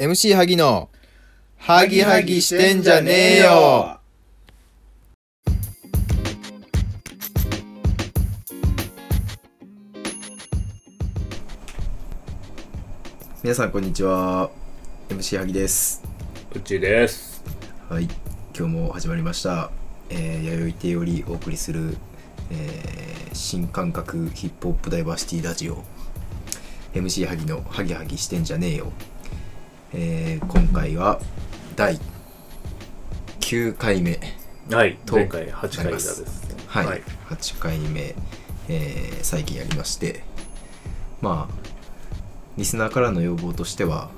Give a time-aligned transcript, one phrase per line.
[0.00, 0.90] MC 萩の
[1.56, 3.98] ハギハギしてんじゃねえよ。
[13.42, 14.50] 皆さんこんにちは。
[15.08, 16.04] MC 萩です。
[16.54, 17.42] うちです。
[17.88, 18.04] はい。
[18.56, 19.72] 今日も始まりました、
[20.10, 21.96] えー、弥生亭よりお送りする、
[22.52, 25.82] えー新感覚ヒップホップダイバーシティラジオ。
[26.94, 28.92] MC 萩のハギハギしてんじゃねえよ、
[29.92, 31.20] えー今回は
[31.76, 31.98] 第
[33.40, 34.20] 9回目
[34.70, 34.98] はい。
[35.06, 36.54] と前回8回だなりまですすね。
[36.66, 38.14] はい、8回目、
[38.68, 40.22] えー最近やりまして
[41.20, 41.54] まあ
[42.56, 44.10] リスナーからの要望としては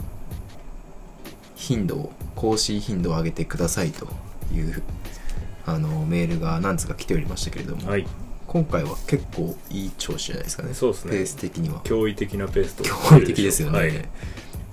[1.54, 4.08] 頻度を更新頻度を上げてくださいと
[4.52, 4.82] いう
[5.66, 8.06] あのメールが何つか来ておりましたけれども、はい。
[8.46, 12.82] 今回は結構いい調子じゃないですかねそうですねペース的には驚異的なペースと。
[12.84, 13.92] 驚異的ですよね、はい。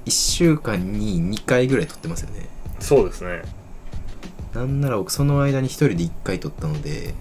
[0.08, 2.48] 1週間に2回ぐらい撮ってますよね。
[2.80, 3.42] そうですね。
[4.54, 7.14] なんなら僕その間に1人で1回撮ったので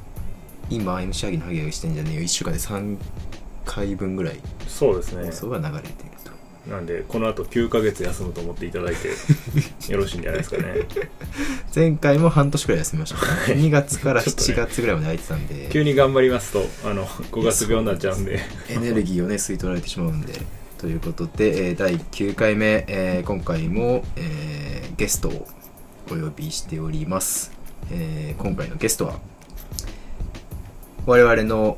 [0.70, 2.20] 今 MC アギのハゲハゲしてんじゃねえよ。
[2.22, 2.96] 1週間で3
[3.64, 4.40] 回分ぐらい。
[4.68, 5.26] そうですね。
[5.26, 5.32] 放。
[5.32, 5.94] 送が流れている
[6.64, 9.08] と、なんで、この後9ヶ月休むと思っていただいて、
[9.92, 10.86] よろしいんじゃないですかね。
[11.74, 13.18] 前回も半年くらい休みました。
[13.18, 13.56] から、はい。
[13.56, 14.66] 2月から7ちょっとね。
[14.68, 18.40] 月ぐらいまで空いてたんで、急に頑張りますと、あの、5月病になっちゃうんで。
[18.68, 20.32] エネルギーをね吸い取られてしまうんで
[20.86, 25.48] ということで、えー第9回目、えー今回も、えーゲストを
[26.06, 27.50] お呼びしております、
[27.90, 29.18] えー今回のゲストは
[31.04, 31.76] 我々の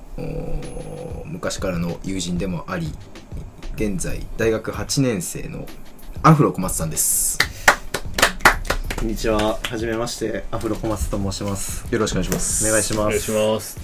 [1.24, 2.92] 昔からの友人でもあり
[3.76, 5.64] 現在大学8年生の
[6.22, 7.38] アフロ小松さんです
[8.98, 9.58] こんにちは。
[9.62, 11.86] はじめまして、アフロ小松と申します。
[11.90, 13.00] よろしくお願いしますお願いします。
[13.00, 13.78] お願いします。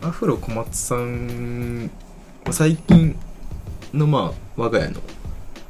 [0.00, 1.90] アフロ小松さん
[2.46, 3.18] は最近
[3.92, 5.00] のまあ我が家の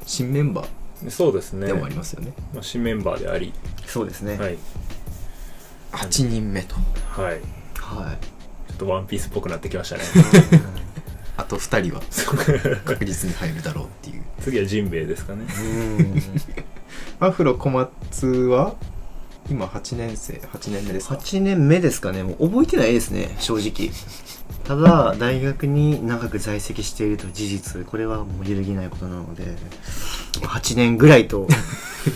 [0.05, 0.65] 新メンバ
[1.09, 1.67] そうですね。
[1.67, 3.53] ーでもありますよねまあ、新メンバーであり、
[3.87, 4.39] そうですね。
[4.39, 4.57] はい。
[5.93, 6.77] 8人目と
[7.09, 7.41] はい。
[7.81, 8.19] はい。
[8.69, 10.03] ちょっとワンピースっぽくなってきましたね。
[11.37, 12.03] あと2人は
[12.85, 15.45] 確実に入るだろうっていう次はジンベエですかね。
[15.45, 16.23] うん。
[17.21, 18.75] アフロ小松は
[19.51, 22.23] 今8年生8年目ですか？8年目ですかね。
[22.23, 23.91] もう覚えてないですね、正直。
[24.67, 29.45] ただ、大学に長く在籍していると事実、これはもう揺るぎないことなので、
[30.43, 31.47] 8年ぐらいと、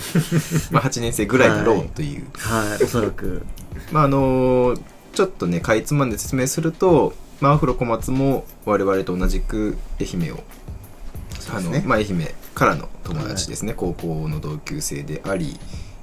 [0.70, 3.42] まあ、8年生ぐらいだろはいうという、はい、おそらく、
[3.92, 4.80] まああのー
[5.12, 10.42] ちょっとねかいつまんで説明すると、まあ、アフロ小松も我々と同じく愛媛を
[11.52, 15.58] あの、ねまあ、愛媛からの友達ですね、高校の同級生であり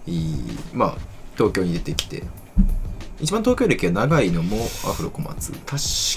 [0.06, 0.97] いいまあ
[1.36, 2.24] 東京に出てきて
[3.19, 5.51] 一番東京歴が長いのもアフロ小松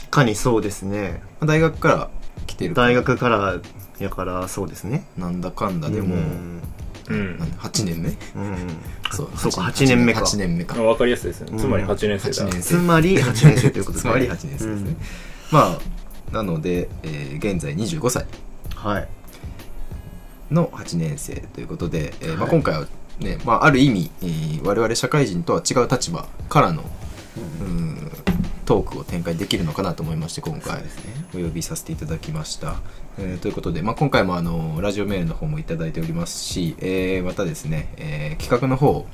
[0.01, 1.23] 確かにそうですね。
[1.41, 2.11] まあ大学から
[2.47, 3.61] 来てる大学から、
[3.99, 5.05] やからそうですね。
[5.17, 6.63] なんだかんだでも、うん
[7.09, 7.49] うんなん。
[7.49, 8.09] 8年目？
[8.09, 8.17] うん。
[9.13, 10.21] そうそうか、8年目か。
[10.21, 11.59] 8年目かわかりやすいですね。
[11.59, 12.49] つまりうん8年生だ。
[12.49, 14.03] 8年つまり8年生ということで。
[14.03, 14.97] つまり8年生ですね、
[15.51, 18.25] まあなので、えー現在25歳
[18.85, 18.91] うん。
[18.91, 19.09] はい。
[20.51, 22.87] の8年生ということで、えーまあ、はい今回は
[23.21, 26.85] ね、まあ、ある意味、えー我々社会人とは違う立場からの、
[27.61, 28.11] うん、
[28.67, 30.83] トークを展開できるのかなと思いまして今回。
[30.83, 30.91] ね。
[31.35, 32.81] お呼びさせていただきました、
[33.19, 39.07] えーということで、まあ、今回もあのラジオメールの方もいただいておりますし、えーまたですね、えー企画の方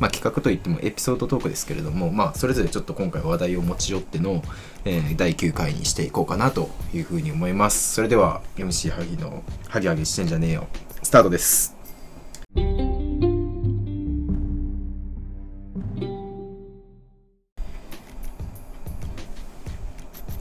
[0.00, 4.42] まあ、企画といってもエピソードトークですけれども、まあ、それぞれちょっと今回話題を持ち寄っての、
[4.84, 7.94] えー第9回にしていこうかなというふうに思います。
[7.94, 10.66] それでは MC ハギの「ハギハギしてんじゃねえよ」
[11.02, 11.76] スタートです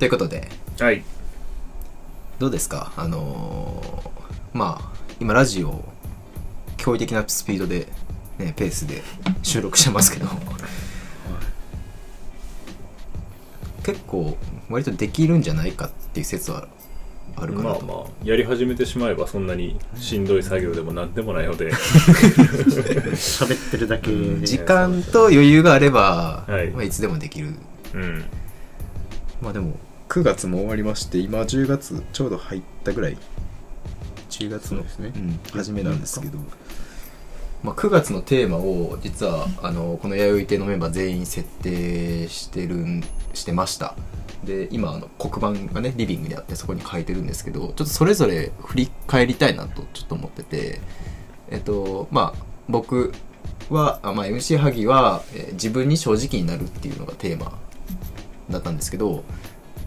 [0.02, 0.50] ということで。
[0.80, 1.04] はい。
[2.40, 2.92] どうですか？
[2.98, 5.94] あのーまあ今ラジオを
[6.78, 7.88] 驚異的なスピードで、
[8.40, 9.04] ね、ペースで
[9.44, 10.26] 収録してますけど。
[13.84, 14.36] 結構
[14.72, 16.68] 割とできるんじゃないかっていう説は
[17.36, 24.48] あるかなと、まあまあ、やり始めてしまえばそんなにしんどい作業でもなんでもないので、喋ってるだけで。
[24.48, 26.72] 時間と余裕があれば、はいい。
[26.72, 27.54] まあ、いつでもできる。
[27.94, 28.26] うん。
[29.44, 29.76] まあでも
[30.12, 33.18] 9月も終わりまして今10月ちょうど入ったぐらい。
[34.30, 35.14] 10月の、ね。
[35.16, 36.38] うん、初めなんですけど、
[37.64, 43.02] まあ、9月のテーマを実はあのこの弥生亭のメンバー全員設定してるん
[43.34, 43.96] してました。
[44.44, 50.82] で今あの黒板がねリビングにあってそこに書いてるんですけどちょっとそれぞれ振り返りたいなとちょっと思ってて。
[51.52, 53.14] えっとまあ僕
[53.70, 57.58] は、あまあ、MC 萩は、えー自分に正直になるっていうのがテーマ
[58.50, 59.24] だったんですけど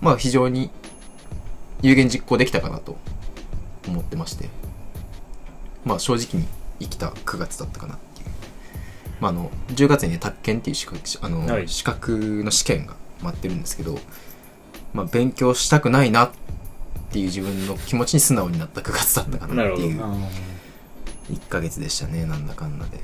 [0.05, 0.71] まあ非常に
[1.83, 2.97] 有言実行できたかなと
[3.89, 4.49] 思ってまして。
[5.85, 6.49] まあ正直に
[6.81, 8.29] 生きた9月だったかなっていう、
[9.21, 11.69] まあ、あの10月にね宅建っていう資格あの、はい。
[11.69, 13.99] 資格の試験が待ってるんですけど、
[14.95, 16.31] まあ、勉強したくないなっ
[17.11, 20.09] ていう自分の気持ちに素直になった9月だったかなっていうなあ
[21.31, 22.99] 1ヶ月でしたねなんだかんだで。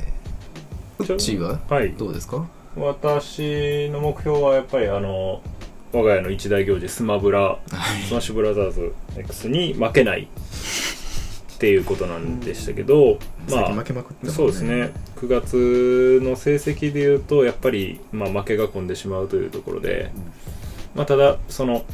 [1.00, 1.92] うっちーははい。
[1.92, 2.46] どうですか？
[2.76, 5.42] 私の目標はやっぱりあの
[5.92, 7.58] 我が家の一大行事スマブラ
[8.06, 10.28] スマッシュブラザーズ X に負けない
[11.54, 14.92] っていうことなんでしたけど、まあ最近負けまくってたもんそうですね。
[15.16, 20.10] 9月の成績でいうとやっぱり、まあ、負けが込んでしまうというところで、
[20.94, 21.84] まあ、ただその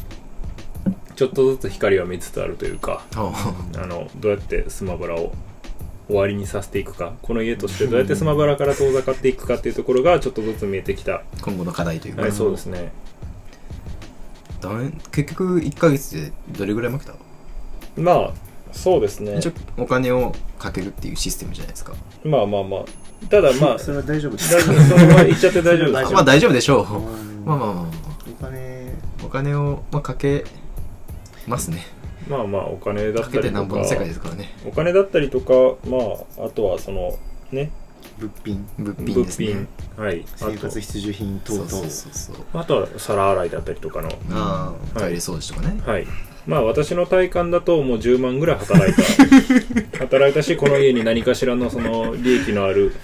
[1.17, 3.33] ちょっとずつ光は見つつあるというかあ
[3.77, 5.33] あのどうやってスマブラを
[6.07, 12.93] 終わりにさせていくかこの家としてどうやってスマブラから遠ざかっていくかっていうところがちょっとずつ見えてきた、今後の課題というか、はい、そうですね
[14.61, 17.15] だめ結局1ヶ月でどれぐらい負けた？
[17.97, 18.31] まあ
[18.73, 19.37] そうですね。
[19.39, 21.95] 一応お金をかけるっていうシステムじゃないですか。
[22.25, 22.85] まあまあまあ。
[23.31, 26.85] ただまあ それは大丈夫です大丈夫そのまま言っちゃって大丈夫です大丈夫まあ大丈夫でしょう。
[26.85, 27.45] うん。
[27.47, 27.87] まあまあまあまあ。
[28.39, 28.93] お金。
[29.25, 30.45] お金を、まあ、かけ
[31.47, 31.87] ますね。
[32.29, 34.51] まあまあお金だかったりとかけてなんぼの世界ですからね。
[34.67, 35.53] お金だったりとか
[35.89, 35.97] ま
[36.43, 37.17] ああとはその
[37.53, 37.71] ね
[38.19, 38.67] 物品。
[38.79, 39.07] 物品。
[39.07, 40.05] 物ですね品。
[40.05, 40.25] はい。
[40.25, 41.69] あ生活必需品等々。
[41.69, 42.37] そうそうそうそう。
[42.37, 44.11] とあとは皿洗いだったりとかの。
[44.31, 45.01] あうん。
[45.01, 46.07] トイレ掃除とかね、はい。
[46.47, 49.99] まあ私の体感だともう10万ぐらい働いた。
[49.99, 52.95] 働いたしこの家に何かしらのその利益のある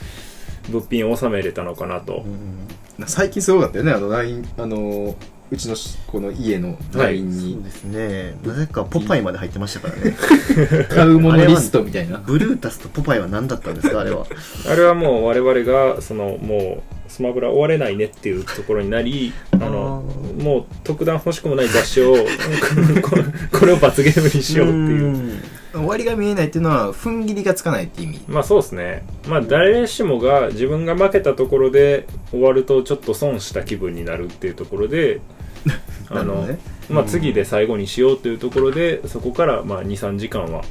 [0.70, 2.24] 物品を収めれたのかなと。
[2.26, 3.06] うん。
[3.06, 3.92] 最近すごかったよね。
[3.92, 5.16] あの LINE あの
[5.52, 8.34] うちのしこの家の LINE そうにですね。
[8.42, 10.16] なぜかポパイまで入ってましたからね。
[10.88, 12.22] 買うものリストみたいな。
[12.24, 14.24] ブルータスとポパイは何だったんですかあれは。
[14.66, 20.02] あれはもう我々がそのもうスマブラ終われないねっていうところになりあの
[20.40, 22.14] あもう特段欲しくもない雑誌を
[23.52, 25.42] これを罰ゲームにしようっていう。
[25.74, 28.20] 終わりが見えないっていうのは踏ん切りがつかないって意味。
[28.28, 29.04] まあそうですね。
[29.28, 35.20] まあ誰しもが自分が負けたところで終わるとちょっと損した気分になるっていうところで
[36.08, 36.48] あの、
[36.88, 40.62] まあ、次で最後にしようというところでそこからまあ23時間は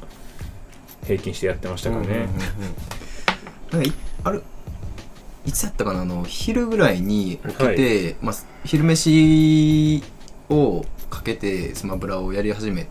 [1.06, 2.28] 平均してやってましたからね、
[3.72, 4.44] なんかいある
[5.46, 6.02] いつやったかな？
[6.02, 10.04] あの昼ぐらいに起きて、まあ、昼飯
[10.50, 12.88] をかけてスマブラをやり始め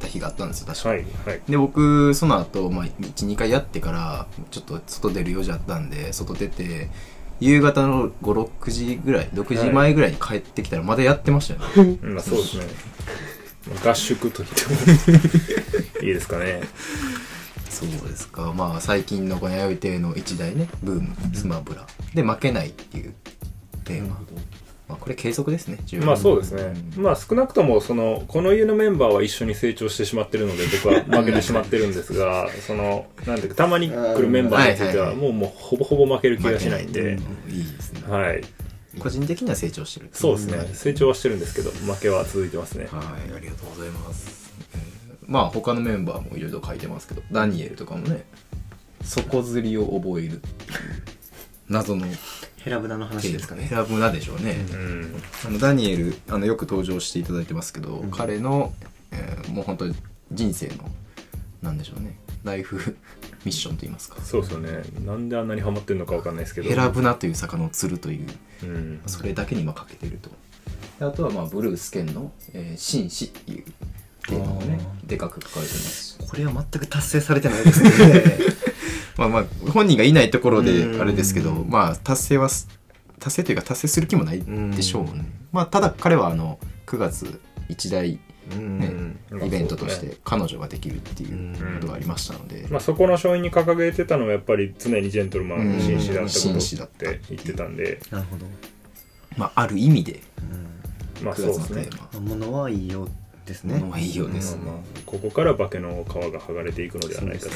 [0.00, 1.40] た日があったんですよ確か、はいはい。
[1.48, 6.88] で僕その後、まあ12回やってからちょっと外出る用事あったんで外出て
[7.40, 12.66] 夕方の56時ぐらい6時前ぐらいに帰ってきたらまだやってましたよね、 まあそうですね。
[13.68, 15.18] ま あ合宿と言っても
[16.06, 16.62] いいですかね
[17.72, 18.52] そうですか。
[18.54, 21.86] まあ最近のこの弥生亭の一大ねブームスマブラ。
[22.14, 23.14] で負けないっていう
[23.84, 24.20] テーマ、
[24.88, 27.02] まあ、これ継続ですねまあそうですね、うん。
[27.02, 37.14] まあ少なくともそのこの家のメンバーは一緒に成長してしまってるので僕は負けてしまってるんですが そのなんていうかたまに来るメンバーについてはもうもうほぼほぼ負ける気がしないんで、い。
[37.14, 37.20] うん
[37.50, 38.42] いいですね、はい。
[38.98, 40.70] 個人的には成長してるそうですね。
[40.74, 42.88] 成長はしてるんですけど負けは続いてますね。
[42.90, 44.41] はいありがとうございます、えー
[45.32, 48.24] まあ他のメンバーもいろいろ書いてますけどダニエルとかもね
[49.02, 50.70] 底釣りを覚えるっていう
[51.68, 52.06] 謎の
[52.58, 53.64] ヘラブナの話ですかね。
[53.64, 55.22] ヘラブナでしょうね、うん。
[55.46, 58.10] あのダニエルあのよく登場していただいてますけど、ん。
[58.10, 58.72] 彼の、
[59.10, 59.94] えーもう本当に
[60.30, 60.88] 人生の
[61.62, 62.76] なんでしょうねライフ
[63.44, 64.20] ミッションといいますか。
[64.22, 64.82] そうですよね。
[65.04, 66.68] なんであんなにハマってるのかわかんないですけど。
[66.68, 68.28] ヘラブナという魚を釣るという
[68.62, 69.00] うん。
[69.06, 70.30] それだけに今かけてると。
[71.00, 73.64] であとはまあブルースケンの「えー紳士」っていう
[74.28, 76.12] テーマをねでかく書かれてます。
[76.12, 77.90] しこれは全く達成されてないですね。
[79.18, 81.00] まあまあ本人がいないところでうん。
[81.00, 82.68] あれですけどまあ達成はす
[83.18, 84.42] 達成というか達成する気もない
[84.74, 85.26] でしょうね。
[85.52, 88.18] まあただ彼はあの9月一大
[88.52, 88.78] うん。
[88.78, 88.92] ね
[89.30, 98.00] まあイベントとして彼女ができるっていうことがありましたので、まあ、そこの勝因に掲げてたのはやっぱり常にジェントルマン紳士だったこと紳士だって言ってたんで。
[98.10, 98.46] なるほど、
[99.36, 100.20] まあ、ある意味で
[101.22, 101.84] まあ9月のそうですね。
[101.84, 102.08] テーマ。
[102.14, 103.08] うん、物はいいよ
[103.44, 103.82] ですね。
[103.98, 104.62] いいようですね。
[104.64, 107.52] まあまあここから化けの皮が剥がれていくのではないかと、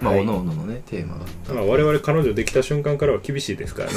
[0.00, 0.22] まあ、はい。
[0.22, 3.96] おのおののねテーマがまあ、我々彼女できた瞬間からは厳しいですからね。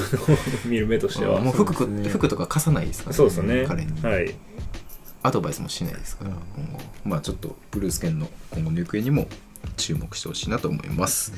[0.66, 1.40] 見る目としては。
[1.40, 3.64] もう服,、服とか貸さないですからそうですね。
[3.66, 4.34] 彼に、はい。
[5.22, 6.80] アドバイスもしないですから、今後。
[7.04, 9.26] まあちょっとブルースケンの今後の行方にも
[9.76, 11.34] 注目してほしいなと思います。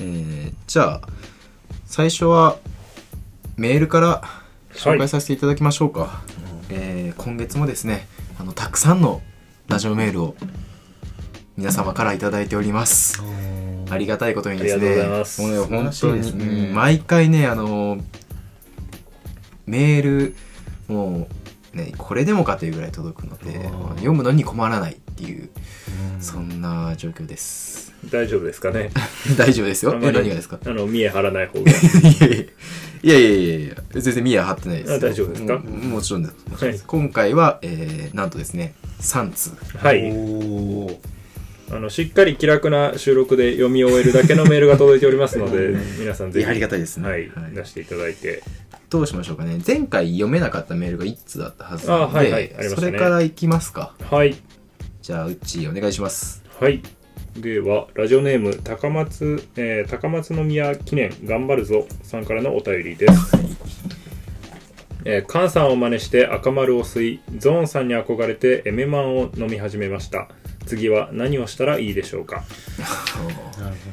[0.00, 0.38] えー
[0.68, 1.00] じゃあ
[1.86, 2.58] 最初は
[3.58, 4.22] メールから
[4.72, 6.22] 紹介させていただきましょうか、
[6.70, 8.06] えー今月もですね
[8.38, 9.20] あのたくさんの
[9.66, 10.36] ラジオメールを
[11.56, 13.20] 皆様からいただいております。
[13.90, 17.98] ありがたいことにですねもうね本当に、ねうん毎回ねあの
[19.66, 20.36] メール
[20.86, 21.26] も
[21.74, 25.50] うね、これでもかというぐらい届くので読むのに困らないっていう
[26.14, 26.20] うん。
[26.22, 27.92] そんな状況です。
[28.10, 28.90] 大丈夫ですかね。
[29.36, 29.92] 大丈夫ですよ。
[29.98, 30.58] 何がですか？
[30.64, 31.70] あの見え張らない方が
[33.02, 35.58] いやいやいやいや全然ミア張ってないです大丈夫ですか？
[35.58, 36.80] ももちろんです、はい。
[36.86, 39.50] 今回は、えー、なんとですね3通。
[39.76, 40.10] はい。
[40.10, 40.98] おー。
[41.70, 47.08] あのしっかり気楽な収録で読み終えるだけのメールが届いておりますので皆さんぜひありがたいですね。
[47.08, 47.54] はいはい。
[47.54, 48.42] 出していただいて。
[48.88, 49.60] どうしましょうかね。
[49.66, 52.86] 前回読めなかったメールが1通だったはずなので、あはいはいありましたね。
[52.86, 53.94] それからいきますか。
[54.10, 54.34] はい。
[55.02, 56.42] じゃあうっちーお願いします。
[56.58, 56.82] はい
[57.36, 63.36] ではラジオネーム高松、えー高松宮記念頑張るぞさんからのお便りです。
[65.04, 70.28] えー、カンさんを真似して赤丸を吸いゾーンさんに憧れてエメマンを飲み始めました。
[70.66, 72.44] 次は何をしたらいいでしょうか。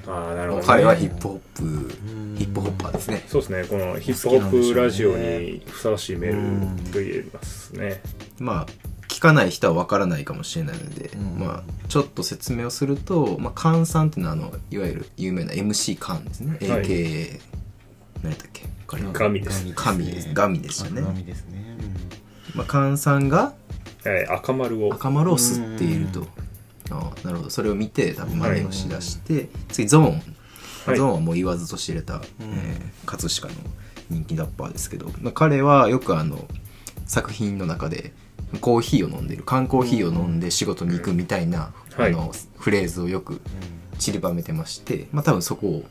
[0.08, 2.36] あ あなるほど、ね、彼はヒップホップん。
[2.38, 3.24] ヒップホッパーですね。
[3.28, 3.64] そうですね。
[3.70, 8.02] このヒップホップラジオにふさわしいメールと言えますね。
[8.40, 11.40] まあ聞かない人は分からないかもしれないので、うん。
[11.40, 16.84] まあちょっと説明をすると、まあ、カンさんっていうのはあのいわゆる有名な MC カンですね、はい。
[16.84, 17.40] AKA
[18.24, 18.66] 何やったっけ？
[18.88, 21.02] 神です、神ですガミでしたね。
[21.02, 21.78] 神ですね。
[22.54, 23.54] まあ、カンさんが
[24.06, 24.94] えー赤丸を。
[24.94, 26.28] 赤丸を吸っていると。
[26.92, 27.50] ああなるほど。
[27.50, 30.06] それを見て多分真似をしだして、次ゾーン、
[30.86, 30.98] はい。
[30.98, 33.54] ゾーンはもう言わずと知れた、えー葛飾の
[34.10, 36.46] 人気ラッパーですけど、まあ、彼はよくあの
[37.08, 38.14] 作品の中で
[38.58, 42.14] コーヒーを飲んでる缶コーヒーを飲んで仕事に行くみたいな、はい。
[42.14, 43.42] あのフレーズをよく
[44.00, 45.84] 散りばめてまして、まあ、多分そこを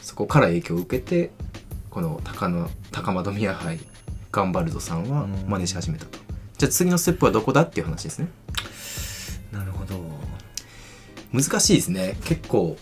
[0.00, 1.30] そこから影響を受けて
[1.90, 3.78] この高野高円宮杯
[4.30, 6.18] ガンバルドさんは真似し始めたと、
[6.58, 8.28] じゃあ次のステップはどこだっていう話ですね。
[9.50, 9.96] なるほど。
[11.32, 12.16] 難しいですね。
[12.24, 12.76] 結構。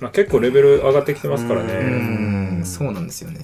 [0.00, 2.64] まあ、結構レベル上がってきてますからうねん。
[2.64, 3.40] そうなんですよね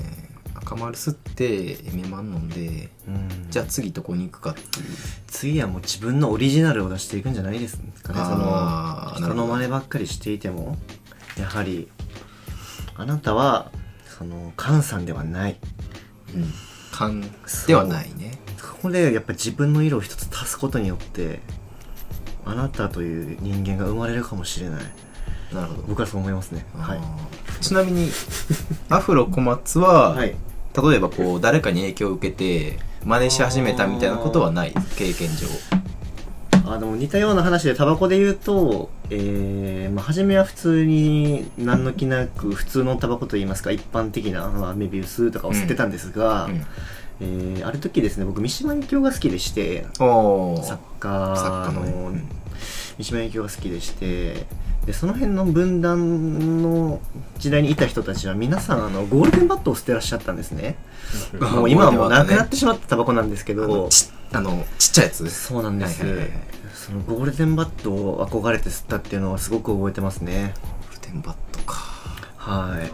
[0.75, 3.51] 赤丸吸ってエメマン飲んでうん。
[3.51, 4.87] じゃあ次どこに行くかっていう。
[5.29, 8.21] 次はもう自分のオリジナルを出していくんじゃないですかね。
[8.25, 10.77] その人の真似ばっかりしていても。
[11.39, 11.89] やはり
[12.97, 13.73] あなたは
[14.07, 15.57] その菅さんではない。
[16.35, 16.53] うん。
[16.93, 17.23] 勘
[17.67, 18.39] ではないね。
[18.61, 21.41] ここでやっぱ自分の色を一つ足すことによって
[22.45, 24.83] あなたという人間が生まれるかもしれない。
[25.53, 25.83] なるほど。
[25.89, 26.67] 僕はそう思いますね。
[26.77, 27.01] はい。
[27.61, 28.11] ちなみに
[28.89, 30.35] アフロ小松は、はい
[30.77, 34.73] 例えばこう誰かに影響を受けて真似し始めたみたいなことはない？
[34.97, 35.47] 経験上。
[36.67, 46.53] あでも似たような話でタバコで言うと、えーまあ、初めは普通に何の気なく普通のタバコといいますか一般的な、まあ、メビウスとかを吸ってたんですが、うん。
[47.21, 52.29] えーある時ですね僕三島由紀夫が好きでして作家のうん。
[52.99, 54.47] 三島由紀夫が好きでして
[54.87, 57.01] でその辺の分断の
[57.39, 60.77] 時代にいた人たちは皆さんあのゴールデンバットを吸ってらっしゃったんですね。
[61.41, 63.89] あもう今はもうなくなっねてしまったタバコなんですけど。
[63.89, 66.39] ちあのちっちゃいやつそうなんです、はいはいはいはい。
[66.75, 70.55] そのゴールデンバットを憧れて吸ったっていうのはすごく覚えてますね。
[70.63, 71.77] ゴールデンバットか。
[72.37, 72.91] はい。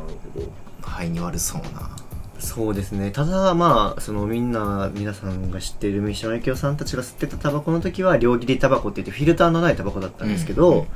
[0.82, 1.97] 肺に悪そうな
[2.40, 3.11] そうですね。
[3.11, 10.78] ただまあそのみんな皆さんが知っている三島由紀夫さんたちが吸ってたタバコの時は両切りタバコって言ってフィルターのないタバコだったんですけど、うん。
[10.78, 10.87] うん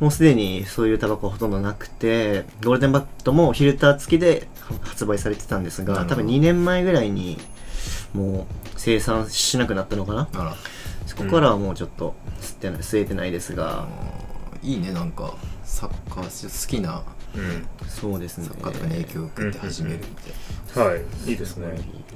[0.00, 4.48] もうすでにそういうタバコはほとんどなくてゴールデンバットもフィルター付きで
[4.82, 7.38] 発売されてたんですが多分2年前ぐらいに
[8.12, 10.28] もう生産しなくなったのかな。
[11.06, 13.86] そこからはもうちょっと吸ってない吸えてないですが、
[14.62, 15.34] いいねなんか
[15.64, 17.02] サッカー好きな
[17.34, 17.66] うん。
[17.88, 18.48] そうですね。
[18.48, 21.30] 作家とかに影響を受けて始めるみたいな、はい。
[21.30, 21.66] いいですね。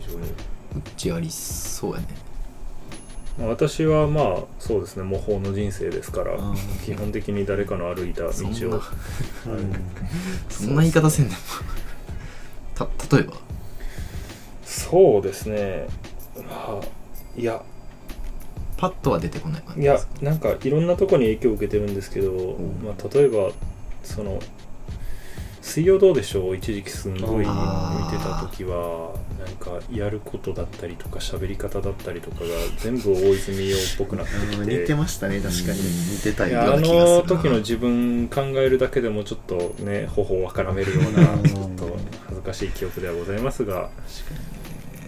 [0.01, 0.27] 非常に。
[0.27, 0.33] う
[0.97, 2.07] ちありそうやね。
[3.39, 5.03] まあ私はまあそうですね。
[5.03, 8.33] 模倣の人生ですからうん基本的に誰かの歩いた道を。
[8.33, 8.77] そんな。
[8.77, 8.83] うん
[10.49, 11.39] そんな言い方せんでも。
[12.75, 13.35] た例えば？
[14.65, 15.87] そうですね。
[16.37, 16.87] まあ
[17.37, 17.63] いや。
[18.79, 23.51] パッとは出てこない感じいやなんかいろんなとこに影響を受けてるんですけど、まあ、例えば
[24.05, 24.39] その
[25.67, 27.51] 「水曜どうでしょう」一時期すんごい見て
[28.23, 32.47] た時はなんかやることだったりとか喋り方だったりとかが
[32.79, 34.79] 全部大泉洋っぽくなってきて。
[34.81, 35.81] 似てましたね確かに。
[35.81, 36.95] 似てたような気がする。
[36.95, 41.43] なの時の自分考えるだけでもちょっとね頬をからめるようなうん。
[41.43, 43.91] ちょっと恥ずかしい記憶ではございますが。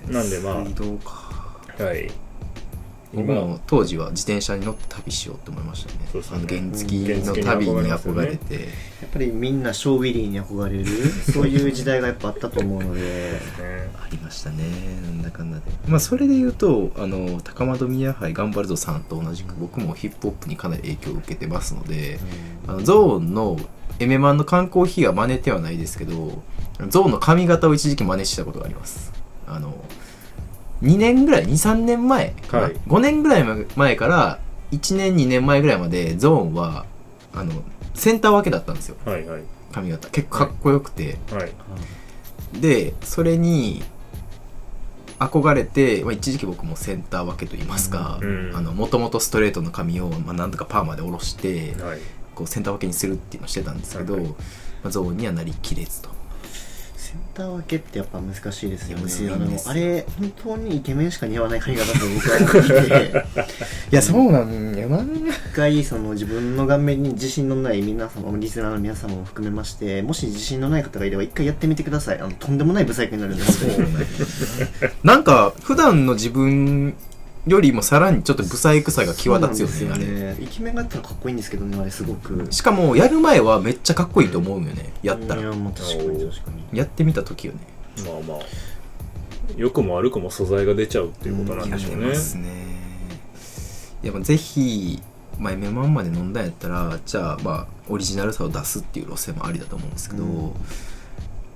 [0.09, 1.83] なんでまあ。
[1.83, 2.11] はい
[3.13, 6.09] 僕も当時は自転車に乗って旅しようって思いましたね。
[6.13, 6.37] そうですね。
[6.37, 8.61] あの原付の旅に憧れて、や
[9.07, 10.85] っぱりみんなショーウィリーに憧れる。
[11.33, 13.01] そういう時代がやっぱあったと思うので。
[13.01, 13.89] ね。
[14.03, 14.65] ありましたね。
[15.03, 15.65] なんだかんだで。
[15.87, 22.21] まあそれで言うとあの高円宮杯ガンバルドさんと同じく僕もヒップホップにかなり影響を受けてますので、
[22.67, 23.59] あのゾーンの
[24.01, 26.43] エメマンの缶コーヒーは真似てはないですけど
[26.89, 29.13] ゾーンの髪型を一時期真似したことがあります。
[29.47, 29.75] あの
[30.83, 32.73] 2年ぐらい23年前はい。
[32.87, 33.45] 5年ぐらい
[33.77, 34.39] 前から
[34.73, 36.87] 1年2年前ぐらいまでゾーンは
[37.33, 37.53] あの
[37.95, 38.97] センター分けだったんですよ。
[39.05, 39.43] はいはい。
[39.73, 40.09] 髪型。
[40.11, 42.61] 結構かっこよくて、はい。
[42.61, 43.83] でそれに
[45.19, 48.53] 憧れて、まあ、一時期僕もセンター分けと言いますかうん。
[48.53, 51.99] もともとストレートの髪を、まあ、なんとかパーマで下ろしてはい。
[52.35, 54.33] こうセンター分けにするっていうのをしてたんですけど、はいはい。
[54.33, 54.37] ま
[54.85, 56.11] あ、ゾーンにはなりきれずと
[57.09, 59.59] センター分けってやっぱ難しいですよね。
[59.67, 63.57] あれ本当にイケメンしか似合わない髪型だと僕は思って。
[63.91, 65.01] いやそうなんやな。
[65.01, 72.21] 一回その自分の顔面に自信のない皆様リスナーの皆様も含めましてもし自信のない方がいれば一回やってみてください。
[72.21, 76.95] あのとんでもないブサイクになるんで本当になんか普段の自分
[77.49, 80.37] よりもさらにちょっとブサイクさが際立つよねそうなんあれ。
[80.41, 82.47] イケメンがあったらかっこいいんですけどねあれすごく。
[82.51, 85.41] しかもやる前はめっちゃかっこいいと思うよねやったら。
[85.41, 86.79] いやもう確かに確かに。
[86.79, 87.61] やってみた時よね。
[88.05, 88.47] まあまあ。
[89.57, 92.03] 良くも悪くも素材が出ちゃうっていうことなんでしょうね。
[92.03, 92.49] やってますね
[94.03, 95.03] いやまあぜひ、
[95.39, 100.53] まあ、M1 まで飲んだんやったらじゃあまあオリジナルさを出すっていう路線もありだと思うんですけど、うん。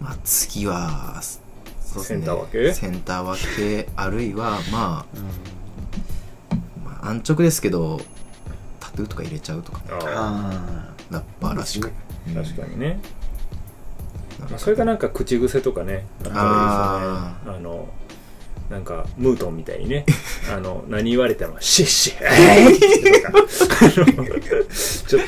[0.00, 1.20] まあ次は
[1.80, 2.20] そうですね。
[2.20, 2.72] センター分け？
[2.72, 4.80] センター分けあるいはまうん。
[4.80, 5.04] あ、まあ、
[7.02, 8.00] 安直ですけど
[8.80, 11.90] タトゥーとか入れちゃうとかああラッパーらしく、
[12.30, 13.00] あ確かにね、
[14.40, 17.56] まあ、それがなんか口癖とかねああね。
[17.56, 17.88] あの
[18.71, 20.06] なんかムートンみたいにね。
[20.50, 22.80] あの何言われても「シッシッ えい!」
[23.12, 24.16] とかあの
[25.06, 25.26] ちょっ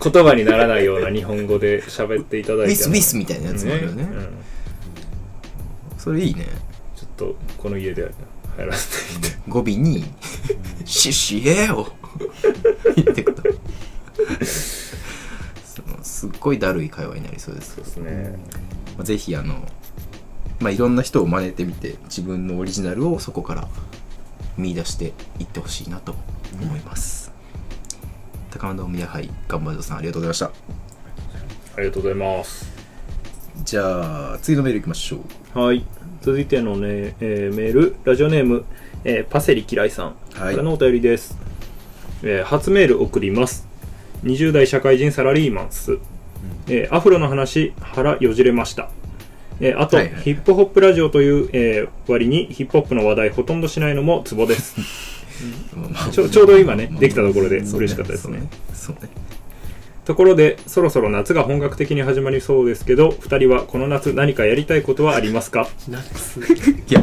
[0.00, 4.04] と言葉にならないような日本語で喋っていただいてウィスウィスみたいなやつもあるよね。
[4.04, 4.28] うん。
[5.98, 6.46] それいいね。
[6.96, 8.10] ちょっとこの家で
[8.56, 10.04] 入らせて語尾に
[10.84, 11.88] 「シシエを
[12.96, 13.42] 言ってくと。
[15.64, 17.74] そのすっごいだるい会話になりそうです。
[17.74, 18.38] そうですね。
[18.96, 19.66] まあぜひあの、
[20.60, 23.68] まあ、いろんな人を真似てみて自分のオリジナルをそこから
[24.56, 26.14] 見出していってほしいなと
[26.62, 27.32] 思います、
[28.50, 30.46] 高野宮杯ガンバードさんありがとうございました。
[31.76, 32.72] ありがとうございます。
[33.64, 35.18] じゃあ次のメールいきましょ
[35.56, 35.58] う。
[35.58, 35.84] はい
[36.24, 38.64] 続いてのね、えーメールラジオネーム、
[39.04, 40.54] えーパセリ嫌いさんはい。
[40.54, 41.36] からのお便りです、
[42.22, 43.68] えー初メール送ります。
[44.22, 45.98] 20代社会人サラリーマンス、
[46.66, 48.88] えーアフロの話腹よじれました。
[49.60, 54.76] えーあと、はいはいヒップホップラジオという、えー割にヒップホップの話題ほとんどしないのもツボです。
[55.76, 58.48] まあちょちょうど今ねまあできたところで嬉しかったですね。
[58.72, 59.10] そうね
[60.04, 65.66] ところでそろそろ夏が本格的に始まりそうですけど2人はこの夏何かやりたいことはありますか？
[65.88, 66.40] 夏。
[66.88, 67.02] いや。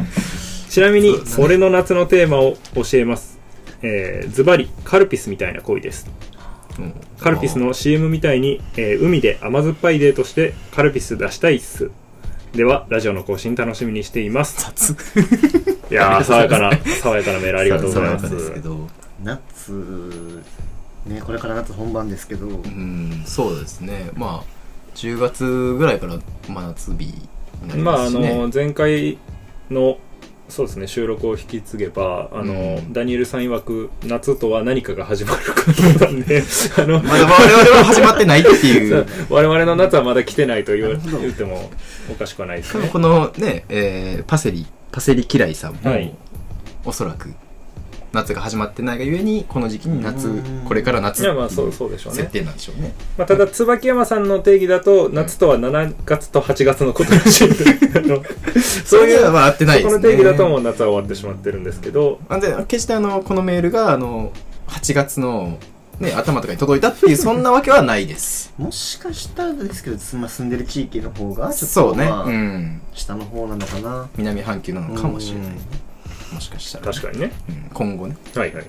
[0.68, 3.38] ちなみに俺の夏のテーマを教えます。
[3.82, 6.08] えーズバリカルピスみたいな恋です。
[6.78, 6.94] うん。
[7.20, 11.90] カルピスの CM みたいに、えー海で甘酸っぱいデートしてカルピス出したいっす。
[12.54, 14.56] ではラジオの更新楽しみにしています。
[14.64, 14.92] 雑。
[15.90, 16.70] いやー 爽やかな
[17.02, 18.26] 爽やかなメールありがとうございます。
[19.24, 19.72] 夏
[21.06, 22.46] ねこれから夏本番ですけど。
[22.46, 24.10] うんそうですね。
[24.14, 24.62] まあ
[24.94, 29.18] 10月ぐらいから真夏日になりまああますしね、の前回
[29.70, 29.98] の
[30.48, 32.92] そうですね収録を引き継げばあの、うん。
[32.92, 36.42] ダニエルさん曰く夏とは何かが始まることなんで
[36.76, 39.06] あのまだ我々は始まってないっていう。
[39.30, 41.70] 我々の夏はまだ来てないと言言っても
[42.10, 42.88] おかしくはないですね。
[42.92, 46.12] このね、えーパセリパセリ嫌いさんも、はい。
[46.84, 47.32] おそらく
[48.12, 50.64] 夏が始まってないがゆえにこの時期に夏うん。
[50.66, 52.18] これから夏いやまあそうっていうそうでしょうね。
[52.20, 52.92] 設定なんでしょうね。
[53.16, 57.48] まあ、ただ椿山さんの定義だと夏とは7月と8月のことらしい。
[58.84, 59.92] そういうそれはまあ合ってないですね。
[59.92, 62.20] そこの定義だともう夏は終わってしまってるんですけど。
[62.28, 64.32] あで決してあのこのメールがあの
[64.68, 65.58] 8月の、
[65.98, 68.52] ね、頭とかに届いたっていう そんなわけはないです。
[68.58, 72.82] もしかしたらですけど住んでる地域の方がちょっとそうね、まあうん。
[72.92, 74.08] 下の方なのかな。
[74.16, 75.56] 南半球なのかもしれない、うん
[76.32, 77.32] もしかしたら、確かにね。
[77.48, 78.16] うん今後ね。
[78.34, 78.66] はいはい。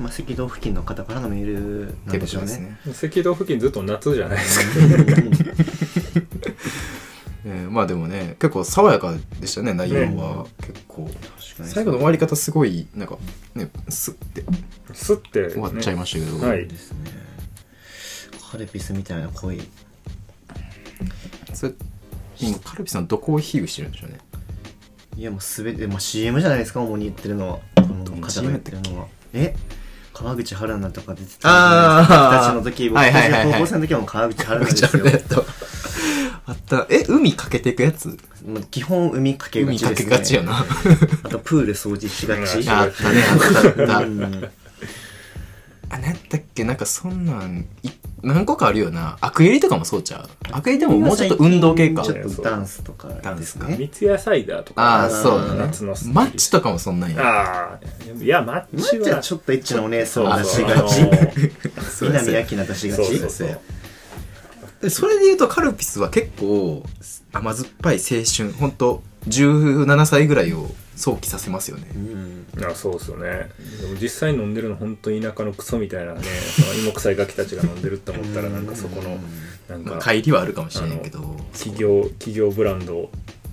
[0.00, 2.58] まあ赤道付近の方からのメールっなんでしょうね。
[2.58, 2.78] ね。
[2.86, 4.66] 赤道付近ずっと夏じゃないですか。
[7.48, 11.10] えーまあでもね結構爽やかでしたね内容は、結構。
[11.62, 13.16] 最後の終わり方すごいなんか
[13.54, 14.44] ねスッて。
[14.92, 16.66] スッて、ね、終わっちゃいましたけど、はい。
[16.66, 17.26] ですね。
[18.50, 19.60] カルピスみたいな恋
[21.52, 21.72] それ
[22.38, 24.18] 今カルピさんどこを比喩してるんでしょうね
[25.16, 27.58] いやもうすべて、まあ、CM じゃないですか主に言ってるのは。
[27.76, 29.06] この方が言ってるのは。
[29.32, 29.54] え？
[30.12, 31.48] 川口春奈とか出てた。
[31.48, 32.08] あー。
[32.08, 33.52] 僕たちの時僕はいはいはいはい。
[33.54, 35.06] 高校生の時はもう川口春奈ですよ。
[35.06, 35.44] えっと。
[36.46, 36.86] あった。
[36.90, 38.16] え海かけていくやつ？
[38.70, 40.64] 基本海かけが海かけちですねがちやな。
[41.22, 42.60] あとプール掃除しがち。
[42.60, 43.98] うんあったねあったあった。
[43.98, 44.50] うん
[45.88, 46.64] あなんだっけ？
[46.64, 49.18] なんかそんなん一何個かあるよな。
[49.20, 50.28] アクエリとかもそうちゃう？
[50.50, 52.02] アクエリでももうちょっと運動系か。
[52.02, 53.76] ちょっとダンスとかですね。
[53.78, 54.82] 三ツ矢サイダーとか。
[54.82, 55.60] ああそうだね。
[55.60, 57.22] 夏のマッチとかもそんなんや。
[57.22, 57.80] ああ
[58.22, 61.00] いやマッマチはッチはちょっとエッチなお姉さそんを出うそうしがち。
[62.02, 63.04] 南明菜出しがち。
[63.04, 63.60] そうそうそう。
[64.82, 66.82] でそれで言うとカルピスは結構
[67.32, 68.52] 甘酸っぱい青春。
[68.52, 71.88] 本当17歳ぐらいを想起させますよね。
[71.94, 72.46] うん。
[72.64, 73.50] あそうですよね。
[73.80, 79.18] でも実際飲んでるの本当田舎のクソみたいなねその芋臭いガキたちが飲んでるって思ったらなんかそこの
[79.68, 81.20] なんまあか帰りはあるかもしれないけど。
[81.52, 83.10] 企業企業ブランド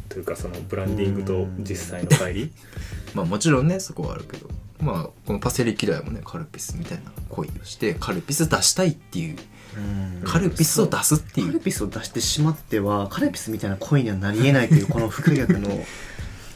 [0.10, 2.52] というかそのブランディングと実際の帰り？
[3.14, 4.50] まあもちろんねそこはあるけど。
[4.82, 9.38] まあこのパセリ嫌いもねカルピスみたいな恋をしてカルピス出したいっていう。
[9.78, 10.22] うん。
[10.24, 11.48] カルピスを出すっていう。
[11.48, 15.70] カルピスを出してしまってはカルピスみたいな恋にはなり得ないというこの不可逆の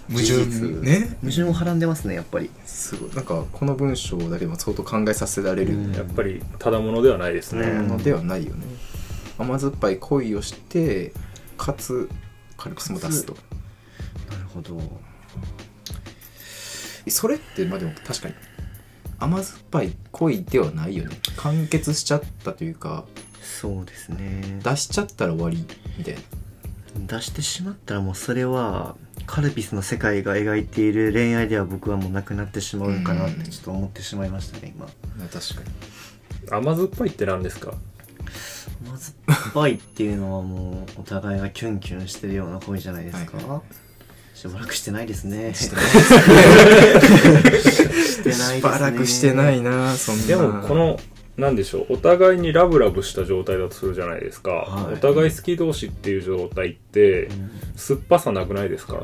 [0.09, 0.45] 矛盾
[0.81, 1.17] ね。
[1.21, 2.49] 矛盾をはらんでますねやっぱり。
[2.65, 3.15] すごい。
[3.15, 5.91] なんかこの文章だけでも相当考えさせられる。
[5.93, 8.65] やっぱりただものではないですね、うんのではないよね。
[9.37, 11.13] 甘酸っぱい恋をして
[11.57, 12.09] かつ
[12.57, 13.33] カルピスも出すと。
[14.29, 14.79] なるほど。
[17.09, 18.35] それってまあでも確かに
[19.19, 21.17] 甘酸っぱい恋ではないよね。
[21.37, 23.05] 完結しちゃったというか
[23.41, 24.59] そうですね。
[24.63, 25.65] 出しちゃったら終わり
[25.97, 27.17] みたいな。
[27.17, 34.85] 出してしまったらもうそれはカルピスの世界が描いている恋愛では僕はもうなくなってしまうかなってちょっと思ってしまいましたね今。
[34.85, 35.61] 確か
[36.49, 36.51] に。
[36.51, 37.73] 甘酸っぱいって何ですか？
[38.89, 39.13] まずっ
[39.53, 43.61] ぱいっていうのはもうお互いがキュンキュンしてるような恋じゃないですか、は
[44.35, 45.53] しばらくしてないですね。
[45.55, 45.85] してない
[47.51, 48.33] ですね。
[48.59, 50.27] しばらくしてないなそんな。
[50.27, 50.99] でもこの
[51.37, 51.93] なんでしょう。
[51.93, 54.93] お互いにラブラブした状態だとするじゃないですか、はい。
[54.95, 57.51] お互い好き同士っていう状態ってうん。
[57.75, 59.03] 酸っぱさなくないですか？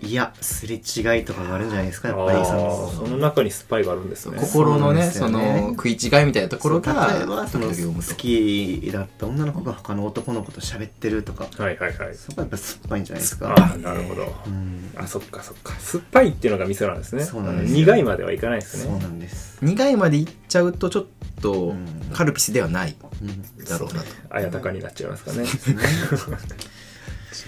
[0.00, 2.44] いやすれ違いとかがあるんじゃないですかやっあぱり。
[2.46, 4.38] そーのその中に酸っぱいがあるんですね。
[4.40, 7.74] 心のねその食い違いみたいなところが例えばその好
[8.16, 11.48] きだった女の子が他の男の子と喋ってるとか。
[11.60, 12.14] はいはいはい。
[12.14, 14.22] そこはやっぱ酸っぱいんじゃないですあかーなるほど。
[14.46, 14.90] うん。
[14.96, 15.72] あそっかそっか。
[15.80, 17.24] 酸っぱいっていうのがミソなんですね。
[17.24, 17.78] そうなんですよ。
[17.80, 18.84] 苦いまではいかないですね。
[18.84, 21.06] そうなんです、苦いまでいっちゃうとちょっ
[21.42, 21.86] とうん。
[22.14, 23.64] カルピスではないうん。
[23.64, 24.06] だろうなと。
[24.30, 25.44] あやたかになっちゃいますかね。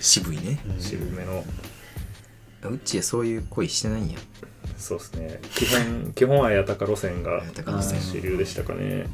[0.01, 0.59] 渋いね。
[0.79, 1.45] 渋めの
[2.69, 4.19] うちはそういう恋してないんや。
[4.77, 5.41] そうですね。
[5.55, 8.01] 基本 基本あやたか路線があやたか路線。
[8.01, 9.07] 主流でしたかね。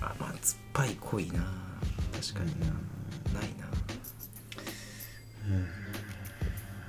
[0.00, 0.36] 甘酸っ
[0.72, 1.32] ぱい恋な。
[2.20, 2.66] 確かにな。
[2.66, 2.74] ない
[3.58, 3.66] な。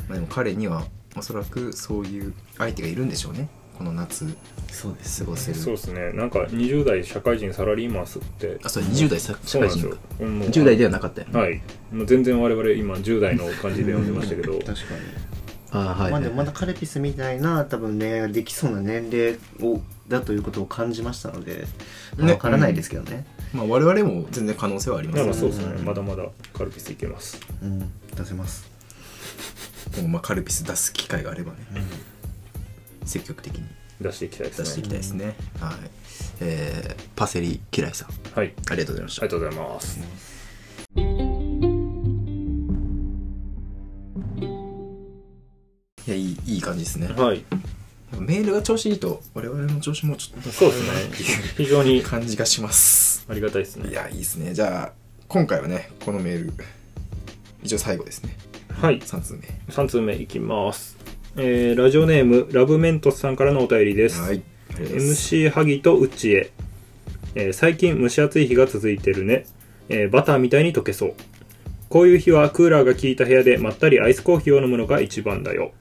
[0.08, 3.50] まあでも彼にはおそらくそういう相手がいるんでしょうね。
[3.78, 4.26] この夏
[4.70, 5.58] そうです過ごせる。
[5.58, 6.12] そうですね。
[6.14, 8.60] なんか20代社会人サラリーマンスって。
[8.64, 9.98] あそう20代さ社会人か。
[10.20, 10.40] うん。
[10.40, 11.40] もう10代ではなかったよね。
[11.40, 11.62] はい。
[11.92, 14.54] もう全然我々今10代の感じで読んでましたけど。
[14.60, 15.31] 確かに
[15.72, 21.66] ああはいまあでもまだカルピスみたいな多分恋愛ができそうな年齢をだということを感じましたので、
[22.18, 23.26] まあねわからないですけどね。
[23.54, 27.40] まあ我々も全然可能性はありますよまあまあそうですねうんまだまだカルピスいけます。
[27.62, 27.80] うん、
[28.16, 28.70] 出せます、
[29.98, 31.58] もうまあカルピス出す機会があればね。
[33.06, 33.64] 積極的に。
[34.02, 34.64] 出していきたいですね。
[34.66, 35.76] 出していきたいですね、はい。
[36.42, 38.10] えー、パセリ嫌いさん。
[38.38, 38.54] はい。
[38.70, 39.24] ありがとうございました。
[39.24, 40.31] ありがとうございます
[46.08, 47.08] いやいいいい感じですね。
[47.08, 47.44] はい。
[48.20, 51.44] メールが調子いいと我々の調子もちょっとそうですね。
[51.58, 53.26] 非常に感じがします。
[53.30, 53.90] ありがたいですね。
[53.90, 54.54] いやいいですね。
[54.54, 54.94] じゃあ
[55.28, 56.54] 今回はねこのメール
[57.64, 58.36] 一応最後ですね。
[58.70, 59.00] はい。
[59.00, 59.40] 3通目。
[59.74, 60.98] 3通目いきます。
[61.38, 64.42] えーラジオネームラブメントスさんからのお便りです、はい。
[64.72, 66.52] MC 萩とうちへ、
[67.36, 69.46] えー最近蒸し暑い日が続いてるね、
[69.88, 71.14] えーバターみたいに溶けそう。
[71.88, 75.72] こういう日はクーラーが効いた部屋でまったりアイスコーヒーを飲むのが一番だよ。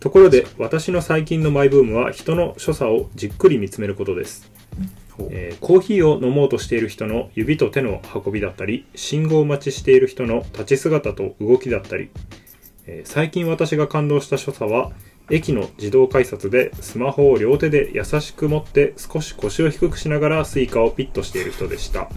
[0.00, 4.50] ところで私の最近のマイブームは人の所作をじっくり見つめることです、
[5.30, 12.10] えーコーヒーを飲もうとしている人の指と手の運びだったり信号待ちしている人の立ち姿と動きだったり、
[12.86, 14.92] えー最近私が感動した所作は
[15.28, 22.08] 駅の自動改札でスマホを両手で優しく持って少し腰を低くしながら Suica をピッとしている人でした。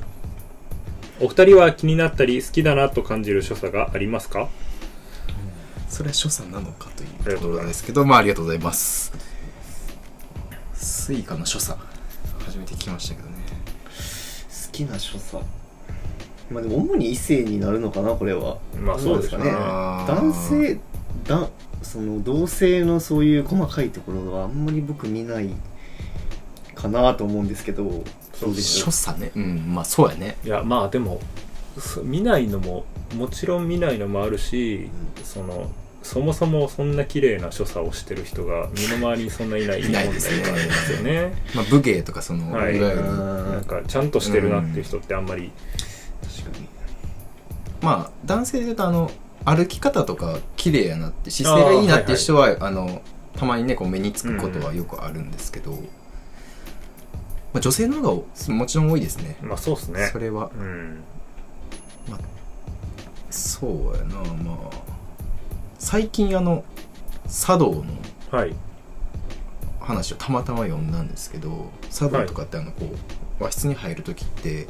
[1.20, 4.48] お二人は気になったり好きだなと感じる所作がありますか？
[5.90, 7.10] それは所作なのかという。
[7.24, 7.74] とことうございます。
[7.74, 9.12] ですけどまあありがとうございます。
[10.74, 11.78] Suica の所作。
[12.46, 13.36] 初めて聞きましたけどね。
[14.68, 15.44] 好きな所作。
[16.52, 18.58] まあでも主に異性になるのかなこれは。
[18.80, 19.44] まあそうですね。
[19.44, 20.80] どあー男性
[21.26, 21.50] だ
[21.82, 25.50] その同性のそういう細かいところはあんまり僕見ない
[26.76, 28.04] かなと思うんですけど。
[28.34, 29.32] そうでしょ所作ね。
[29.36, 30.38] うんまあそうやね。
[30.46, 31.20] いやまあでも
[31.78, 34.90] そ見ないのももちろん見ないのもあるし、
[35.24, 35.70] その
[36.02, 41.34] そもそもそんな綺麗な所作をしてる人が身の回りにそんないない問題がありますよね。
[41.56, 42.80] まあ、武芸とかその、はい。
[42.80, 45.52] なんかちゃんとしてるなっていう人ってあんまり、
[46.22, 46.68] 確かに。
[47.82, 49.12] まあ男性で言うとあの
[49.46, 53.02] 歩き方とか綺麗やなって姿勢がいいなっていう人はあ、の
[53.38, 55.78] たまにねこう目につくことはよくあるんですけど、ま
[57.56, 59.38] あ、女性の方がもちろん多いですね。
[59.42, 60.10] まあそうですね。
[60.12, 60.52] それは。
[60.58, 61.04] うん
[63.30, 64.76] そうやなまあ。
[65.78, 66.64] 最近あの
[67.30, 67.86] 茶道の
[68.32, 68.56] はい。
[69.80, 74.66] 話をたまたま読んだんですけど茶道とかってあのこう和室に入る時って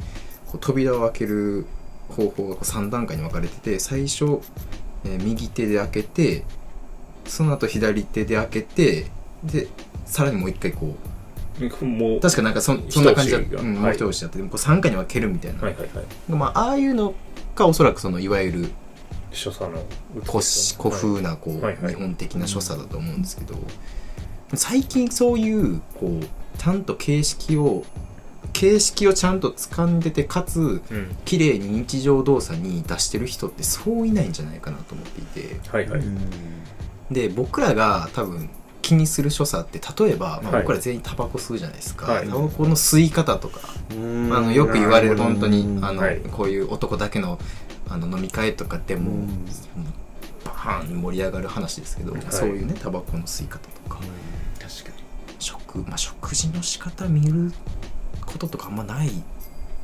[0.46, 1.66] こう扉を開ける
[2.08, 4.40] 方法がこう3段階に分かれてて最初、
[5.04, 6.44] えー右手で開けて
[7.26, 9.06] その後左手で開けて
[9.44, 9.68] で
[10.06, 10.94] さらにもう一回こ
[11.80, 13.60] うもう確かなんかそそんな感じだ一押しが。
[13.60, 16.32] うん、もうはい一押しだってでもこう3回に分けるみたいな、はいはいはい。
[16.32, 17.14] まあああいうの
[17.60, 18.70] がおそらくそのいわゆる
[19.32, 19.82] 所作の
[20.24, 21.94] 古し古風なこう、はいはい。
[21.94, 23.54] 日本的な所作だと思うんですけど、
[24.54, 27.84] 最近そういうこうちゃんと形式を
[28.52, 31.16] 形式をちゃんと掴んでてかつうん。
[31.24, 35.60] 綺麗に日常動作に出してる人ってそういないんじゃないかなと思っていて。
[35.70, 36.02] はいはい、
[37.10, 38.50] で僕らが多分
[38.90, 40.62] 気にする所作って例えば、まあ、はい。
[40.62, 42.28] 僕ら全員タバコ吸うじゃないですか、はい。
[42.28, 43.60] タバコの吸い方とか、
[43.92, 44.32] うん。
[44.32, 45.84] あのよく言われる本当にうん。
[45.84, 46.18] あの、はい。
[46.18, 47.38] こういう男だけの
[47.88, 49.46] あの飲み会とかでも、うん。
[50.44, 52.22] バーンに盛り上がる話ですけど、はい。
[52.30, 54.00] そういうねタバコの吸い方とか。
[54.58, 55.04] 確かに。
[55.38, 57.52] 食,、まあ、食事の仕方見る
[58.26, 59.10] こととかあんまない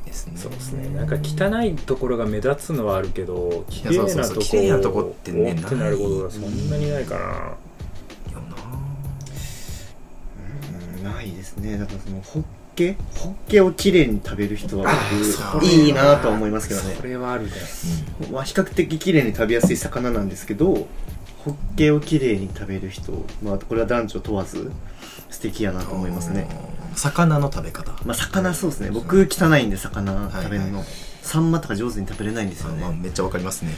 [0.05, 0.33] ですね。
[0.35, 0.89] そうですね。
[0.89, 7.66] なんか汚いところが目立つのはあるけど綺麗なとこってねってなることがそんなにないかな
[11.13, 11.21] な。
[11.21, 11.77] いですね。
[11.77, 12.43] だからそのホッ
[12.75, 14.85] ケホッケをきれいに食べる人は
[15.53, 16.95] 僕いいなとは思いますけどね。
[16.95, 17.51] それはあるね。
[18.31, 24.71] まあ、比較的綺麗に食べやすい魚なんですけどホッケを綺麗に食べる人、まあ、これは男女問わず
[25.29, 26.47] 素敵やなと思いますね。
[26.95, 27.91] 魚の食べ方。
[28.05, 28.91] まあ魚そうですね。
[28.91, 30.85] 僕汚いんで魚食べるの、はいはい
[31.27, 33.73] サンマとか上手に食べれないんですよね、まあ、めっちゃわかりますね、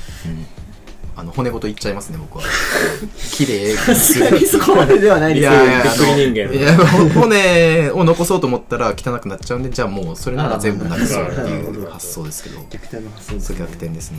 [1.20, 2.44] あの骨ごといっちゃいますね僕は。
[3.32, 4.48] 綺麗にする。
[4.48, 12.60] そこまでではないいですやいやびっくり人間いやほ骨を残そうと思ったら汚くなっちゃうんでじゃあもうそれなら全部なくそうっていう発想ですけど。
[12.70, 13.60] 逆転の発想ですね。
[13.60, 14.18] 逆転ですね。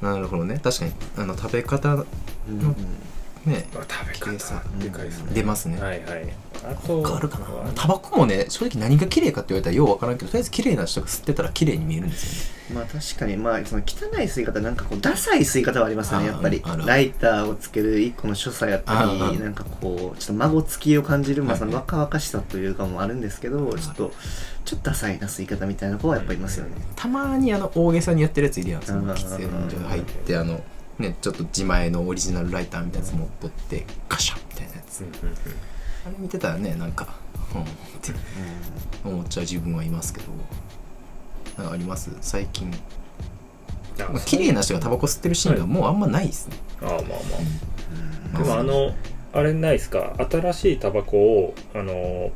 [0.00, 0.58] なるほどね。
[0.62, 2.06] 確かにあの食べ方うん
[3.46, 5.30] ねまあ食べ方でかいですね。
[5.32, 5.80] 出ますね。
[5.80, 6.34] はいはい。
[6.64, 7.46] あと変わるかな？
[7.74, 12.56] タバコもね正直何が綺麗かって言われたらようわからんけどとりあえず綺麗な人が吸ってたら綺麗に見えるんですよね。
[12.74, 16.26] まあ確かにまあその汚い吸い方なんかこうダサい吸い方はありますよね。
[16.26, 16.62] やっぱり。
[16.84, 24.12] ライターをつける一個の所作やったりなんかこうちょっと孫つきを感じるまあはいその若々しさというかもあるんですけどいちょっと
[24.64, 26.72] ちょっとダサいな吸い方みたいな子はやっぱいますよね。
[26.96, 28.82] たまにあの大げさにやってるやついるやん。
[28.82, 30.60] その喫煙所入ってあの
[30.98, 35.00] ねちょっと自前のオリジナルライターみたいなやつ持っとってカシャンみたいなやつ。
[35.00, 35.34] うんうんうん。
[36.06, 37.14] あれ見てたらねなんか
[37.54, 37.64] うんっ
[38.02, 38.12] て
[39.04, 40.26] 思っちゃう自分はいますけど。
[41.56, 42.10] なんかあります？
[42.20, 42.70] 最近。
[43.98, 47.18] あまあ綺麗な人がタバコ吸ってるシーンがもうあんまないですね、ああまあまあ。
[48.36, 48.44] うん。
[48.44, 48.94] でもあの
[49.32, 50.14] あれないですか？
[50.30, 52.30] 新しいタバコをあの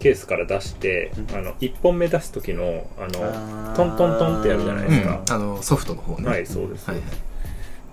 [0.00, 1.36] ケースから出して、うん。
[1.36, 5.22] あの1本目出す時のあのトントントンってやるじゃないですか。
[5.28, 5.32] うん。
[5.32, 6.28] あのソフトの方ね。
[6.28, 6.90] はいそうです。
[6.90, 7.06] はいはい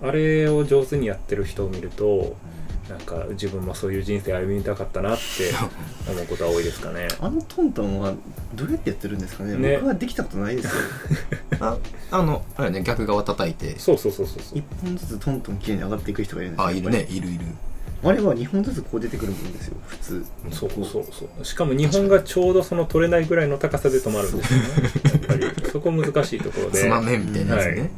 [0.04, 2.36] あれを上手にやってる人を見ると
[2.88, 5.50] なんか自分もそういう人生歩みたかったなって
[6.10, 7.08] 思うことは多いですかね。
[7.18, 8.12] あのトントンは
[8.54, 9.56] どうやってやってるんですかね。
[9.56, 9.76] ね。
[9.78, 10.70] 僕はできたことないですよ。
[11.60, 11.78] あ
[12.10, 13.78] あのあれね逆側叩いて。
[13.78, 14.58] そうそうそうそうそう。
[14.58, 17.40] 一本ずつトントン綺麗に上がっていく人がいるんですよあいるねいるいる。
[18.04, 20.24] あれは2本ずつこう出てくるもんですよ普通。
[20.50, 24.66] そうそうそうしかも日本がちょうどその取れないぐらいの高さで止まるんですよね。
[25.04, 25.70] やっぱり。
[25.72, 26.80] そこ難しいところで。
[26.80, 27.90] つまめみたいなやつね、はい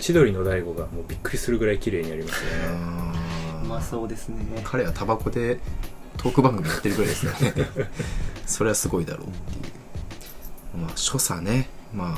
[0.00, 2.56] 千鳥の大悟がもうびっくりするぐらい綺麗にやりますよね。
[3.62, 4.36] うまそうですね。
[4.64, 5.60] 彼はタバコで
[6.16, 7.88] トーク番組やってるぐらいですからね。
[8.46, 9.70] それはすごいだろうってい
[10.74, 10.78] う。
[10.78, 11.68] まあ所作ね。
[11.94, 12.16] ま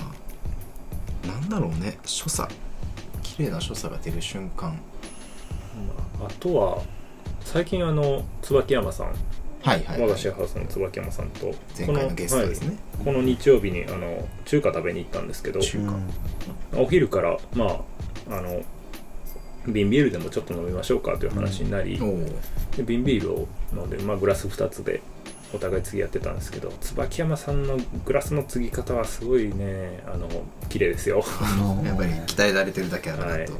[1.25, 1.99] あなんだろうね。
[2.05, 2.53] 所作。
[3.23, 4.79] 綺麗な所作が出る瞬間。
[6.19, 6.83] まあ、あとは
[7.45, 9.15] 最近あの椿山さん。
[9.63, 11.55] はいはい、我がシェアハウスの椿山さんと。
[11.77, 15.61] 前回のゲストですね、はいこの日曜日にあの中華食べに行ったんですけど。
[15.61, 15.95] 中華
[16.77, 17.85] お昼からま
[18.31, 18.63] ああの
[19.67, 22.01] 瓶ビールでもちょっと飲みましょうかという話になり、
[22.77, 25.01] で瓶ビールを飲んで、まあ、グラス2つで
[25.55, 30.29] お互い継ぎ合ってたんですけど椿山さんのグラスの継ぎ方はすごいねあの
[30.69, 31.23] 綺麗ですよ。
[31.85, 33.57] やっぱり鍛えられてるだけあるなと、はい、ま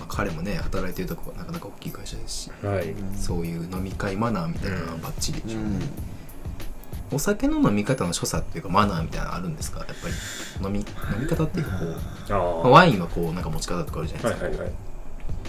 [0.00, 5.40] あ、彼もね働いてるとこはなかなか大きい会社ですし、はい、うんそういう飲み会マナーみたいなのはバッチリ。
[5.40, 5.68] でしょうね、
[7.14, 9.80] お酒の飲み方の所作っていうかマナーみたいなのあるんですか？
[9.80, 10.14] やっぱり。
[10.66, 10.86] 飲み飲
[11.20, 11.96] み方っていうかこう、
[12.32, 14.72] ああまあワインはこうなんか持ち方とかあるじゃないですか、はいはいはい。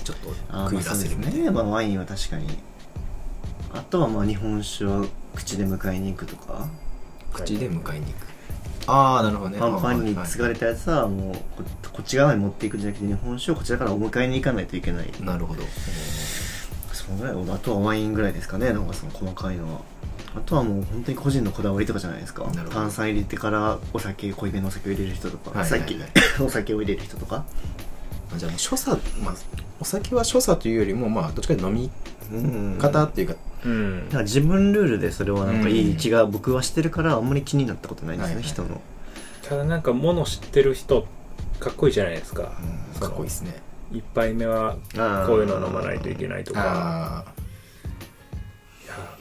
[0.03, 0.29] ちょっと
[0.69, 2.47] 食い出せるみたいな、まあそうですね、まあ、ワインは確かに。
[3.73, 6.67] あとはまあ日本酒は口で迎えに行くとか。
[7.33, 8.27] 口で迎えに行く。
[8.87, 9.59] ああなるほどね。
[9.59, 15.11] パンパンにはい継がれたやつはもうここっち側に持っていくんじゃなくて日本酒をこちらからお迎えに行かないといけない。
[15.21, 15.63] なるほど。
[16.93, 18.71] そのぐらいあとはワインぐらいですかね。
[18.71, 19.81] なんかその細かいのは
[20.35, 22.43] あとはもう本当に個人のこだわりとかじゃないですか。
[22.71, 25.85] 炭酸入れてからお酒濃いめのお酒を入れる人とか、はいはいはい。
[25.85, 25.97] さっき
[26.43, 27.45] お酒を入れる人とか。
[28.33, 29.35] あじゃあもう所作まあ
[29.79, 31.91] お酒は所作というよりもまあどっちかというと飲み
[32.31, 32.77] うん。
[32.79, 34.05] 方っていうか、うん。
[34.07, 35.91] だから自分ルールでそれはなんかいうん。
[35.91, 38.81] い気が僕はしてるからあんまり気になったことないですね、はいはい人の。
[39.43, 41.05] ただなんか物知ってる人
[41.59, 42.51] かっこいいじゃないですか、
[42.93, 42.99] うん。
[42.99, 43.61] かっこいいですね。
[43.91, 44.73] 一杯目は
[45.27, 47.25] こういうの飲まないといけないとか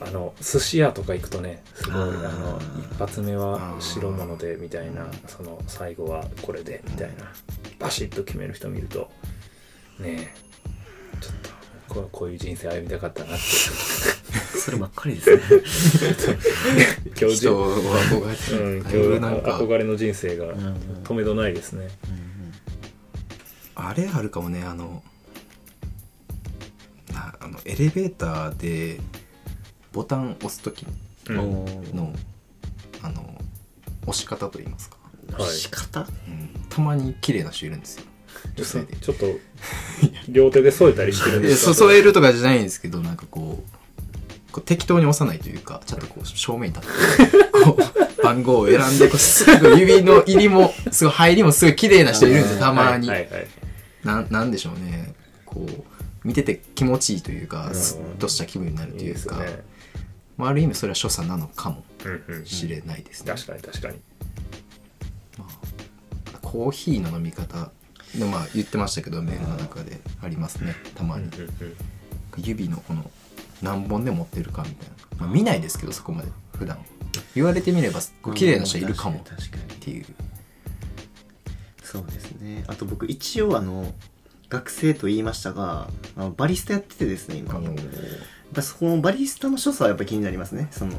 [0.01, 7.33] あの寿司屋とか行くとねすごいああのー一発目は白物でみたいなその最後はこれでみたいな。
[7.79, 9.11] バシッと決める人見ると
[9.99, 10.35] ねえ
[11.21, 11.33] ちょっ
[11.89, 13.43] とこうこういう人生歩みたかったなって。
[14.59, 15.41] そればっかりですね。
[15.43, 21.89] あ今日人を憧れてうん、憧れの人生がうん止めどないですね。
[23.75, 25.03] あれあるかもねあの
[27.13, 29.01] なあのエレベーターで
[29.95, 30.85] ボタン押す時
[31.29, 32.15] の
[33.03, 33.23] あの
[34.07, 34.97] 押し方といいますか、
[35.39, 35.51] はい。
[35.51, 36.01] 仕方？
[36.01, 38.05] うん、たまに綺麗な人いるんですよ。
[38.57, 38.97] 女性で。
[38.97, 39.27] ちょっと
[40.29, 41.75] 両手で添えたりしてるんでですか？
[41.75, 47.79] そ添えるとかじゃないんですけどなんかこうこう適当に押さないというかちゃんとこう正面に立ってこ
[48.21, 53.47] う 番号を選んでこうすぐ指の入りもすごい入りもすごい綺麗な人いるんですよたまに、はいはいはい。
[54.05, 55.15] なんなんでしょうね。
[55.47, 55.85] こう
[56.25, 57.75] 見てて気持ちいいというかうん。
[57.75, 59.37] スッとした気分になるというか。
[59.39, 59.65] ですね。
[60.37, 63.99] まあ、ある意味それは所作なのかもうんうんしれないですね、確かに確かに。
[65.39, 65.47] ま
[66.35, 67.71] あ、コーヒーの飲み方
[68.19, 70.75] でまあ言ってましたけどメールの中でありますね。
[70.95, 71.49] たまに、うんうんうん。
[72.37, 73.11] 指のこの
[73.63, 76.29] 何本で持ってるかみたいな、まあ、見ないですけどそこまで。
[76.57, 76.79] 普段。
[77.35, 79.19] 言われてみればこう綺麗な人いるかも。
[79.19, 79.23] っ
[79.81, 80.07] ていう。
[81.83, 82.65] そうですね。
[82.67, 83.93] あと僕一応あの
[84.49, 87.55] 学生と言いましたがあのバリスタやっててですね今、
[88.55, 90.69] ぱそこのバリスタの所作はやっぱ気になりますね。
[90.71, 90.93] その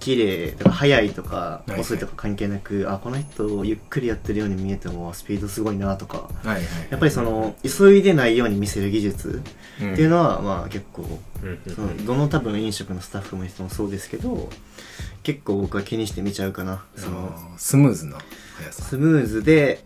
[0.00, 1.80] 綺麗とか速いとかいはい。
[1.80, 6.30] 遅いとか関係なく、あこの人ゆっくりやってるように見えてもスピードすごいなとか。
[6.42, 6.62] はいはい。
[6.90, 9.42] やっぱりその急いでないように見せる技術
[9.80, 9.92] うん。
[9.92, 11.06] っていうのはまあ結構
[11.42, 14.48] うんうんそのどの多分飲食のスタッフの人もそうですけど
[15.22, 16.82] 結構僕は気にして見ちゃうかな。
[16.96, 18.18] そのスムーズな
[18.56, 18.82] 速さ。
[18.82, 19.84] スムーズで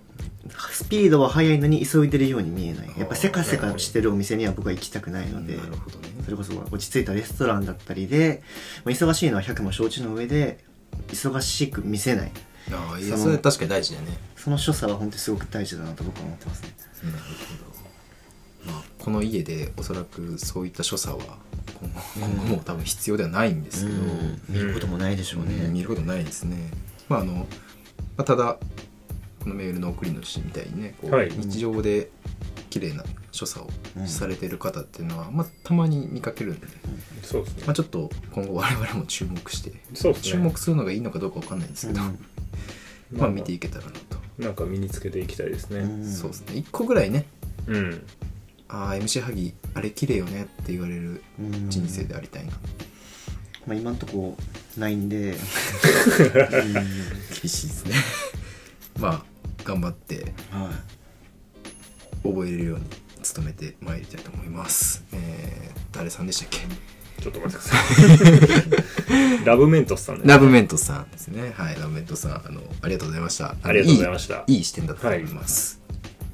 [0.71, 2.91] スピードは速いのに急いでるように見えない。
[2.99, 6.09] やっぱせかせかしてるお店には僕は行きたくないのでなるほどね。
[6.25, 8.43] それこそ落ち着いたレストランだったりで
[8.85, 10.59] まあ忙しいのは100も承知の上で
[11.09, 12.33] 忙しく見せない。
[12.73, 14.19] ああいやそれ確かに大事だね。
[14.37, 16.75] その所作は本当にすごく大事だなと僕は思ってますね。
[17.05, 21.39] なるほど、まあ、この家でおそらくそういった所作は
[21.81, 23.99] 今後今後も多分必要ではないんですけど、
[24.49, 26.71] 見ることもないでしょうね、見ることないですね、
[27.09, 27.47] まああのま
[28.19, 28.59] あ、ただ
[29.45, 31.31] このメールの送り主みたいにねこう、はい。
[31.31, 32.09] 日常で
[32.71, 33.71] 綺麗な所作を
[34.07, 36.67] されてる方っていうのは、まあ、たまに見かけるんで、
[37.23, 37.65] そうですね。
[37.67, 37.75] まあ、。
[37.75, 40.31] ちょっと今後我々も注目してそうですね。
[40.33, 42.19] 注目するのがいいのかどうかわかんないんですけど、うん。
[43.21, 43.99] まあ見ていけたらなと、
[44.39, 45.81] なんか身につけていきたいですね。
[45.81, 46.11] うん。
[46.11, 46.55] そうですね。
[46.55, 47.27] 1個ぐらいね
[47.67, 48.03] うん。
[48.69, 51.69] ああ MC 萩あれ綺麗よねって言われるうん。
[51.69, 52.53] 人生でありたいな、
[53.67, 54.39] まあ、今んとこ
[54.79, 55.37] ないんで、
[57.43, 57.95] 厳しいですね。
[58.99, 59.34] まあ
[59.65, 60.71] 頑張っては
[62.23, 62.85] 覚えれるように
[63.35, 65.05] 努めてまいりたいと思います。
[65.13, 66.59] えー、誰さんでしたっけ？
[67.23, 67.77] ちょっと待ってくだ
[69.09, 69.45] さい。
[69.47, 70.29] ラブメントスさんです。
[70.29, 71.55] ラブメントさんですね。
[71.57, 72.33] はいラブメントさん。
[72.47, 73.55] あのありがとうございました。
[73.63, 74.45] ありがとうございました。
[74.47, 75.81] いいいい視点だと思います。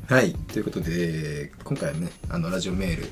[0.09, 3.09] はい、ということで今回はねあのラジオメール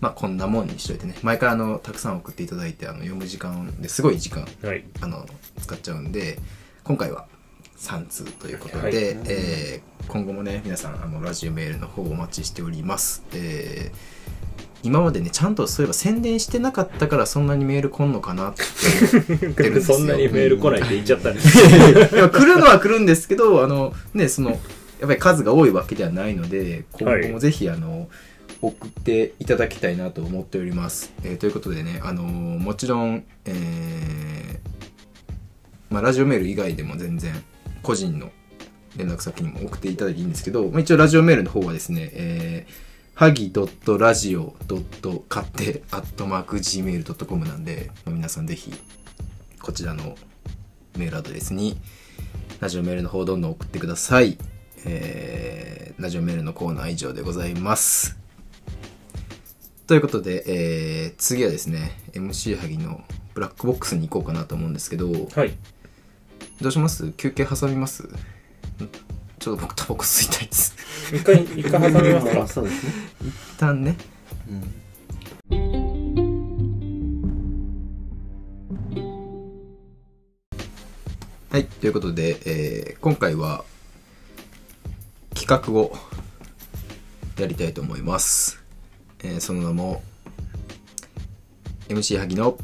[0.00, 4.84] まあこんなもんにしといてね毎回あのたくさん送っていただいてあの読む時間ですごい時間はい。
[5.00, 5.26] あの
[5.62, 6.40] 使っちゃうんで
[6.82, 7.28] 今回は
[7.80, 8.94] 3通ということで、はい。
[8.94, 14.20] えー今後もね皆さんあのラジオメールの方お待ちしております、えー
[14.82, 18.62] 今までねちゃんとそういえば宣伝してなかったからそんなにメール来んのかなって
[19.82, 21.58] そんなにメール来ないって言っちゃったんです。
[22.16, 24.60] いや来るのは来るんですけどあのねそのやっ
[25.00, 28.08] ぱり数が多いわけではないので今後もぜひ、あの
[28.62, 34.70] 送っていただきたいなと思っております、えーということでねあのもちろん、えー
[35.90, 37.34] まあ、ラジオメール以外でも全然
[37.82, 38.30] 個人の
[38.96, 44.54] 連絡先にも送っていただいていいんですけど、まあ、一応ラジオメールの方はですね、えーはぎ .radio.
[45.28, 48.72] 勝手 .gmail.com なんで、まあ、皆さんぜひ
[49.60, 50.16] こちらの
[50.96, 51.78] メールアドレスに
[52.60, 54.38] ラジオメールの方どんどん送ってください。
[54.86, 58.16] えー、ラジオメールのコーナー以上でございます。
[59.86, 63.04] ということで、えー、次はですね、MC 萩の
[63.34, 65.52] ブラックボックスに行こうかなと思うんですけど、はい
[66.60, 67.12] どうします？
[67.12, 68.02] 休憩挟みます？
[68.02, 68.08] ん
[69.38, 70.74] ちょっと僕タバコ吸いたいです。
[71.14, 72.46] 一回一回挟みますか？
[72.48, 72.92] そうですね。
[73.22, 73.96] 一旦ね。
[74.48, 74.52] う
[75.56, 75.70] ん。
[81.50, 83.64] はい、ということで、えー今回は
[85.34, 85.96] 企画を
[87.38, 88.60] やりたいと思います。
[89.22, 90.02] えーその名も
[91.88, 92.56] MC 萩の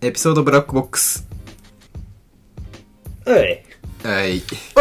[0.00, 1.26] エピソードブラックボックス。
[3.24, 3.64] はい。
[4.02, 4.42] はい。
[4.76, 4.80] お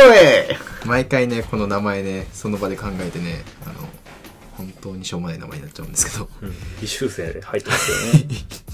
[0.83, 0.87] い。
[0.87, 3.87] 毎回ね、この名前ね、その場で考えてね、あの、
[4.57, 6.53] 本当にしょうもない名前になっちゃうんですけど、うん。
[6.81, 8.25] 微修正で入ってますよね。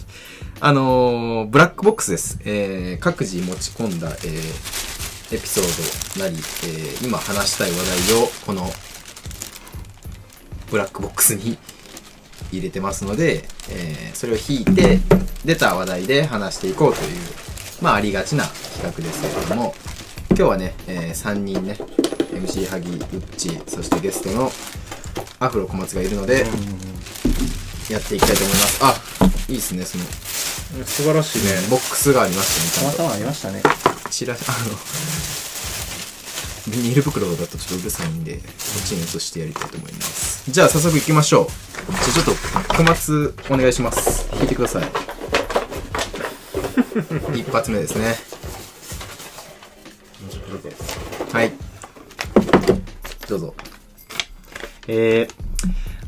[0.60, 2.40] あのーブラックボックスです。
[2.44, 7.78] えー各自持ち込んだ、えーエピソードなり、えー今話したい話
[8.10, 8.74] 題を、この、
[10.72, 11.58] ブラックボックスに
[12.52, 15.00] 入れてますので、えーそれを引いて、
[15.46, 17.18] 出た話題で話していこうという、
[17.82, 19.74] まあ、ありがちな企画ですけれども、
[20.30, 21.78] 今日はね、え3人ね、
[22.34, 24.52] MC 萩、ウッチ、そしてゲストの
[25.40, 26.46] アフロ小松がいるので、
[27.90, 28.80] やっていきたいと思います。
[28.82, 28.96] あ、
[29.48, 30.04] いいですね、その、
[30.86, 32.98] 素晴らしいねボックスがありましたね、ちゃんと。
[32.98, 33.62] たまたまありましたね。
[34.10, 34.58] チラシ、あの、
[36.72, 38.42] ビニール袋だとちょっとうるさいんで、こ
[38.84, 40.44] っちに移してやりたいと思います。
[40.52, 41.48] じゃあ早速行きましょう。
[41.92, 44.28] じゃあちょっと、小松お願いします。
[44.36, 45.07] 引いてください。
[47.36, 48.16] 一発目ですね。
[51.32, 51.52] はい。
[53.28, 53.56] どうぞ。
[54.88, 55.34] えー、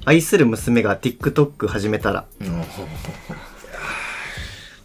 [0.05, 2.25] 愛する娘が TikTok 始めたら。
[2.39, 2.63] う ん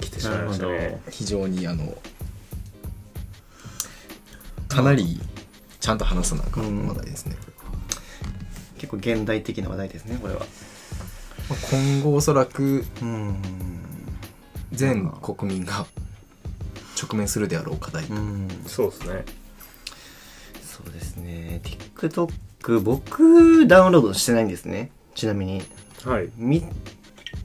[0.00, 1.96] 来てしまいましたね非常にあの、
[4.68, 5.20] かなり
[5.80, 7.36] ちゃんと話さなあかん話題ですね。
[8.76, 10.40] 結構現代的な話題ですね、これは。
[11.48, 13.83] まあ今後おそらくうん。
[14.74, 15.86] 全国民が
[17.00, 18.04] 直面するであろう課題。
[18.04, 18.48] うん。
[18.66, 19.24] そうですね
[20.62, 21.60] そうですね。
[21.62, 24.90] TikTok、僕、ダウンロードしてないんですね。
[25.14, 25.62] ちなみに。
[26.04, 26.64] はいみ、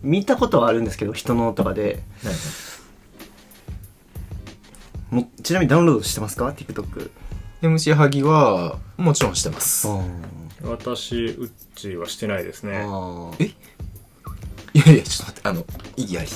[0.02, 2.04] 見たことはあるんですけど、人のとかで。
[5.10, 7.12] もちなみにダウンロードしてますか ?TikTok。
[7.62, 9.88] MC 萩はもちろんしてます。
[9.88, 10.02] あ
[10.64, 13.32] 私うっちはしてないですねあ。
[13.40, 13.52] え？
[14.74, 15.66] いやいや、ちょっと待って、あの、
[15.98, 16.30] 意義あり。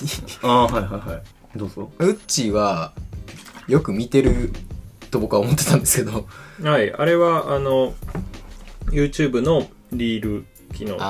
[0.43, 1.57] ああ、はいはいはい。
[1.57, 1.91] どうぞ。
[1.99, 2.93] ウッチーは
[3.67, 4.51] よく見てる
[5.11, 6.25] と僕は思ってたんですけど、
[6.63, 7.93] はいあれはあの
[8.87, 11.03] YouTube のリール機能ショート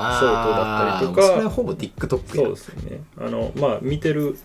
[0.51, 1.27] だったりとか。
[1.27, 2.99] それはほぼ TikTok そうやですね。
[3.17, 4.37] あのまあ見てる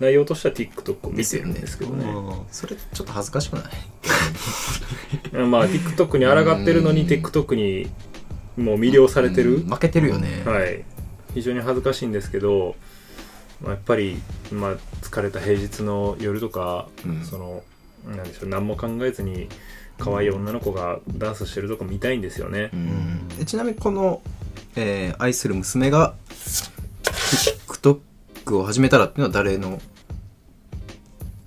[0.00, 2.12] 内容としては TikTok を見てるんですけどね。
[2.50, 5.36] それちょっと恥ずかしくない？
[5.46, 7.06] まあ TikTok に抗ってるのにうん。
[7.06, 7.88] TikTok に
[8.56, 10.42] もう魅了されてる、うん負けてるよね。
[10.44, 10.84] はい
[11.34, 12.76] 非常に恥ずかしいんですけど、
[13.60, 14.20] まあ、やっぱり、
[14.52, 17.24] まあ、疲れた平日の夜とか、うん。
[17.24, 17.62] その
[18.06, 19.48] なんでしょう何も考えずに
[19.98, 22.70] 可愛い女の子がダンスしてるとこ見たいんですよね。
[22.72, 23.28] う、ん。
[23.28, 24.22] でちなみにこの、
[24.76, 26.14] えー愛する娘が
[27.04, 28.00] TikTok
[28.56, 29.80] を始めたらっていうのは誰の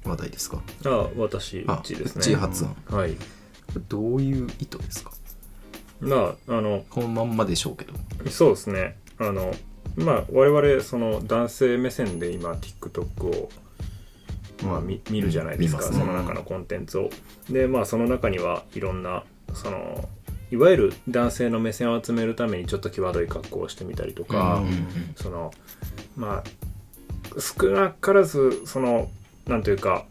[0.06, 0.62] 話題ですか？
[0.86, 2.20] ああ私うあちですね。
[2.20, 3.18] うち発案はい。
[3.90, 5.12] どういう意図ですか？
[6.02, 7.94] まああのこのまんまでしょうけど。
[8.30, 8.98] そうですね。
[9.18, 9.56] あの
[9.96, 13.50] まあ我々その男性目線で今 TikTok を
[14.64, 16.00] まあ、見見るじゃないですか、見ますね。
[16.00, 17.10] その中のコンテンツを。
[17.50, 19.24] でまあその中にはいろんな
[19.54, 20.08] その
[20.52, 25.52] いわゆる男性の目線を集めるためにちょっと際どい格好をしてみたりとか、うんその
[26.16, 26.44] まあ
[27.40, 29.10] 少なからずその
[29.48, 30.06] なんというか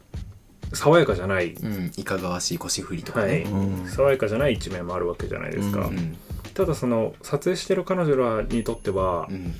[0.72, 3.30] 爽やかじゃない、うん、いかがわしい腰振りとかはい。
[3.30, 3.89] ね、うん。
[3.89, 6.16] 爽やかじゃない一面もあるわけじゃないですか、うんうん。
[6.55, 9.55] ただその撮影してる彼女らにとってはうん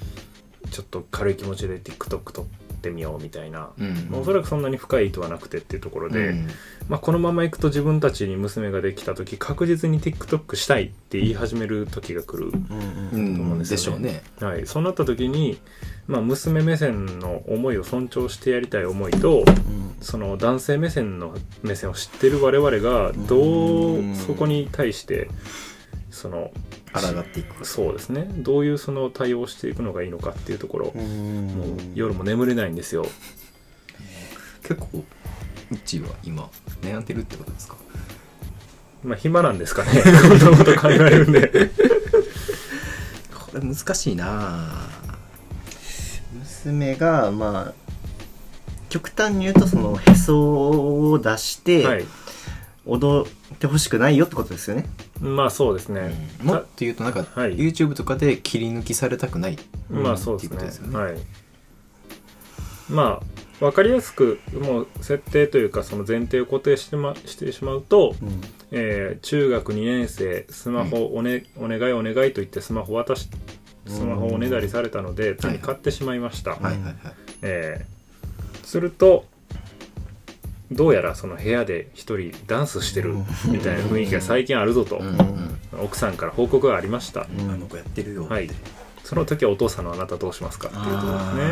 [0.73, 2.45] ちょっと軽い気持ちで TikTok 撮っ
[2.81, 4.09] てみようみたいな、うん。
[4.11, 6.49] まあおそらくそんなに深い意図はなくてっていうところで、うん。
[6.89, 13.59] まあ、このままいくと自分たちに娘ができた時確実に TikTok したいって言い始める時が来る、うんううんと思うんん。
[13.61, 14.55] ですよねでしょうね。
[14.55, 15.59] はい、そうなった時に、
[16.09, 19.45] まあ、娘目線の思いを尊重してやりたい思いと
[20.01, 24.17] その男性目線の目線を知ってる我々がどううん。
[24.17, 25.29] そこに対して
[26.11, 26.51] その
[26.93, 27.65] 抗っていく。
[27.67, 28.27] そうですね。
[28.37, 31.47] どういうその対応をしていくのがいいのかっていうところ、うん。
[31.49, 33.07] もう夜も眠れないんですよ。
[34.63, 35.05] 結構
[35.71, 36.49] うちは今
[36.83, 37.77] 悩んでるってことですか？
[39.03, 40.03] まあ暇なんですかね。
[40.05, 41.71] こんなこと考えるんで。
[43.35, 44.69] これ難しいな。
[44.69, 46.33] ぁ
[46.65, 47.75] 娘がまあ
[48.89, 52.05] 極端に言うとそのへそを出して、はい
[52.87, 54.87] 踊ってほしくないよってことですよね。
[55.21, 57.57] まあそうですね、もっと言うとなんか、はい。
[57.57, 59.59] YouTube とかで切り抜きされたくない。
[59.89, 60.57] まあそうですね。
[60.57, 60.97] っていうことですよね。
[60.97, 61.17] はい。
[62.91, 63.23] まあ
[63.61, 68.41] 分かりやすくもう設定というかその前提を固定して,、ま、してしまうと、うん。
[68.73, 73.29] えー中学2年生スマホお,、ねお願いお願いと言ってスマホ渡し
[73.87, 76.95] スマホをおねだりされたので手に買ってしまいました、はいはいはい。
[77.43, 77.93] えー
[78.67, 79.27] すると
[80.73, 83.15] どうやらその部屋で一人ダンスしてる
[83.47, 85.01] みたいな雰囲気が最近あるぞと、
[85.83, 87.51] 奥さんから報告がありました、うん。
[87.51, 88.27] あの子やってるよ。
[88.27, 88.51] はい。
[89.05, 91.43] その時はお父さんのあなたどうしますかっていうところですね。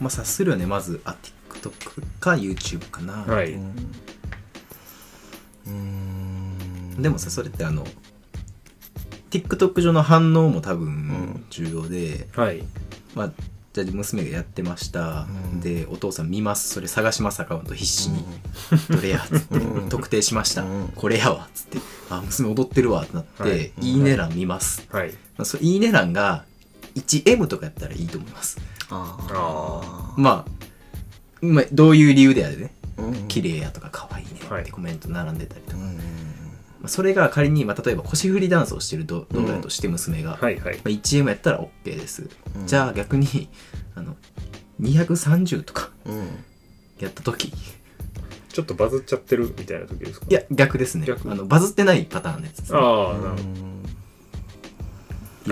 [0.00, 0.66] まあ察するよね。
[0.66, 1.16] まずあ
[1.50, 3.58] TikTok か YouTube かな、はい、
[5.66, 7.02] うん。
[7.02, 7.86] でもさそれってあの
[9.30, 10.78] TikTok 上の反応も多ん。
[10.78, 12.62] 分重要で、はい。
[13.14, 13.32] まあ
[13.74, 15.60] じゃあ娘がやってました、うん。
[15.60, 16.68] でお父さん見ます。
[16.68, 17.74] それ探しますアカウント。
[17.74, 18.24] 必死に、
[18.88, 19.18] どれや？
[19.18, 21.48] っつって、うん特定しました、うんこれやわ。
[21.48, 21.78] っつって。
[22.08, 23.02] あ娘踊ってるわ。
[23.02, 23.72] ってなって、はい。
[23.80, 25.10] い、いね欄見ます、はい。
[25.10, 26.44] まあ、そいいね欄が
[26.94, 28.60] 1M とかやったらいいと思います。
[28.90, 32.72] ああまあ、まあ、どういう理由であれね。
[32.96, 34.62] うん綺麗やとか可愛いねはい。
[34.62, 36.02] ってコメント並んでたりとか、うんまあ、
[36.88, 40.76] それが仮に、まあ、例えば腰振りダンスをしてる動動画だとして娘が、はいはい。
[40.76, 42.66] まあ、1M やったら OK です、うん。
[42.66, 43.48] じゃあ逆に
[43.94, 44.16] あの
[44.80, 46.28] 230とかうん。
[46.98, 47.52] やった時。
[48.52, 50.26] ちょっとバズっちゃってるみたいな時ですか？
[50.30, 51.06] いや逆ですね。
[51.06, 51.28] 逆。
[51.30, 53.42] あのバズってないパターンのやつです、ね、ああなる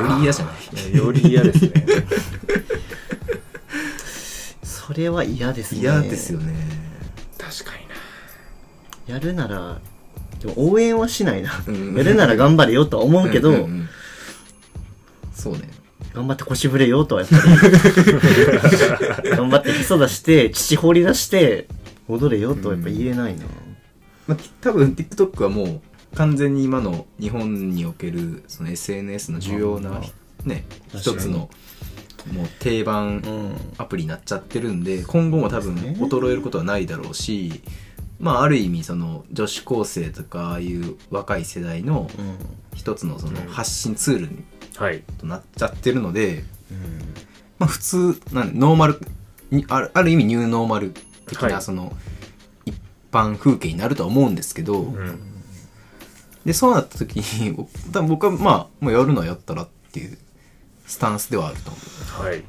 [0.09, 0.55] ほより嫌じゃない？
[0.93, 1.72] どより嫌ですね。
[4.62, 5.80] それは嫌ですね。
[5.80, 6.55] 嫌ですよね。
[7.39, 7.95] 確かにな。
[9.14, 9.80] やるなら
[10.43, 11.95] でも応援はしないな、うん。
[11.95, 13.88] やるなら頑張れよとは思うけど、んんん。
[15.32, 15.70] そうね。
[16.12, 19.30] 頑張って腰振れよとはやっぱり。
[19.30, 21.68] 頑張ってへそ出して乳放り出して
[22.09, 23.45] 踊れよとはやっぱ言えないな、
[24.26, 30.03] まあ、多分 TikTok はもう完全に今の日本におけるその SNS の重要な、
[30.45, 30.64] ね
[30.95, 31.49] 一つの
[32.32, 33.57] もう定番うん。
[33.78, 37.62] アプリになっちゃってるんで今後も多分衰えることはないだろうし、
[38.23, 42.37] まあある意味その女子高生とかああいう若い世代のうん。
[42.75, 43.49] 一つのそのうん。
[43.49, 44.45] 発信ツールに
[44.77, 45.03] はい。
[45.18, 46.45] となっちゃってるので、
[47.59, 49.01] まあ普通なんノーマル
[49.51, 50.95] にあるある意味ニューノーマル
[51.27, 51.62] 的はない。
[51.62, 51.93] その
[52.64, 52.75] 一
[53.11, 55.20] 般風景になるとは思うんですけど、うん。
[56.47, 57.55] でそうなった時に
[57.93, 60.16] 多分僕はまあもうやるのはやったらっていう
[60.87, 61.79] スタンスではあると思
[62.23, 62.27] う。
[62.27, 62.45] はい。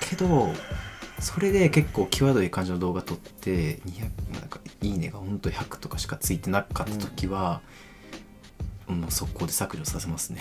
[0.00, 0.54] けど
[1.20, 7.60] それで結構際どい感じの動画撮って200なんかいいねが本当100とかしかついてなかった時は、
[8.86, 10.40] もう速攻で削除させますね。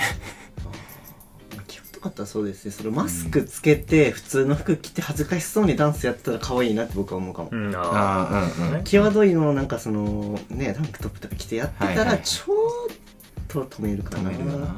[1.68, 2.72] 基本とかったらそうですね。
[2.72, 7.76] それマスクつけて普通の服着て恥ずかしそうにダンスやってたら可愛いなって僕は思うかも、うん。
[7.76, 8.62] ああー。
[8.62, 12.96] うんうんね際どいのをなんかそのねタンクトップとか着てやってたはいはいらちょっ
[13.48, 14.30] と止めるかな。
[14.30, 14.76] 止めるよな。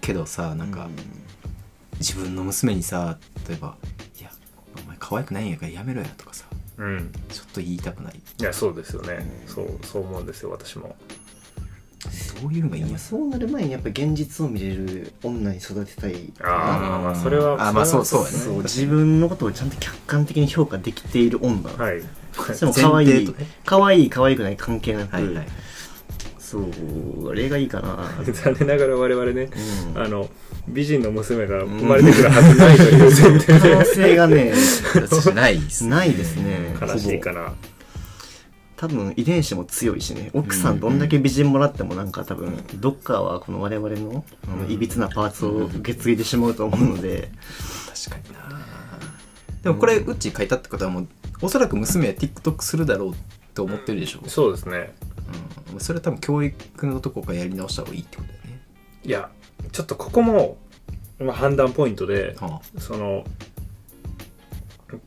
[0.00, 0.88] けどさなんか、
[1.98, 3.18] 自分の娘にさ
[3.48, 3.76] 例えば
[4.18, 4.30] 「いや
[4.84, 6.46] お前可愛くないんやからやめろや」とかさ
[6.80, 7.12] うん。
[7.28, 8.14] ちょっと言いたくない。
[8.40, 9.44] いやそうですよね。
[9.46, 10.96] そうそう思うんですよ私も。
[12.40, 18.38] どういうのがいいそうなる前にやっぱ現実を見れる女に育てたいああまあまあそれはあまあそうそうやね。
[18.38, 22.00] そう自分のことをちゃんと客観的に評価できている女、はい。
[22.00, 23.34] でも可愛い
[23.66, 25.46] 可愛い可愛くない関係なく、はいはい。
[26.38, 27.98] そうあれがいいかな。
[28.24, 29.50] 残念ながら我々ね
[29.94, 30.02] うん。
[30.02, 30.30] あの
[30.72, 34.52] 美人の娘が生まれてくるはずないという前提可能で性がね
[35.34, 35.90] ないっすね。
[35.90, 36.76] ないですね。
[36.80, 37.54] 悲しいかな。
[38.76, 40.30] 多分遺伝子も強いしね。
[40.32, 47.30] 奥さんどんだけ美人もらってもなんか多分どっかはこの我々のあのいびつなパーツを受け継いでしまうと思うので。
[48.06, 48.60] 確かにな。
[49.62, 51.08] でもこれうち書いたってことはもう
[51.42, 53.14] おそらく娘は TikTok するだろう
[53.54, 54.94] と思ってるでしょ、そうですね。
[55.72, 58.62] うん、それは多分教育のとこからやり直した方がいいってことだよね、
[59.04, 59.28] いや
[59.72, 60.56] ちょっとここも、
[61.18, 63.24] まあ、判断ポイントではその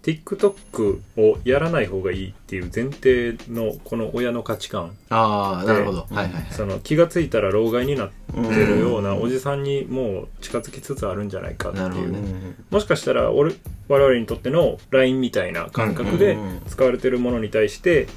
[0.01, 6.51] TikTok をやらない方がいいっていう前提のこの親の価値観ああーなるほど、うんはいはいはい。
[6.51, 9.21] その気がついたら老害になってるようなうん。
[9.23, 12.55] おじさんにもう近づきつつあるんじゃないかっていう、ね。
[12.69, 13.53] もしかしたら俺
[13.89, 16.61] 我々にとっての LINE みたいな感覚でうん。
[16.67, 18.07] 使われてるものに対して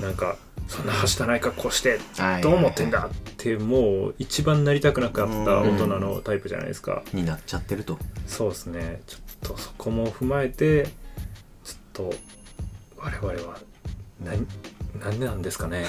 [0.00, 0.36] なんか
[0.72, 2.42] そんなはしたない格好してはい。
[2.42, 7.02] どう思ってんだってもう一番なりたくなかった大人のタイプじゃないですか。
[7.12, 7.98] になっちゃってると。
[8.26, 9.02] そうですね。
[9.06, 10.84] ちょっとそこも踏まえて
[11.62, 12.14] ちょっと
[12.96, 13.58] 我々は
[14.24, 14.46] 何
[14.98, 15.84] 何でなんですかね。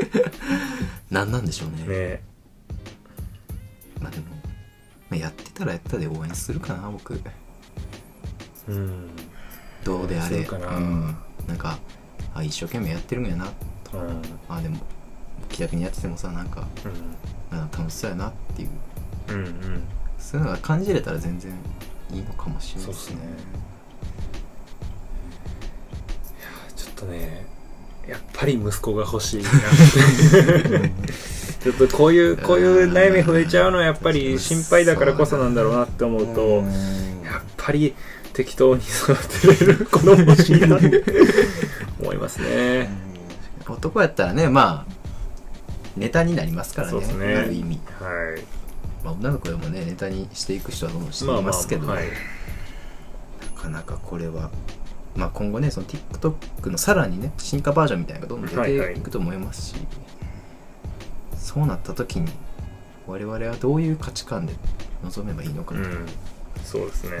[1.10, 1.86] 何なんでしょうね。
[1.86, 2.22] ね。
[4.02, 4.26] まあでも、
[5.08, 7.18] まあ、やってたらやったで応援するかな僕。
[8.68, 9.08] うん。
[9.82, 10.44] どうであれ。
[10.44, 10.76] そうかな。
[10.76, 11.16] うん、
[11.46, 11.78] なんか
[12.34, 13.50] あ一生懸命やってるんやな
[13.92, 14.22] うん。
[14.48, 14.78] あでも
[15.48, 16.66] 気楽にやっててもさなんか
[17.50, 18.68] なんか楽しそうやなっていう。
[19.28, 19.44] うんうん。
[19.44, 19.82] うん
[20.18, 21.52] そういうのが感じれたら全然
[22.12, 23.16] いいのかもしれないですすね。
[23.16, 23.18] い
[26.42, 27.46] やーちょっとね
[28.08, 29.48] やっぱり息子が欲しいな
[31.62, 36.66] ちょっと こういうこういう悩み増えちゃうのはやっぱり心配だからこそなんだろうなって思うとうん
[37.24, 37.94] やっぱり
[38.32, 39.14] 適当に育
[39.56, 41.04] てれる子供欲しいなって
[42.00, 43.07] 思いますね
[43.74, 44.92] 男やったらねまあ
[45.96, 47.34] ネタになりますからねそうですね。
[47.34, 48.42] ある意味、はい。
[49.04, 52.04] まあ、女の子でもねネタにしていく人はどんどんしていまあまあますけど、はい。
[53.56, 54.50] なかなかこれは、
[55.16, 59.74] まあ、今後ねその TikTok のさらにね進化バージョンみたいなのがどんどん出ていくと思いますし、
[61.36, 62.30] そうなった時に
[63.06, 64.54] 我々はどういう価値観で
[65.02, 66.06] 臨めばいいのかと、うん。
[66.62, 67.16] そうですね。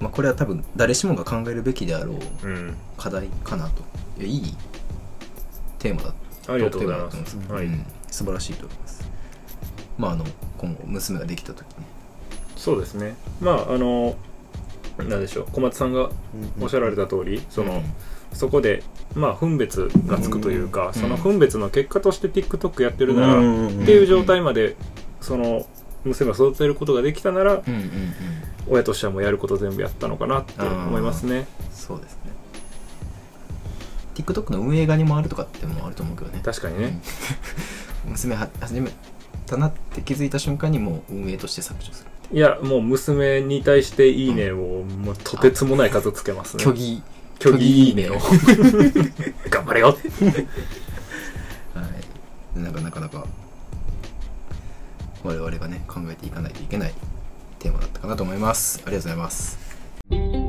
[0.00, 2.74] まあ、これは多分誰しもが考えるべきであろううん。
[2.96, 3.82] 課題かなと。
[4.18, 4.56] いやいい
[5.82, 6.14] テーマだ
[6.48, 7.36] ありがとうございます。
[7.36, 7.66] うんはい。
[7.66, 7.84] うん。
[8.08, 9.10] 素晴らしいと思います。
[9.98, 10.24] まああの
[10.58, 11.84] 今後娘ができた時に。
[12.56, 13.16] そうですね。
[13.40, 14.16] まああの
[14.98, 15.46] なんでしょう。
[15.52, 16.10] 小松さんが
[16.60, 17.82] おっしゃられた通りその、
[18.32, 20.94] そこでまあ分別がつくというか、ん。
[20.94, 24.76] その分別の結果として TikTok やってるなら、うんっていう状態まで
[25.20, 25.66] その
[26.04, 27.88] 娘が育てることができたならうんうんうん。
[28.68, 31.46] 親としてはもうやること全部やったのかなって思いますね。
[31.72, 32.41] そうですね
[34.14, 36.40] TikTok の運営側にもあるとかってもあると思うけどね。
[36.44, 37.00] 確かにね、
[38.06, 38.10] うん。
[38.12, 38.90] 娘は始め
[39.46, 46.64] たなって気づいた瞬間にもう運営として削除するいやもう娘に対して「いいね」をもうとてつもない数つけますね。
[46.64, 47.02] 虚偽。
[47.38, 47.88] 虚偽。
[47.88, 48.18] いいねを。
[49.50, 49.88] 頑張れよ。
[51.74, 51.82] は
[52.56, 52.58] い。
[52.58, 53.26] なんかなかなか
[55.22, 56.94] 我々がね考えていかないといけない
[57.58, 58.80] テーマだったかなと思います。
[58.86, 60.41] ありがとうございます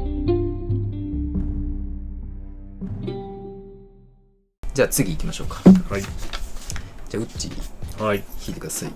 [4.74, 5.62] じゃあ次行きましょうか。
[5.90, 6.02] はい。
[6.02, 8.24] じゃあウッチーはい。
[8.48, 8.92] 引いてください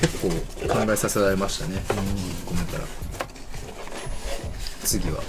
[0.00, 0.28] 結構
[0.86, 1.82] 考えさせられましたね。
[2.46, 2.84] ごめんから。
[4.82, 5.22] 次は、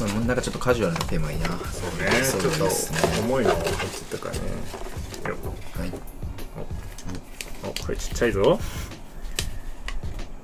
[0.00, 1.46] まあ、なんかちょっとカジュアルなテーマがいいな。
[1.48, 1.58] そう
[2.00, 2.24] ね。
[2.24, 2.98] そうですね。
[3.26, 4.40] 重いのを落ちたからね。
[5.28, 5.36] よ
[5.76, 5.92] はい。
[7.64, 8.60] おこれちっちゃいぞ、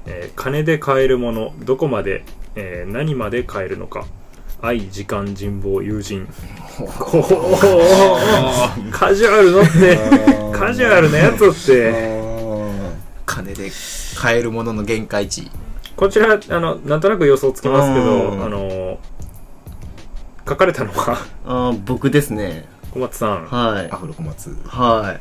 [0.06, 2.24] えー金で買えるものどこまで、
[2.56, 4.06] えー何まで買えるのか
[4.62, 6.26] 愛時間人望友人。
[8.90, 9.96] カジュアルのって
[10.52, 12.14] カジュアルなやつって。
[13.26, 13.70] 金で
[14.16, 15.50] 買えるものの限界値。
[15.96, 18.38] こちらあのなんとなく予想つきますけうん。
[18.38, 18.98] どあの
[20.48, 21.18] 書かれたのは？
[21.46, 22.66] あー僕ですね。
[22.92, 23.44] 小松さん。
[23.46, 23.90] はい。
[23.90, 24.56] アフロ小松。
[24.66, 25.18] は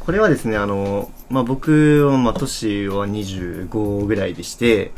[0.00, 4.90] これはですね、あの、まあ、僕は、まあ、年は25ぐらいでして、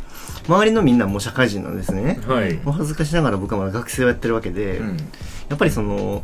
[0.48, 2.20] 周りのみんなもう社会人なんですね。
[2.26, 2.60] はい。
[2.64, 4.96] お恥ずかしながら僕はまだ学生をやってるわけで、うん。
[5.48, 6.22] やっぱりその、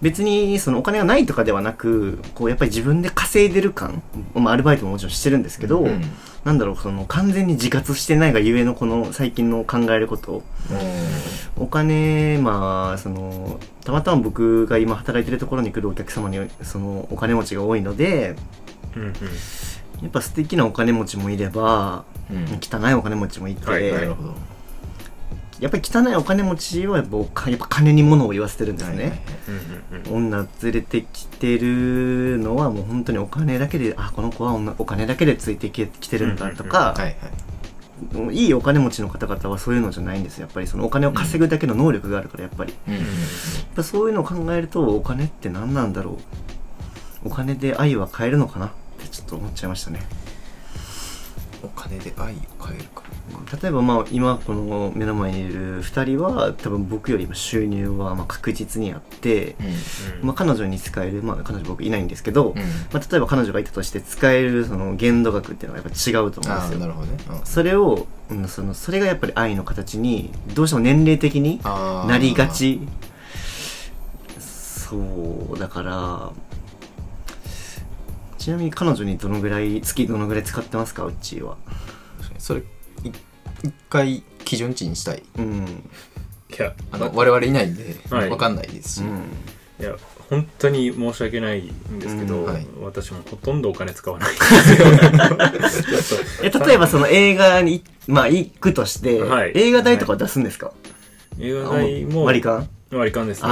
[0.00, 4.02] 別にそのお金がないとかではなく、こうやっぱり自分で稼いでる感、
[4.34, 6.02] まあ、アルバイトももちろんしてるんですけど、うん。
[6.44, 10.42] なんだろう、その完全に自活してないがゆえのこの最近の考えること、
[11.56, 18.36] お金、まあ、その、たまたま僕が今働いてるところに来るお客様に、その、お金持ちが多いので、
[18.96, 19.14] うんうん
[20.02, 24.34] やっぱ素敵なお金持ちもいれば、うん汚いお金持ちもいて、はいはいなるほど
[25.60, 29.20] やっぱり汚いお金持ちはやっぱお金やっぱ金に物を言わせてるんですね。
[30.08, 37.16] 女連れてきてるのはもう本当にお金だけで、あ、この子は女お金だけでついてききてるんだとか、はいはい
[38.54, 40.42] お金持ちの方々はそういうのじゃないんですよ。
[40.42, 42.72] やっぱりそのお金を稼ぐだけの能力があるから、やっぱり。
[42.86, 43.04] うんやっ
[43.74, 46.16] ぱそういうのを考えると、お金って何なんだろう。
[47.24, 48.70] お金で愛は買えるのかな
[49.28, 50.00] と思っちゃいましたね。
[51.62, 53.02] お金で愛を買えるか。
[53.60, 59.56] 例えばまあ今この目の前にいる2人は多分僕よりも収入はまあ確実にあって、
[60.20, 60.26] うん。
[60.28, 62.58] まあ、彼女に使える、まあ、彼女僕いないんですけど、うん。
[62.58, 62.64] ま
[62.94, 66.78] あ、例えば彼女がいたとして使えるその限度額っていうのがやっぱ違うと思うんですよ。
[66.78, 67.18] なるほどね。
[67.30, 67.46] うん。
[67.46, 72.80] それを、うん、そのそれがやっぱり愛の形にどうしても年齢的になりがち。
[74.38, 74.96] そ
[75.54, 76.32] うだから
[78.48, 81.58] ちなみに彼女にどのぐらい月どのぐらい使ってますかうちは？
[82.38, 82.64] それい
[83.62, 85.22] 一回基準値にしたい。
[85.36, 85.66] うん。
[86.48, 88.30] いやあの我々いないんではい。
[88.30, 89.18] 分かんないですし、うん。
[89.78, 89.94] いや
[90.30, 92.44] 本当に申し訳ないんですけど、うん。
[92.46, 92.66] はい。
[92.80, 94.30] 私もほとんどお金使わない。
[94.30, 99.52] んですよえ例えばその映画にまあ行くとして、はい。
[99.56, 100.72] 映画代とか出すんですか、
[101.38, 102.66] 映画代も割り勘？
[102.92, 103.48] 割り勘ですね。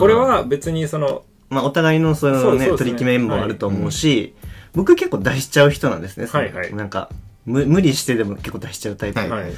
[0.00, 2.76] これは別にそのまあお互いのそういうねね。
[2.76, 4.34] 取り決めもあると思うし、
[4.74, 6.26] 僕結構出しちゃう人なんですね。
[6.26, 6.74] はいはい。
[6.74, 7.08] なんか
[7.44, 9.20] 無無理してでも結構出しちゃうタイプ。
[9.20, 9.30] はい。
[9.30, 9.52] はい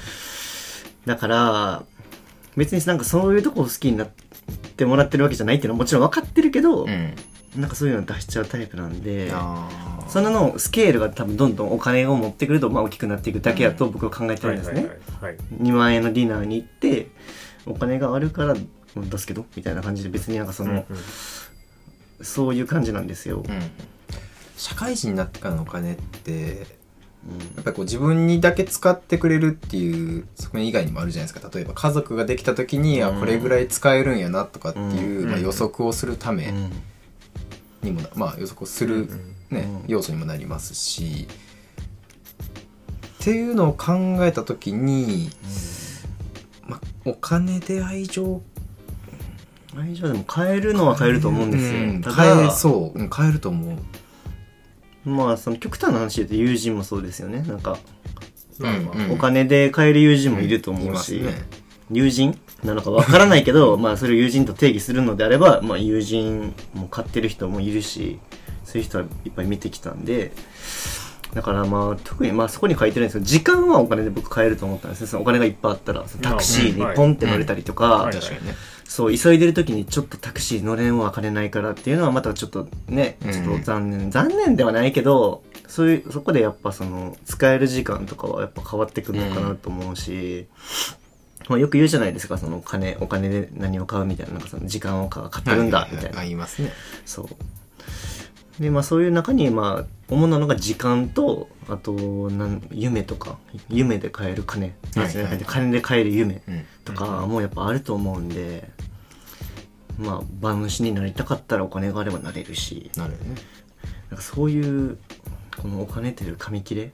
[1.08, 1.82] だから、
[2.54, 4.08] 別になんかそういうとこを好きになっ
[4.76, 7.14] てもらってるわけじゃないっていうのはもちろん分かってるけど、うん。
[7.56, 9.32] なんかそういうの出しちゃうタイプなんで、
[10.08, 14.86] そののスケールが多分どんどんお金を持ってくるとまあ大きくなっていくだけだと僕は考えてるんですね。
[15.20, 17.08] はいはい2万円のディナーに行って、
[17.64, 18.54] お金があるから
[18.96, 20.84] 出すけど、みたいな感じで別になんかその、うんうん
[22.20, 23.44] そういう感じなんですよ。
[23.48, 23.70] うん。
[24.56, 26.66] 社会人になってからのお金って
[27.56, 31.50] やっぱりこう自分にだけ使ってくれるっていう側面以外にもあるじゃないですか。
[31.52, 33.20] 例えば家族ができた時に、あうん。
[33.20, 35.30] これぐらい使えるんやなとかっていう、うん。
[35.30, 36.72] まあ、予測をするためうん。
[37.82, 39.08] にもな、まあ予測をする、
[39.50, 39.84] ねうん。
[39.86, 41.28] 要素にもなりますし
[43.20, 45.30] っていうのを考えた時に、
[46.66, 48.42] まあ、お金で愛情
[49.76, 51.80] 愛情でも変えるのは変えると思うんですよ。
[51.80, 52.02] うん。
[52.02, 55.08] 変えそう、うん変えると思う。
[55.08, 57.42] まあその極端な話で言うと友人もそうですよね。
[57.42, 57.78] なんか、
[58.58, 59.12] まあまあうん。
[59.12, 61.42] お金で買える友人もいると思うし、いますね。
[61.90, 68.18] 友人なのかわからないけど、 まあそれを友人と定義するのであれば、まあ友人も買ってる人もいるし、
[68.64, 70.32] そういう人はいっぱい見てきたんで、
[71.34, 75.06] だからまあ特にまあそこに書いてるんですけど、時間はお金で僕買えると思ったんですね。
[75.06, 78.12] そのお金がいっぱいあったら、タクシーにポンって乗れたりとか、はい。
[78.12, 78.54] 確かにね
[78.88, 83.32] そう、急いでる時にちょっとタクシー乗れんわ、金ないからっていうのはまたちょっとね、うん。
[83.32, 90.46] ちょっと残念、残念ではないけど、そういう、そこでやっぱその、使える時間とかはやっぱ変わってくるのかなと思うし、
[91.50, 96.20] まあよく言うじゃないですか、その金、お金で何を買うみたいな、なんかその時間を買ってるんだ、みたいな。
[96.20, 96.22] あ。
[96.22, 96.72] 言いますね。
[97.04, 97.28] そう。
[98.60, 101.92] で、まあそういう中に、まあ、主なのが時間と、あと、
[102.30, 103.38] なん、夢とか、
[103.68, 104.74] 夢で買える金。
[104.96, 105.38] はいはい。
[105.46, 106.42] 金で買える夢。
[106.48, 106.64] うん。
[106.84, 108.68] とかもやっぱあると思うんで、
[109.98, 112.90] まあ馬主になりたかったらお金があればなれるし。
[112.96, 113.34] なるよね。
[114.10, 114.98] なんかそういう
[115.60, 116.92] このお金っていう紙切れ。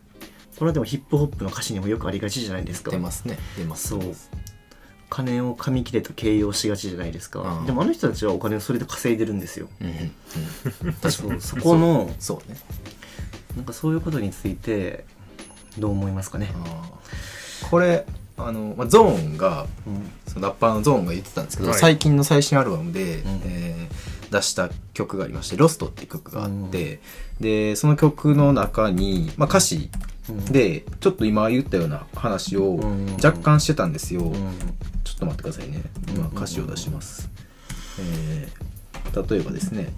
[0.58, 2.90] これはでもヒップホップの歌詞にもよくありがちじゃないですか。
[2.90, 3.38] 出ますね。
[3.56, 3.88] 出ます。
[3.88, 4.00] そう
[5.14, 7.40] 金を紙切れと形容しがちじゃないですか。
[7.40, 7.66] うん。
[7.66, 9.68] でもあの人たちはお金をそれで稼いでるんですよ。
[9.80, 9.94] うんうん
[10.86, 10.94] うん。
[11.10, 12.58] そうそこのそうね。
[13.56, 15.04] なんかそういうことについて
[15.78, 16.50] どう思いますかね。
[16.52, 17.70] あー。
[17.70, 18.04] これ
[18.36, 20.10] あの、まあ、ゾーンがうん。
[20.26, 21.78] そのラッパーのゾーンが言ってたんですけど、はい。
[21.78, 23.06] 最近の最新アルバムで、ん。
[23.44, 27.00] えー出した曲がありまして「ロストっていう曲があって、
[27.40, 29.90] でその曲の中に、まあ、歌詞
[30.28, 30.44] うん。
[30.46, 33.14] でちょっと今言ったような話をうん。
[33.22, 34.32] 若干してたんですよ、うん。
[35.04, 35.82] ちょっと待ってくださいね。
[36.08, 37.30] 今歌詞を出します、
[38.00, 38.64] えー
[39.14, 39.92] 例えばですね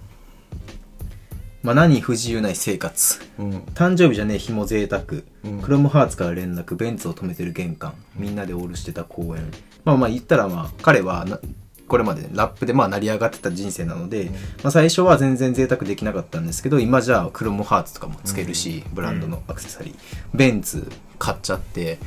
[1.63, 3.51] 「まあ、何不自由ない生活」うん。
[3.75, 5.05] 誕生日じゃねえ日も贅沢、
[5.45, 5.61] うん。
[5.63, 7.95] クロムハーツから連絡ベンツを止めてる玄関。
[8.15, 9.51] みんなでオールしてた公園。
[9.85, 11.41] まあまあ言ったらまあ彼はな
[11.89, 14.31] これまでねラップでまあ成り上がってた人生なので、
[14.63, 19.97] まあ、最初は全然贅沢できなかったんですけど今じゃあクロムハーツとかもつけるし、ブランドのアクセサリー。
[20.35, 21.99] ベンツ買っちゃって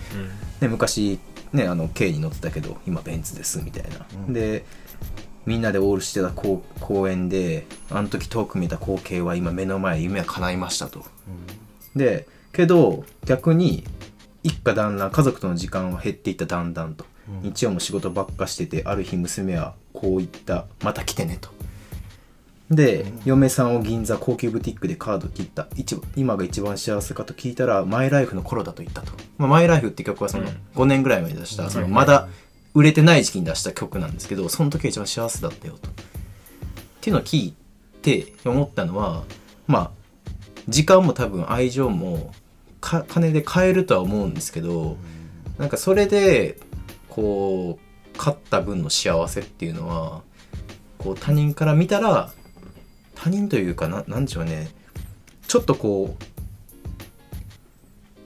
[0.59, 1.19] で昔
[1.53, 4.33] ねあの K に乗ってたけど今ベンツですみたいな、うん。
[4.33, 4.65] で
[5.45, 11.03] みんなでオールしてた公公園であの時遠く見た光景は今目の前夢は叶いましたと。
[11.95, 13.83] でけど逆に
[14.43, 17.09] 一家団らん家族との時間は減っていっただんだんと、うん
[17.41, 21.49] 日曜も仕事ばっかしててある日娘はこう言った「また来てね」と。
[22.69, 25.67] で、嫁さんを銀座高級ブティックでカード切った。
[26.15, 30.49] 今が一番幸せかと聞いたらマイライフの頃だと言ったと、まあ、マイライフって曲はそのうん。
[30.75, 32.27] 5年ぐらい前に出した、そのはいまだ
[32.75, 35.89] 売れてない時期に出した曲なんですけどその時が一番幸せだったよと。
[35.89, 35.93] っ
[37.01, 37.55] ていうのを聞い
[38.03, 39.23] て思ったのは
[39.65, 39.91] まあ
[40.67, 42.31] 時間も多分愛情も
[42.81, 44.97] か金で買えるとは思うんですけど、
[45.57, 46.59] なんかそれで
[47.19, 50.21] こう買った分の幸せっていうのは
[50.97, 52.31] こう他人から見たら
[53.13, 54.69] 他人というかななんでしょうね。
[55.45, 56.15] ちょっとこ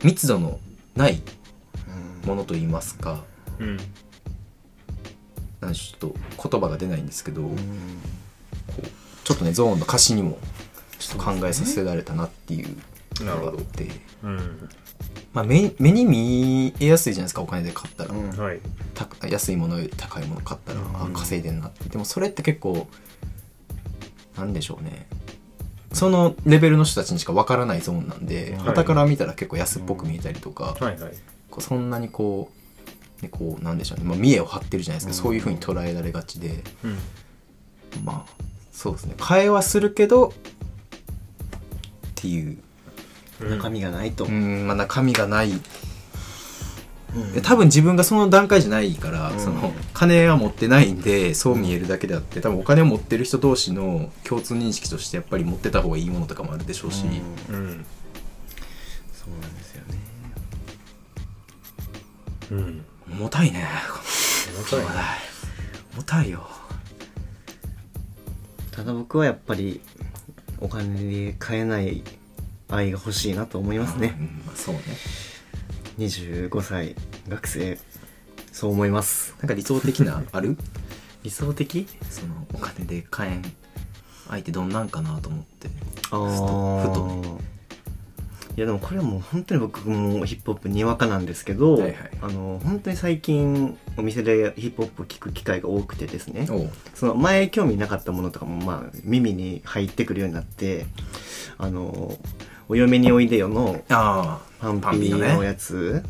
[0.01, 0.59] う密度の
[0.95, 1.23] ない
[2.27, 3.23] ものと言いますか。
[3.57, 3.77] うん。
[5.59, 6.15] なんちょっと
[6.49, 7.57] 言葉が出ないんですけど、うん。
[9.23, 10.37] ちょっとねゾーンの歌詞にも
[10.99, 12.77] ちょっと考えさせられたなっていう
[13.21, 13.89] のがあって、
[14.21, 14.69] うん
[15.33, 18.29] まあ、目目に見えやすいじゃないですかお金で買ったら、うん。
[18.29, 18.59] はい。
[18.93, 21.13] 高安いものより高いもの買ったら、あうん。
[21.13, 21.89] 稼いでんなって。
[21.89, 22.87] でもそれって結構
[24.37, 25.07] なんでしょうね。
[25.91, 28.67] そのレベルの人たちにしかわからないゾーンなんではい。
[28.67, 31.13] 傍、から見たら結構安っぽく見えたりとか、はいはい。
[31.49, 32.51] こうそんなにこ
[33.19, 35.33] う,、ね、こうなんでしょうね、まあ、見栄を張ってるじゃないですか、うん。
[35.33, 36.63] そういうふうに捉えられがちで。
[36.83, 36.97] うん。
[38.03, 39.15] まあそうですね。
[39.17, 40.31] 替えはするけどっ
[42.15, 42.57] ていう
[43.49, 45.51] 中身がないと、うん、まあ、中身がない。
[47.15, 47.33] うん。
[47.33, 49.39] で多分自分がその段階じゃないから、うん。
[49.39, 57.05] その金は持ってないんでそう見えるだけであって多分お金を持ってる人同士の共通認識としてやっぱり持ってた方がいいものとかもあるでしょうし、
[57.49, 57.55] うん。
[57.55, 57.85] うん。
[59.13, 59.99] そうなんですよね。
[62.51, 62.85] うん。
[63.11, 63.67] 重たいね。
[64.57, 65.05] 重たい重たい
[65.95, 66.47] 重たいよ。
[68.71, 69.81] ただ僕はやっぱり
[70.59, 72.03] お金で買えない
[72.73, 74.15] 愛が欲しいなと思いますね。
[74.19, 74.81] うんまあそうね。
[75.99, 76.95] 25歳
[77.27, 77.77] 学生。
[78.51, 79.35] そう思います。
[79.39, 80.57] なんか理想的なある？
[81.23, 81.87] 理想的？
[82.09, 83.41] そのお金で買えん
[84.29, 85.69] 相手どんなんかなと思って。
[86.11, 87.53] あふとー
[88.55, 91.95] いやでもこれはもう本当に僕もヒップホップにわかなんですけど、はいはい。
[92.21, 96.47] あの本当に最近お店でヒップホップを聞く機会が多くてですね。
[96.93, 100.85] その前興味なかったものとかもまあ耳に入ってくるようになって
[101.57, 102.15] あの
[102.69, 106.03] お嫁においでよのあパンピパンピーのやつ。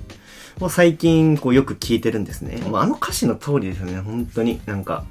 [0.59, 3.99] を最近こうよく聞いてるんですね、あ、あの歌詞の通りですよね。
[3.99, 4.61] 本当に。
[4.67, 5.03] なんか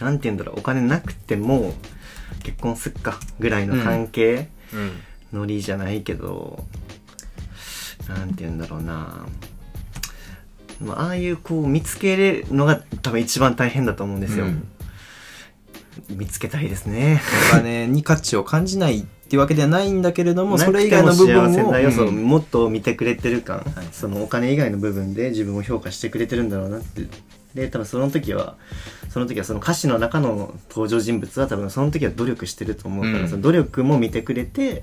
[0.00, 0.60] なんて言うんだろう。
[0.60, 1.74] お金なくても
[2.44, 5.40] 結婚すっかぐらいの関係、うん。
[5.40, 6.64] ノリじゃないけど
[8.08, 9.26] なんて言うんだろうな。
[10.80, 14.68] まあああいうこう見つけれるのが多分一番大変だと思うんですよ、うん。
[16.10, 17.20] 見つけたいですね。
[17.52, 23.86] お金に価値を感じないっていうわけではないんだけれどもそれ以外の部分をもっと見てくれてる感、はい。
[23.92, 27.06] そのお金以外の部分で自分を評価してくれてるんだろうなって。
[27.54, 28.56] で多分その時は
[29.08, 33.28] その時はその歌詞の中の登場人物は多分その時は努力してると思うから、うん。
[33.28, 34.82] その努力も見てくれてっ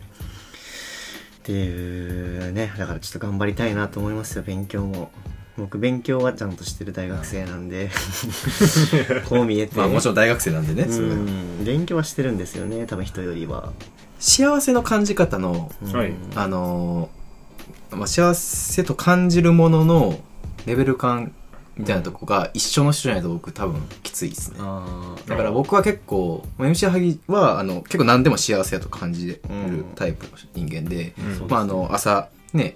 [1.44, 5.12] ていうねだからちょっと頑張りたいなと思いますよ勉強も。
[5.58, 7.90] 僕勉強はちゃんとしてる大学生なんで。
[9.28, 9.76] こう見えて。
[9.76, 11.66] まあもちろん大学生なんでねうん。
[11.66, 13.74] 勉強はしてるんですよね多分人よりは、
[14.20, 15.96] 幸せの感じ方のうん。
[15.96, 16.14] はい。
[16.36, 20.20] あのーまあ、幸せと感じるものの
[20.66, 21.34] レベル感
[21.78, 24.60] みたいなとこが一緒の人じゃないと僕多分きついですね。
[25.28, 31.48] だから僕は結構 MC ハギはあの結構何でも幸せだと感じるうんタイプの人間で、うん。
[31.48, 32.74] まあ、あの朝ね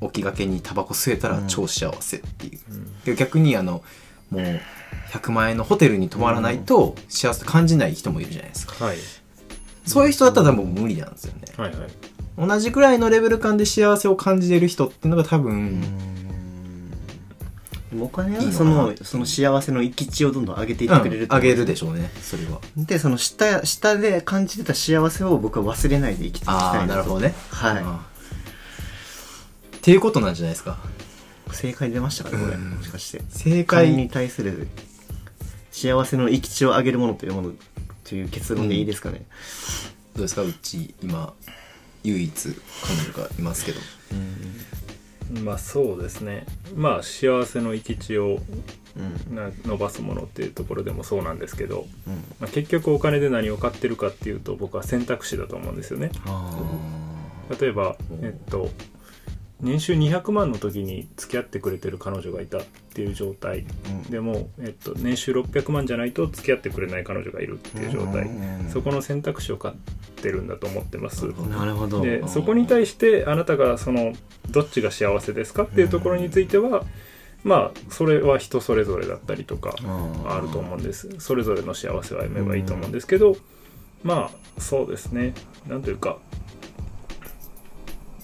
[0.00, 1.46] 起きがけにタバコ吸えたらうん。
[1.48, 3.00] 超幸せっていう、うん。
[3.02, 3.84] で逆にあの
[4.30, 4.60] もう
[5.10, 8.96] 100万円のホテルに泊まらないと幸せと感じない人もいるじゃないですか、はい
[9.86, 11.40] そういう人だったら多分無理なんですよね。
[11.56, 11.88] はいはい。
[12.38, 15.82] 同じくらいのレベル感で幸せを感じてる人っていうのが多分、
[18.00, 21.36] お金はそのその幸せの域値をどんどん上げていってくれるうん。
[21.36, 22.60] 上げるでししょうねそれは。
[22.76, 27.34] でその下下で感じてた幸せを僕は忘れないで生きていきたいああなるほどね。
[27.50, 27.82] はい。
[29.76, 30.78] っていうことなんじゃないですか。
[31.52, 32.54] 正解出ましたかねこれ。
[32.54, 32.70] うん。
[32.70, 33.22] もしかして。
[33.30, 34.68] 正金に解対する
[35.72, 37.52] 幸せの域値を上げるものというもの
[38.10, 39.24] という結論でいいですかね、
[40.14, 40.42] どうですか？
[40.42, 41.32] うち今
[42.02, 43.80] 唯一彼女がいますけど。
[45.44, 46.44] まあそうですね。
[46.74, 48.40] まあ幸せの域値を
[48.96, 49.36] うん。
[49.36, 52.14] な伸ばすものっていうところでもそうなんですけど、うん。
[52.40, 56.10] まあ、結局お金で何を買ってるかっていうと僕は選択肢だと思うんですよね。
[56.26, 56.58] あ
[57.60, 58.70] 例えばうんえっと
[59.62, 62.60] 年収200万の時に付き合ってくれてる彼女がいたっ
[62.94, 63.64] ていう状態。
[63.64, 64.02] ーうん。
[64.04, 68.22] でも、えっと、年収600万じゃないと付き合ってくれない彼女がいるっていう状態。
[68.22, 68.70] うん。
[68.70, 69.74] そこの選択肢を買っ
[70.22, 71.26] てるんだと思ってます。
[71.26, 72.00] なるほど。
[72.02, 74.12] でそこに対してあなたがその
[74.50, 76.84] どっちが幸せですかっていうところについては
[77.44, 81.08] まあそれは人それぞれだったりとかああると思うんです。
[81.18, 83.36] それぞれの幸せを歩めばいいと思うんですけど
[84.02, 85.34] まあそうですね。
[85.66, 86.18] なんというか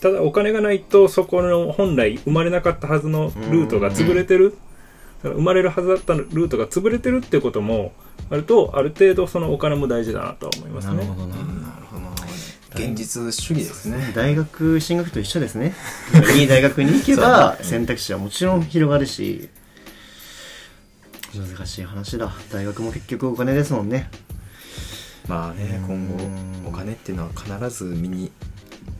[0.01, 4.57] ただお金がないとそこの本来生まれなかったはずのルートが潰れてる。
[5.23, 7.93] その生まれるはずだったルートが潰れてるってことも
[8.31, 10.97] あるとある程度そのお金も大事だなとは思いますね。
[10.97, 11.43] なるほどな、なる
[11.91, 12.03] ほど。
[12.03, 12.11] な
[12.75, 14.13] 現実主義ですね。
[14.15, 15.75] 大学進学と一緒ですね。
[16.37, 19.49] いい大学に行けば選択肢はもちろん広がるし
[21.35, 22.33] 難しい話だ。
[22.53, 24.11] 大学も結局お金ですもんね。
[25.29, 26.09] まあね今うん。
[26.65, 28.31] 後お金っていうのは必ず身に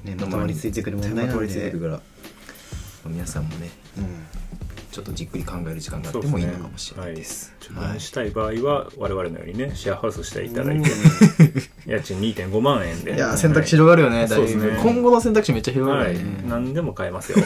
[0.07, 2.01] ねまとまりついてくる問題なまとまりついてくるから。
[3.07, 4.27] 皆さんもねうん。
[4.91, 7.55] ちょっとじっくり考える時間があってもいいのかもしれないです。
[7.61, 10.91] ちょっとねしたい場合は我々のようにねシェアハウスしていただいて
[11.87, 13.15] 家賃2.5万円で。
[13.15, 14.81] いや選択肢広がるよね、だいぶそうですね。
[14.83, 17.39] 今後の選択肢めっちゃ広がはいるよね、何でも買えますよ。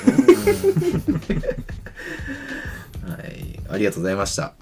[3.04, 4.54] はい、ありがとうございました。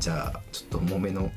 [0.00, 1.30] じゃあ、ちょっと重めの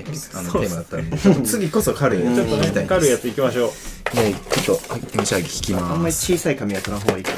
[0.00, 2.56] エピソあのテーマだったんで、次こそ軽いやつちょっと。
[2.56, 4.34] ね軽いやついきましょうね、
[4.64, 6.32] ちょっと、はい、MC 上げ聞きあんまります。
[6.32, 7.32] 小さい紙は取らん方がいいか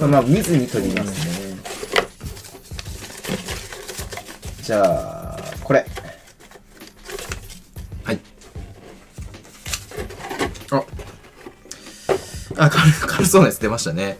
[0.00, 1.58] な まあ見ずに取りますね
[4.62, 5.86] じゃあこれ
[8.04, 8.20] はい。
[10.70, 10.84] あ、
[12.56, 14.18] あ、軽軽そうなやつ出ましたね。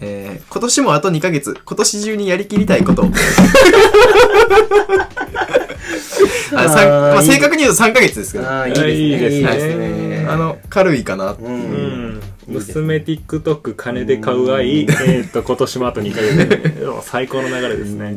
[0.00, 3.04] えー、今年もあと2ヶ月、今年中にやりきりたいこと。
[6.54, 8.48] あさんまあ、正確に言うと3ヶ月ですけど。
[8.48, 8.74] ああいい。
[8.74, 9.76] いいでですすね。
[9.76, 9.90] ねい。
[9.96, 10.26] いですね。
[10.28, 11.48] あの、軽いかなっていう。
[11.48, 11.60] うん。
[11.60, 11.62] う
[12.12, 16.36] ん娘 TikTok 金で買う愛、えーっと、今年もあと2ヶ月。
[16.78, 18.16] で、最高の流れですね。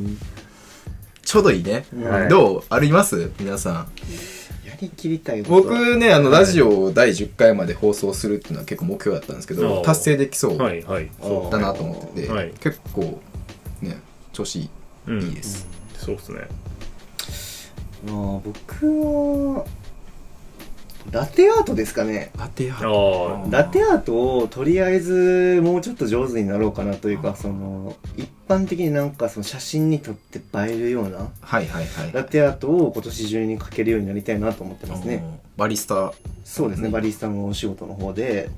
[1.24, 1.86] ちょうどいいね。
[2.04, 2.30] はい。
[2.30, 2.64] どう？
[2.70, 3.32] あります？
[3.39, 3.74] 皆さん。
[4.68, 5.70] やりきりたいこと。
[5.70, 10.58] 僕ね、あの、ラジオを第10回まで放送するっていうのは結構目標だったんですけど、達成できそう。
[10.58, 11.10] だはい、はい。
[11.22, 12.52] あなと思ってて、はい。
[12.60, 13.20] 結構、
[13.82, 13.97] ね、
[14.32, 14.70] 調子いい,、
[15.08, 15.22] うん。
[15.22, 15.68] いいです。
[15.97, 16.41] そうですね。
[18.06, 18.86] まあ僕
[19.56, 19.66] は
[21.12, 22.32] ラテアートですかね。
[22.38, 23.41] ラテアーあト。
[23.47, 30.41] あ、ラテアートをとりあえずもうちょっと上手になろうかなというかその一般的になんかその写真に撮って映
[30.74, 32.14] えるようなはいはいはい。
[32.14, 35.24] ラテアートを今年中に描けるようになりたいなと思ってますね。
[35.58, 36.14] バリスタ。
[36.43, 36.91] そうですねうん。
[36.91, 38.50] バリスタのお仕事の方で。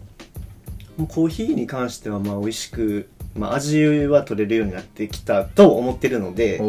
[0.97, 6.61] もうコーヒーに関してはまあ美味しく、まあ、味は取れるようになってきたと思ってるので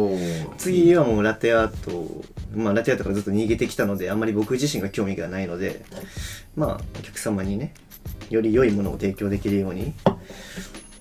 [0.57, 2.23] 次はもうラテアート
[2.55, 5.83] まあラテアートからずっと逃げてきたのであんまり僕自身が興味がないので
[6.55, 7.73] まあお客様にね
[8.29, 9.93] より良いものを提供できるように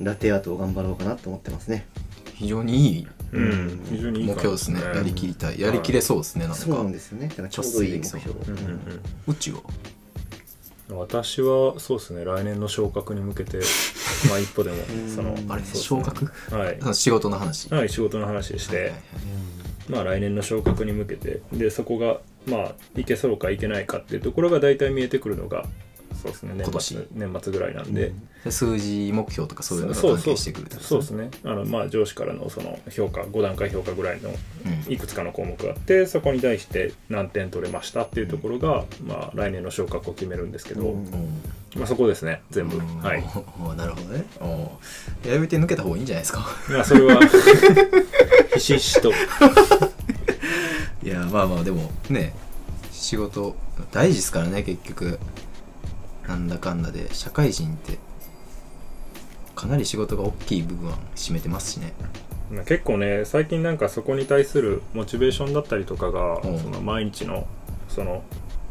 [0.00, 1.86] ラテアートを頑張ろうかなと思ってますね。
[2.34, 3.08] 非常にいい。
[3.32, 3.84] うん。
[3.88, 4.80] 非常にいい目標ですね。
[4.80, 5.60] やりきりたい。
[5.60, 6.58] やりきれそうですね、なんか。
[6.58, 7.28] そうなんですよね。
[7.28, 8.30] だからちょうどいい目標。
[8.30, 8.50] う。
[8.50, 8.80] んうん
[9.28, 9.60] 宇宙は
[10.88, 12.24] うん私はそうですね。
[12.24, 13.60] 来年の昇格に向けて
[14.28, 15.68] まあ一歩でもうんそのあれ、ね。
[15.74, 16.26] 昇格？
[16.50, 16.94] はい。
[16.94, 17.68] 仕事の話。
[17.72, 19.02] はい仕事の話でして、はいはいはい。
[19.88, 21.40] まあ来年の昇格に向けて。
[21.52, 25.64] でそこがまあいけそうかいけないかっていうところが大体見えてくるのが
[26.22, 27.30] そうですね年今末年。
[27.32, 28.12] 年末ぐらいなんで、
[28.44, 31.30] で数字目標とかそういうのが関係してくるとそうですね。
[31.44, 34.92] あのまあ上司からのその評価5段階評価ぐらいのうん。
[34.92, 41.40] いくつかの項目があってそこに対して何点取れましたっていうところが、まあ、来年の昇格を決めるんですけど、うん
[41.74, 42.98] まあ、そこですね全部、うん。
[43.00, 43.24] はい。
[43.76, 44.24] なるほどね。
[44.40, 46.46] おーやめて抜けた方がいいんじゃないですか？
[46.68, 47.20] まあそれは。
[48.54, 49.10] ひしひしと。
[51.02, 52.34] いやまあまあでもね
[52.90, 53.56] 仕事
[53.90, 55.18] 大事ですからね結局。
[56.28, 57.12] なんだかんだで。
[57.12, 57.98] 社会人って
[59.56, 61.92] かなり仕事が大きい部分は占めてますしね。
[62.50, 66.58] まあ結構ね最近なんかそこに対するモチベーションだったりとかが、うん。
[66.60, 67.46] その毎日の
[67.88, 68.22] その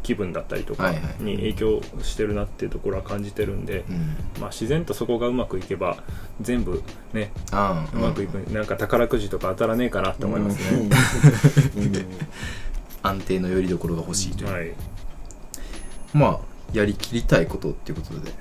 [0.02, 3.96] 気分だったりとかに影響してるなっていうところは感じてるんで、うん。
[4.40, 6.02] まあ、自然とそこがうまくいけば
[6.40, 6.82] 全部
[7.12, 10.88] ねああうまくいく、なんか宝くじとか当たらねえかなって思いますね、
[11.76, 11.90] うん。
[13.02, 14.72] 安定のよりどころが欲しいという、はい
[16.14, 18.32] まあやりきりたいことっていうことで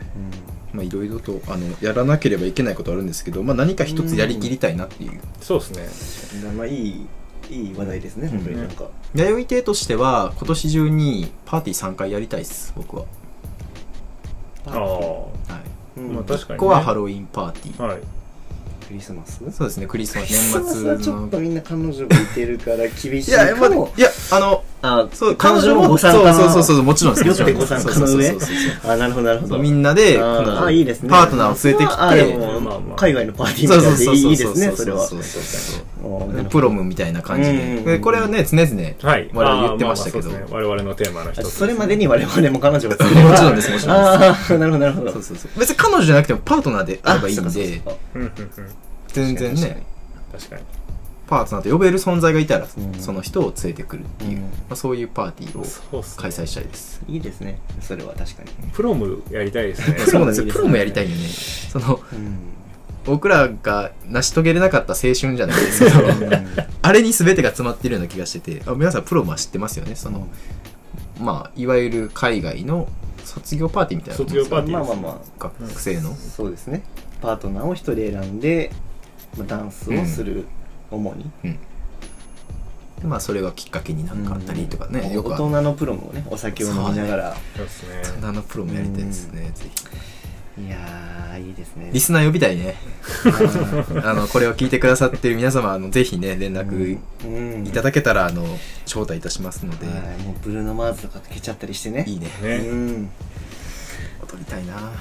[0.73, 3.07] まあいろいろとあのやらなければいけないことあるん。
[3.07, 6.57] ですけど、まあ、何か一つやりきりたいなっていうそうですねうん。
[6.57, 7.07] まあいい
[7.51, 8.85] いい話題ですね本当になんか。
[9.13, 13.05] 弥生亭としては今年中にパーティー3回やりたいです僕は、
[14.65, 15.29] ああは
[15.97, 16.15] い、うん。
[16.15, 16.57] まあ確かにね。
[16.57, 17.99] ここはハロウィンパーティー、はい
[18.91, 19.39] クリスマス？
[19.51, 22.91] そうですねクリスマスクリスマス年はち末のょっとみんな彼女がいてるから厳
[23.23, 27.27] しいいや、まあ、かもいや、あの、あそう、彼女もご参加のそうそうそうそう、もちろんです。
[27.27, 34.15] もちろんよってご参加の上そうそうそうそうあなるほどなるほどそうみんなで、あいいですねパートナーを連れてきあでて、もまあまあ海外のパーティーそうみたいでそうそうそう。
[34.15, 37.81] いいですねそれはプロムみたいな感じで。
[37.83, 38.69] でこれはね、常々、
[39.01, 45.59] はい我々言ってましたけど我々のテーマの一つそれまでに我々も彼女が作ればもちろんですもちろんですああなるほどなるほどそうそうそう。
[45.59, 47.81] 別に彼女じゃなくてもパートナーであればいいんあそうで
[49.13, 49.83] 全然ね、
[50.31, 50.63] 確かに。
[51.31, 55.57] パートナーと呼べる存在がいたらうん、その人を連れてくるっていううん、まあそういうパーティー
[55.97, 57.01] を開催したいです。
[57.07, 57.57] いいですね。
[57.79, 58.49] それは確かに。
[58.73, 59.97] プロムやりたいですね。
[60.05, 60.51] そうなんですよ。
[60.51, 61.25] プロもやりたいよね。
[61.25, 62.37] その、うん。
[63.05, 65.99] 僕らが成し遂げれなかった青春じゃないですけど、
[66.81, 69.95] あれに全てが詰まってるような気がしてて、あ皆さんプロもは知ってますよね。
[69.95, 70.27] その、
[71.19, 72.89] まあ、いわゆる海外の
[73.23, 74.17] 卒業パーティーみたいな。
[74.17, 76.13] 卒業パーティーまあまあまあ学生の。
[76.15, 76.83] そうですね。
[77.21, 78.71] パートナーを一人選んで、
[79.37, 80.45] まあ、ダンスをする、
[80.89, 81.31] 主に。
[83.01, 85.25] でまあ、それがきっかけになんかあったりとかね、うん。
[85.25, 88.01] 大人のプロもねお酒を飲みながら、そうですね。
[88.03, 90.65] 大人のプロもやりたいですね、ぜひ。
[90.67, 91.89] いやーいいですね。
[91.93, 92.75] リスナー呼びたいね。
[93.89, 97.27] う んあの、これを聞いてくださってる皆様、あの、ぜひね、連絡う
[97.61, 97.65] ん。
[97.65, 98.43] いただけたら、あの、
[98.85, 102.03] 招待いたしますので、はいもうブルーノ・マーズとか消っちゃったりしてね。
[102.07, 102.27] いいね。
[102.43, 102.57] ね。
[102.57, 103.09] うん。
[104.21, 104.91] 踊りたいな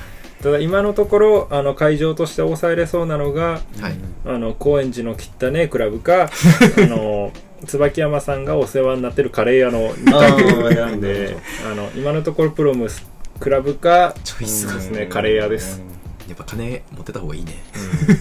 [0.43, 3.95] ただ今のところあの会場として抑えれそうなのがはい。
[4.27, 6.25] あの高円寺の汚ねクラブか
[6.79, 7.33] あの
[7.67, 11.37] 椿山さんがお世話になってるカレー屋の2あー択なんで
[11.71, 13.07] あの今のところプロムス
[13.39, 15.83] クラブかチョイスですねカレー屋です
[16.29, 17.55] やっぱ金持ってた方がいいね。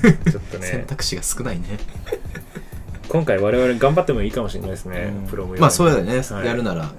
[0.03, 1.65] うんちょっと 選ね択肢が少ないね。
[3.09, 5.27] 今回我々頑張ってもいいかもしれないですねうん。
[5.27, 6.45] プロム用まあそうだよね、はい。
[6.45, 6.91] やるなら、うん。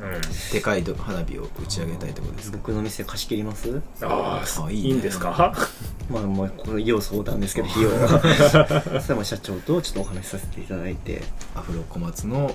[0.53, 2.51] でかい花火を打ち上げたいところです。
[2.51, 3.81] 僕の店貸し切ります？
[4.03, 4.89] あああいいね。
[4.89, 5.55] いいんですか？
[6.11, 8.09] まあまあこれ要相談ですけど 費用は。
[8.21, 8.59] そした
[9.11, 11.23] らまあ社長とちょっとお話しさせていただいて。
[11.55, 12.45] アフロ小松の、うん。
[12.45, 12.51] うん。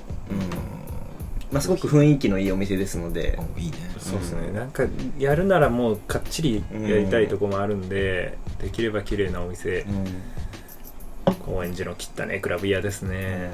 [1.51, 3.39] まあ、すごく雰囲気のいいお店ですので。
[3.55, 3.77] おいいね。
[3.99, 4.83] そうですね、なんか
[5.17, 10.05] やるならもうかっちりやりたいとこもあるんで、できれば綺麗なお店、うん
[11.33, 13.51] 高円寺の汚ねクラブ屋ですね、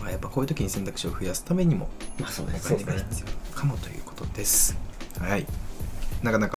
[0.00, 1.88] まあ、やっぱこういう時に選択肢を増やすためにも
[2.18, 4.76] まあそうでおす金が必要かもということです。
[5.18, 5.46] はい。
[6.22, 6.54] なかなか。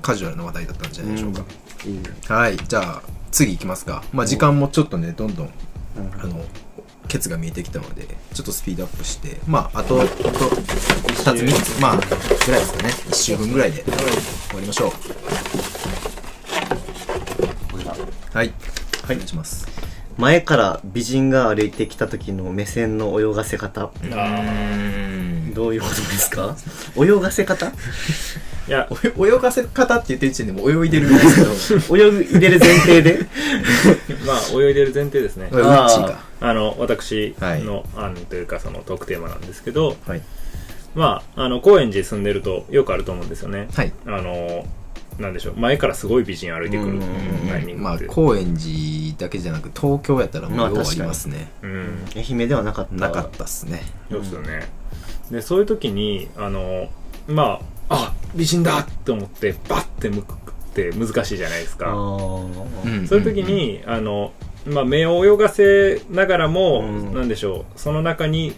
[0.00, 1.44] カジュアルな話題だったんじゃないでしょうか、
[1.84, 2.00] いい
[2.32, 2.56] はい。
[2.56, 4.02] じゃあ次いきますか。
[4.12, 6.20] まあ時間もちょっとねどんどんうん。
[6.20, 6.42] あの
[7.08, 12.02] ケツが見えてきたのでちょっとスピードアップしてまああとあと2つ3つまあぐ
[12.52, 12.88] らいですかね。
[12.90, 13.92] 1週分ぐらいで終
[14.54, 14.90] わりましょう。
[18.36, 18.52] はい。
[19.04, 19.16] はい。
[19.16, 19.87] お願いします
[20.18, 23.90] 前から美人が歩いてきた時の目線の泳がせ方。
[25.54, 26.56] どういうことですか？
[26.96, 27.66] 泳がせ方？
[27.66, 31.96] いやお泳がせ方って言ってる時点でもう泳いでるんですけど。
[31.96, 33.20] 泳いでる前提で？
[34.26, 35.48] まあ泳いでる前提ですね。
[35.52, 37.62] ウッチーかあの私はい。
[37.62, 40.20] の案というかそのトークテーマなんですけど、はい。
[40.94, 43.68] まああの高円寺住んでるとよくあると思うんですよね。
[43.74, 43.92] はい。
[44.06, 44.66] あの
[45.18, 45.54] なんでしょう。
[45.56, 47.00] 前からすごい美人歩いてくるうん
[47.48, 51.48] タイミンまあグって、高円寺だけじゃなく東京やったらもうようありますね。
[51.62, 52.04] うん。
[52.16, 52.94] 愛媛ではなかった。
[52.94, 53.82] なかったっすね。
[54.10, 54.68] そうですよね、
[55.30, 56.88] でそういう時にあの
[57.26, 60.36] まああ美人だって思ってバッて向くっ
[60.74, 64.32] て難しいじゃないですあかーそういう時に、あの
[64.66, 67.14] まあ、目を泳がせながらも、うん。
[67.14, 67.80] なんでしょう。
[67.80, 68.52] その中に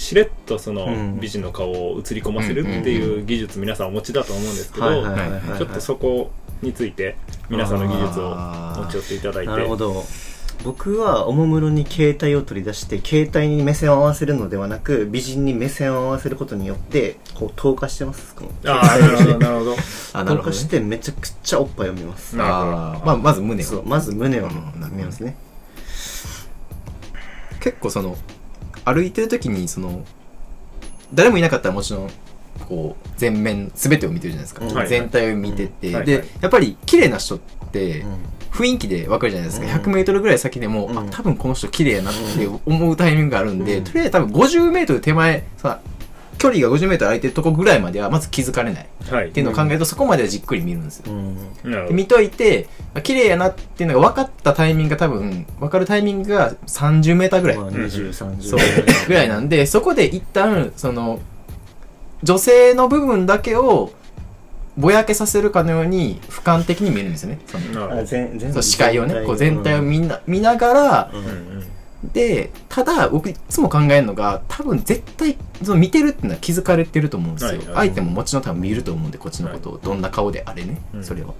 [0.00, 1.20] ししれっとそのうん。
[1.20, 4.86] 美人の顔を映り込ませるっていう技術皆さんお持ちだと思うんですけど、
[5.58, 6.30] ちょっとそこ
[6.62, 7.16] について
[7.50, 9.50] 皆さんの技術を持ち寄っていただいて。
[9.50, 10.04] なるほど。
[10.64, 18.36] 僕はおもむろに携帯を取り出して携帯に目線を合わせるのではなく美人に目線を合わせることによってこう透過してます
[18.66, 19.76] ああなるほどなるほど。
[20.12, 22.36] あなるほど、 透過しね、てめちゃくちゃおっぱいを見ます。
[22.38, 23.66] あーまあまず胸を。
[23.66, 23.86] そう。
[23.86, 24.48] まず胸を
[24.92, 25.36] 見ますね。
[27.60, 28.16] 結構その
[28.84, 30.04] 歩いてる時にその
[31.12, 32.10] 誰もいなかったらもちろん
[32.68, 34.74] こう全面全てを見てるじゃないですか、うん。
[34.74, 34.88] はい。
[34.88, 36.14] 全体を見てて、はい。
[36.14, 36.24] はい。
[36.40, 37.38] やっぱり綺麗な人っ
[37.72, 38.18] てうん。
[38.50, 39.72] 雰囲気で分かるじゃないですか、うん。
[39.72, 40.98] 100m ぐらい先でも、うん。
[40.98, 43.84] あ多分この人綺麗やなって思うタイミングがあるんで、うん。
[43.84, 45.80] とりあえず多分 50m 手前さ
[46.40, 48.86] 距離が 50m 空いてるとこぐらいまではまず気づかれない。
[49.10, 49.28] はい。
[49.28, 51.12] っていうのを考えると、そこまではじっくり見るんですよ。
[51.12, 51.94] うん。
[51.94, 58.60] 見といてあ綺麗やなっていうのが分かったタイミングが多分分かるタイミングが 30m ぐらい、まあ20、30そう。
[59.06, 61.20] ぐらいなんでそこで一旦その
[62.22, 63.92] 女性の部分だけを
[64.78, 67.40] ぼやけさせるかのように俯瞰的に見えるんですよね。
[67.46, 69.90] その視界をねこう全体をうん。
[69.90, 71.64] 見な見ながらうんうんうん
[72.04, 77.88] でただ僕いつも考えるのが多分絶対その見てるっていうのは気づかれてると思うんですよ、はいはい。
[77.88, 81.04] 相手ももちろん多分見ると思うんでこっちのことをどんな顔であれね、うん。
[81.04, 81.34] それは。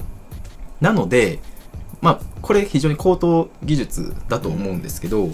[0.80, 1.38] なので
[2.00, 5.28] まあこれ非常に高等技術だと思うんですけど、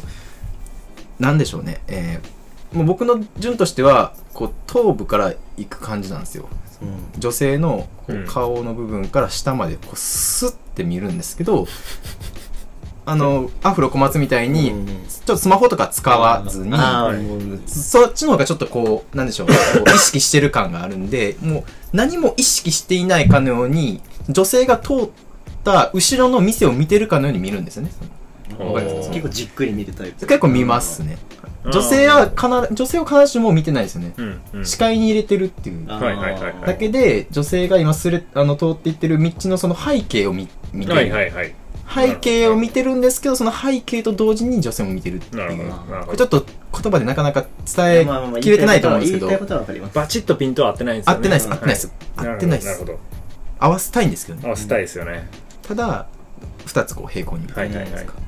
[1.19, 1.81] なんでしょうね。
[1.89, 2.37] えー
[2.73, 6.49] もう僕の順としてはこう頭部から行く感じなんですよ。
[6.83, 7.21] うん。
[7.21, 8.27] 女性のこううん。
[8.27, 11.69] 顔の部分から下までこうスッて見るんですけど、
[13.09, 16.73] あのアフロ小松みたいに、うんちょっとスマホとか使わずに、
[17.67, 19.49] そっちの方がちょっとこう、なんでしょう、
[19.95, 24.97] 意識してる感があるんで、もう何も意識していないかのように、女性が通っ
[25.65, 27.91] た後ろの店を見てるかのように見るんですよね。
[28.59, 28.67] おー。
[28.73, 30.27] わかります結構じっくり見るタイプ。
[30.27, 31.19] 結構見ますね。
[31.65, 31.73] うん。
[31.73, 34.13] 女性は必ず、女性を必ずしも見てないですよね。
[34.17, 34.65] うんうん。
[34.65, 35.85] 視界に入れてるっていう。
[35.89, 36.55] あーはいはいはいはい。
[36.67, 40.97] だけで、女性が今すれ、あの、通っていってる道のその背景を見、見てる。
[40.99, 41.55] はいはいはい
[41.95, 45.43] 背景を見てるんですけど、その背景と同時に女性も見てるっていう。
[45.43, 45.69] なるほど。
[45.69, 46.13] なるこほど。
[46.13, 46.47] れちょっと
[46.83, 49.29] 言葉でなかなか伝えきれてないと思うんですけど。
[49.95, 51.17] バチッとピントは合ってないんですよね。
[51.17, 51.53] 合ってないです、うん。
[51.53, 51.93] 合ってないです。
[52.17, 52.67] 合ってないです。
[52.67, 52.85] なるほ。
[52.85, 52.99] ど。
[53.59, 54.47] 合わせたいんですけどね。
[54.47, 55.29] 合わせたいですよね。
[55.63, 56.07] ただ、
[56.67, 58.27] 二つこう平行に見てはいはいはいるじゃないですか。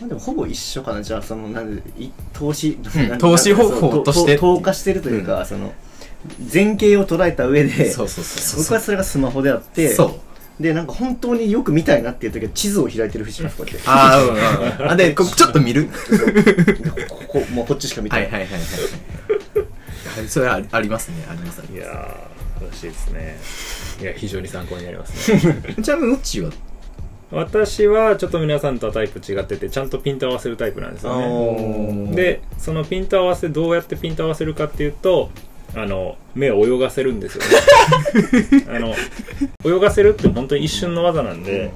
[0.00, 1.02] まあでもほぼ一緒かな。
[1.02, 3.18] じゃあそのなんでい投資、うん。
[3.18, 4.36] 投資方法として。
[4.36, 5.72] と投下してるというか、その
[6.52, 8.62] 前景を捉えた上でそうそうそう。
[8.62, 10.14] 僕はそれがスマホであってそう。
[10.60, 14.90] でなんか本当によく見たいなっていう時は地図を開いてるふうにしますこうやってああ、うんうん。
[14.90, 15.88] あ、で、こちょっと見る。
[15.90, 18.60] でここもうこっちしか見てないい、ははいはいはい。
[18.60, 18.66] は
[20.22, 23.38] いそれはありますね、ありますありいまやー楽しいですね
[24.02, 25.38] いや非常に参考になりますね
[25.76, 25.82] す。
[25.82, 26.50] ちなみに、うちは、
[27.30, 35.30] 私はちょっと皆さんとはタイプ違っててちゃんとピント合わせるタイプなんですよねでそのピント合わせどうやってピント合わせるかっていうと
[35.74, 38.66] あの目を泳がせるんですよね。
[38.74, 38.94] あの
[39.64, 41.70] 泳がせるって本当に一瞬の技なんで、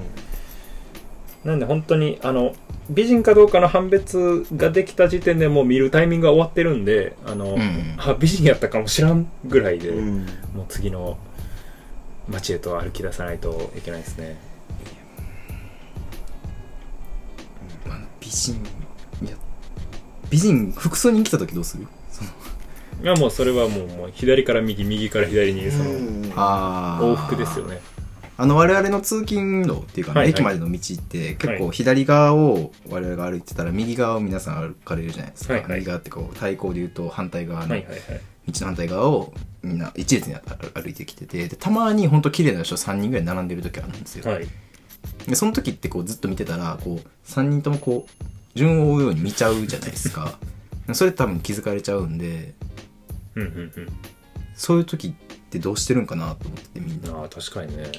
[1.43, 2.55] なんで本当にあの
[2.89, 7.95] 美人かどうかの判別ができた時点でもう見るタイミングが終わってるんであの、ん。
[7.97, 10.17] あ美人やったかもしらんぐらいで、うん。
[10.55, 11.17] もう次の
[12.27, 14.37] 街へと歩き出さないといけないですね。
[18.19, 18.55] 美人
[19.23, 19.35] いや
[20.29, 21.87] 美人複数人来た時どうする？
[23.05, 26.33] いやもうそれはもうもう左から右右から左にそのうん。
[26.35, 27.79] あ往復ですよね。
[28.35, 30.31] あの我々の通勤路っていうか、ねはいはい。
[30.31, 35.71] 駅までの道って結構はい左側を我々が歩いてたら右側を皆さん歩かれるじゃないですか、はいはい。
[35.73, 38.01] 右側ってこう対向で言うと反対側の道はいはいはい。
[38.47, 40.35] の反対側をみんな一列に
[40.73, 44.47] 歩いてきててでたまに本当綺麗な人3人ぐらい並んでる時あるんですよ、はい。
[45.27, 48.25] でその時ってこうずっと見てたらこう3人ともこう
[48.55, 50.39] 順を追うように見ちゃうじゃないですか。
[50.93, 52.53] それ多分気づかれちゃうんで
[53.35, 53.87] うんうんうん。
[54.55, 55.11] そういう時っ
[55.49, 57.19] てどうしてるんかなと思っててみんな。
[57.19, 57.91] ああ確かにね。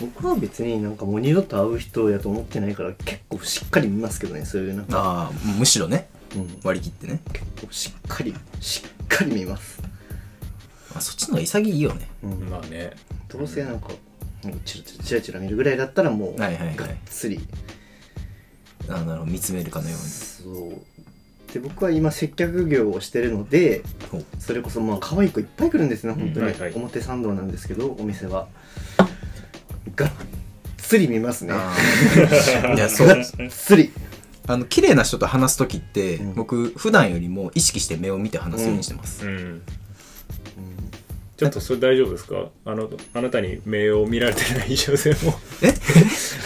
[0.00, 6.08] 僕は別になんかもう二度と会う人やと思ってないから結構しっかり見ますけどねそういうなんか、ああむしろね。
[6.34, 9.80] うん、割り切ってね、結構しっかりしっかり見ます、
[10.90, 12.08] まあ、そっちの方が潔いよね。
[12.24, 12.50] うん。
[12.50, 12.92] まあね。
[13.28, 13.90] どうせなんか
[14.42, 16.76] なんかチラチラチラチラ見るぐらいだったらもうはいはいはい。
[16.76, 17.40] がっつり。
[18.88, 20.04] あなるほど見つめるかのように。
[20.04, 20.93] そう
[21.54, 23.84] で僕は今接客業をしてるので
[24.40, 26.72] それこそまあ可愛い子いっぱい来るんですね本当に、はいはい。
[26.74, 28.48] 表参道なんですけどお店は。
[29.94, 30.10] がっ
[30.76, 31.54] つり見ますね。
[32.74, 33.06] いやそう。
[33.06, 33.92] がっつり。
[34.48, 36.34] あの綺麗な人と話す時って、うん。
[36.34, 39.62] 僕普段よりも意識して目を見て話すようにしてます、うん。
[41.36, 42.48] ちょっとそれ大丈夫ですか？
[42.64, 45.38] あのあなたに目を見られてない女性も。
[45.62, 45.72] え？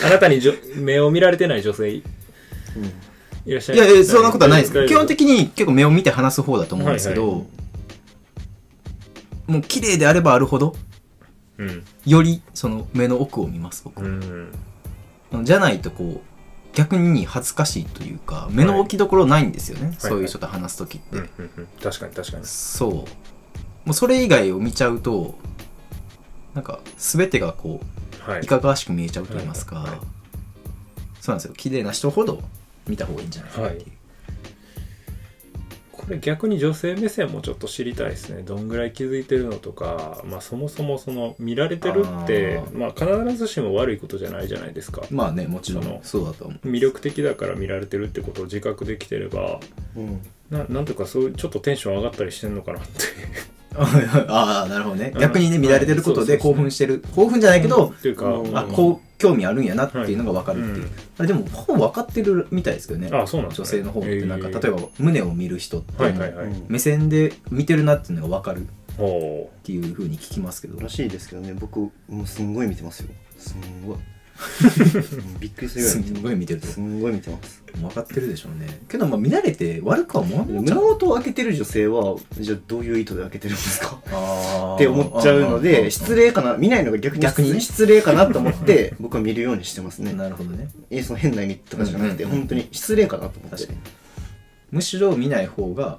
[0.04, 1.90] あなたにじょ目を見られてない女性。
[1.90, 2.02] い
[2.76, 2.92] うん
[3.54, 3.78] らっしゃい。
[3.78, 4.74] やいやそんなことはないです。
[4.74, 7.44] 大丈夫基本的に結構目を見て話す方だと思うんですけど、はいは
[9.46, 10.76] もう綺麗であればあるほど
[11.56, 11.84] うん。
[12.04, 14.52] よりその目の奥を見ます僕は、うん。
[15.32, 21.66] あのじゃないとこう逆に恥ずかしいというか目の置きどころないんですよね、そういう人と話す時って、うんうんうん。
[21.82, 22.44] 確かに確かに。
[22.44, 22.90] そう。
[22.92, 23.04] も
[23.88, 25.34] うそれ以外を見ちゃうと
[26.54, 28.42] なんか全てがこうはい。
[28.42, 30.06] いかがわしく見えちゃうと言いますか、はいはいはい。
[31.20, 31.54] そうなんですよ。
[31.56, 32.42] 綺麗な人ほど
[32.88, 33.92] 見た方がいいんじゃないかなっていう、
[35.92, 38.42] これ逆に女性目線もちょっと知りたいですね。
[38.42, 45.02] どんぐらい気づいてるのとか、まあ、そもそもその見られてるってまあ、必ずしも悪いことじゃないじゃないですか。
[45.10, 46.68] まあねもちろんそうだと思う。
[46.68, 49.60] 魅力的だから見られてるってことを自覚できてれば
[49.96, 50.20] うん。
[50.50, 52.88] ななんとかそういうちょっとテンション上がったりしてんのかなって。
[53.76, 55.12] ああなるほどね。
[55.14, 57.02] うん逆にね見られてることで興奮してる。
[57.14, 58.56] 興奮じゃないけど、っていうか、うん。
[58.56, 63.10] あこう興味あるんやなっていうのが分かるっていう、うんあれでもほぼ分かってるみたいですけどね。
[63.12, 63.56] あそうなんね。
[63.56, 64.20] 女性の方って。
[64.24, 68.60] なんか、へー例えば胸を見る人って、はいはいはい、うん目線で見てるなっていうのが分かる。
[68.60, 68.64] っ
[69.00, 70.80] おていうふうに聞きますけど。
[70.80, 71.54] らしいですけどね。
[71.54, 73.08] 僕もうすんごい見てますよ。
[73.36, 73.96] すんごい。
[73.96, 74.17] うん
[75.40, 76.12] びっくりするぐらいす。
[76.12, 76.66] んごい見てると。
[76.68, 77.62] すんごい見てます。
[77.74, 78.80] 分かってるでしょうね。
[78.88, 83.96] けどまあ見られて悪くは思わない胸元を開けてる女性はじゃあどういう意図で開けてるんですか？
[84.76, 87.52] って思っちゃうので失礼かな見ないのが逆に逆に？
[87.52, 90.12] ね失礼かなと思って 僕は見るようにしてますね。
[90.12, 90.68] なるほどね。
[90.90, 93.56] えその変な意味とかじゃなくてうん本当に失礼かなと思って。
[93.56, 93.78] 確かに。
[94.70, 95.98] むしろ見ない方が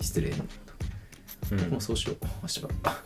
[0.00, 0.36] 失礼な
[1.52, 1.60] うん。
[1.72, 2.16] もうそうしよう。
[2.42, 3.02] 明日から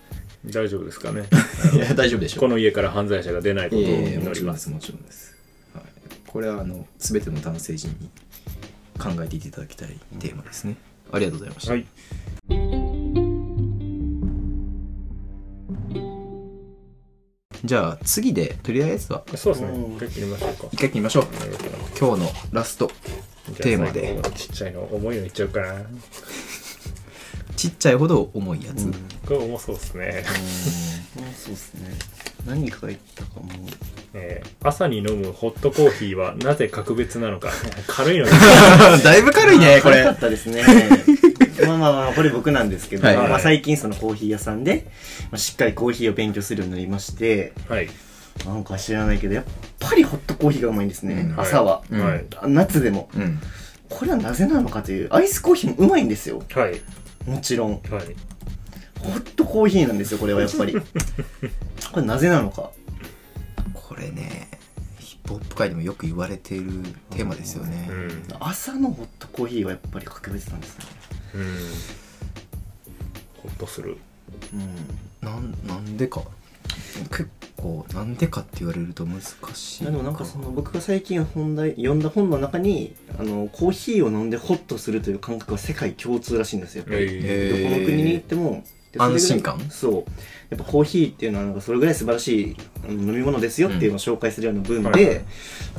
[0.46, 1.28] 大丈夫ですかね。
[1.74, 2.40] いや大丈夫でしょう。
[2.40, 5.36] この家から犯罪者が出ないことをいえいえも祈りまちろんですすもちろんです、
[5.74, 5.84] はい、
[6.26, 8.08] これはあの全ての男性陣に
[8.98, 10.76] 考えていただきたいテーマですね。
[11.12, 11.86] ありがとうございました、はい。
[17.64, 19.24] じゃあ次でとりあえずは。
[19.34, 19.68] そうですね。
[19.68, 19.96] うん。
[19.96, 20.68] 一回切りましょうか。
[20.72, 21.26] 一回切りましょう。
[21.98, 22.90] 今日のラスト
[23.56, 24.20] テーマで。
[24.36, 25.74] ちっちゃいの重いのいっちゃうかな
[27.58, 28.92] ちっちゃいほど重いやつ、うん。
[28.92, 30.24] これ重そうですね、
[31.16, 31.32] うん。
[31.34, 31.90] そうですね。
[32.46, 33.48] 何か言ったかも。
[34.14, 37.50] えー朝に飲むホットコーヒーはなぜ格別なのか。
[37.88, 38.30] 軽いのに
[39.02, 39.96] だいぶ軽いねこれ。
[39.96, 40.62] 軽かったですね。
[41.66, 43.16] まあまあまあこれ僕なんですけど、はい。
[43.16, 44.86] はいまあ、最近そのコーヒー屋さんで、
[45.32, 47.90] まあ、しっかりコーヒーを勉強するようになりましてはい。
[48.46, 49.44] なんか知らないけどやっ
[49.80, 51.40] ぱりホットコーヒーがうまいんですね、うん。
[51.40, 52.24] 朝は、うんはい。
[52.46, 53.08] 夏でも。
[53.16, 53.40] うん。
[53.88, 56.42] これはなぜなのかというアイスコーヒーもうまいんですよ。
[56.54, 56.80] はい
[57.26, 57.72] もちろん。
[57.72, 57.80] はい。
[59.00, 60.74] ホットコーヒーなんですよこれはやっぱり。
[61.92, 62.70] これなぜなのか。
[63.74, 64.50] これね
[64.98, 68.22] ヒップホップ界でもよく言われているテーマですよね、うん。
[68.38, 70.84] 朝のホットコーヒーはやっぱり格別なんですね。
[71.34, 71.56] うん。
[73.42, 73.96] ホッとする。
[74.52, 75.26] うん。
[75.26, 76.22] なんなんでか
[77.10, 79.20] 結構なんでかって言われると難
[79.54, 87.62] しいでもなんかその僕が最近本題読んだ本の中にあのコーヒーを飲んでホッとするという感覚は世界共通らしいんですよやっぱり、へー。
[87.62, 88.64] どこの国に行っても
[88.96, 89.60] 安心感。
[89.70, 89.94] そう。
[90.50, 95.20] やっぱコーヒーっていうのはなんかそれぐらい素晴らしいあの飲み物ですよっていうのを紹介するような文で、はいはい。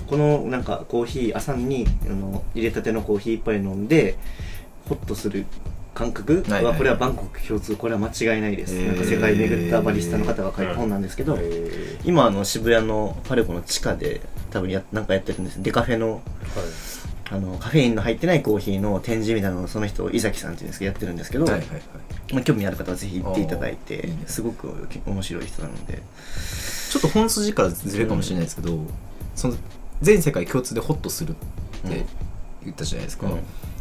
[0.08, 4.18] このなんかコーヒー朝にあの入れたてのコーヒー一杯飲んで
[4.88, 5.46] ホッとする
[6.00, 6.44] 感覚。
[6.48, 7.76] はこれはバンコク共通。
[7.76, 8.88] これは間違いないです、へー。
[8.88, 15.62] なんか世界巡ったバリスタの方が書いた本なんですけど、え今あの渋谷のパルコの地下で多分やなんかやってるんです。
[15.62, 16.22] デカフェのーはい。
[17.32, 21.82] あのカフェインの入ってないコーヒーの展示みたいなのをその人伊崎さんっていうんですけどやってるんですけど、はいはいはい。
[22.34, 26.02] まあ、興味ある方はぜひ行っていただいてすごく面白い人なので。
[26.90, 28.80] ちょっと本筋からずれるかもしれないですけど、
[29.36, 29.54] その
[30.02, 31.36] 全世界共通でホッとするっ
[31.88, 32.04] て
[32.64, 33.40] 言ったじゃないですか、うん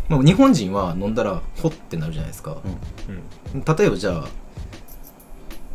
[0.09, 2.57] まあ、日本人は飲んだらホッってなるじゃないですか、
[3.55, 3.61] うん。
[3.61, 3.77] うん。
[3.77, 4.29] 例えばじゃあ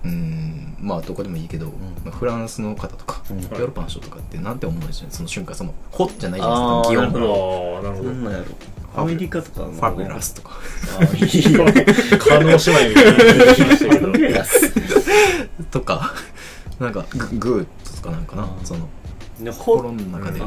[0.04, 1.68] うーんまあどこでもいいけど、
[2.04, 3.42] まあ、フランスの方とか、うん。
[3.42, 5.16] ヨーロッパの人とかってなんて思うんでしょうね。
[5.16, 8.10] その瞬間そのホッじゃないじゃないですか擬音なるほああなるほど。
[8.10, 8.46] なんなんやろ。
[8.96, 10.52] アメリカとかのファビュラスとか。
[11.00, 11.66] あーいいよ。
[12.20, 14.08] 可能姉妹みたいな言いましたけど。
[14.08, 14.72] ファビュラス
[15.72, 16.14] とか。
[16.80, 18.50] なんかググーとかなんかな。
[18.64, 18.90] その
[19.52, 20.46] 心の中で、あ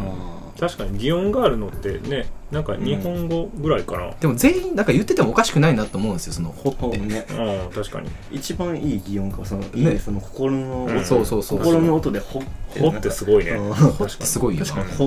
[0.59, 7.27] 確かに擬音があるのってねなんか日本語ぐらいかな、でも全員なんか言っててもおかしくないなと思うんですよそのホーほって、ね。
[7.31, 8.09] ああ確かに。
[8.31, 9.95] 一番いい擬音かそのいいね。
[9.95, 11.05] ねその心のうん。
[11.05, 12.43] そうそうそう心の音でほっ
[12.73, 13.51] てほってすごいね。
[13.53, 13.73] うん。
[13.74, 15.05] ホってすごいよな確かほ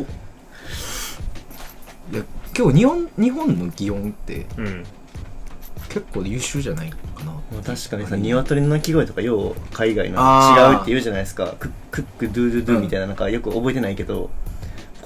[2.12, 2.24] いや
[2.58, 4.84] 今日日本日本の擬音ってうん。
[5.88, 7.32] 結構優秀じゃないかな。
[7.32, 10.74] まあ確かにさ鶏の鳴き声とかよう海外のあー。
[10.74, 11.56] 違うって言うじゃないですか。
[11.58, 14.24] クックックドゥドゥドゥみたいななんかよく覚えてないけど。
[14.24, 14.30] コ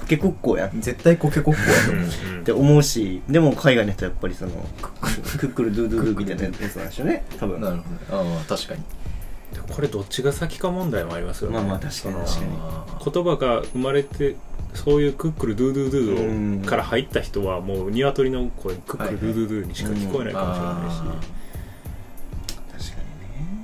[0.04, 0.66] ケコッコーや。
[0.68, 1.60] ん絶対コケコッコ
[1.94, 2.04] や
[2.34, 4.50] とって思うしでも海外の人はやっぱりその
[4.80, 4.88] ク
[5.48, 7.24] ックルドゥドゥドゥみたいなやつなんでしょうね。
[7.38, 7.60] 多分。
[7.60, 7.82] なるほ
[8.16, 8.80] どああ確かに。
[9.54, 11.56] でこれどっちが先か問題もありますよね。
[11.58, 13.12] まあまあ確かに確かに。
[13.12, 14.36] 言葉が生まれて
[14.74, 16.62] そういうクックルドゥドゥドうん。
[16.62, 21.28] ゥから入った人はもう鶏の声クックルドゥドゥドゥにしか聞こえないかもしれないし、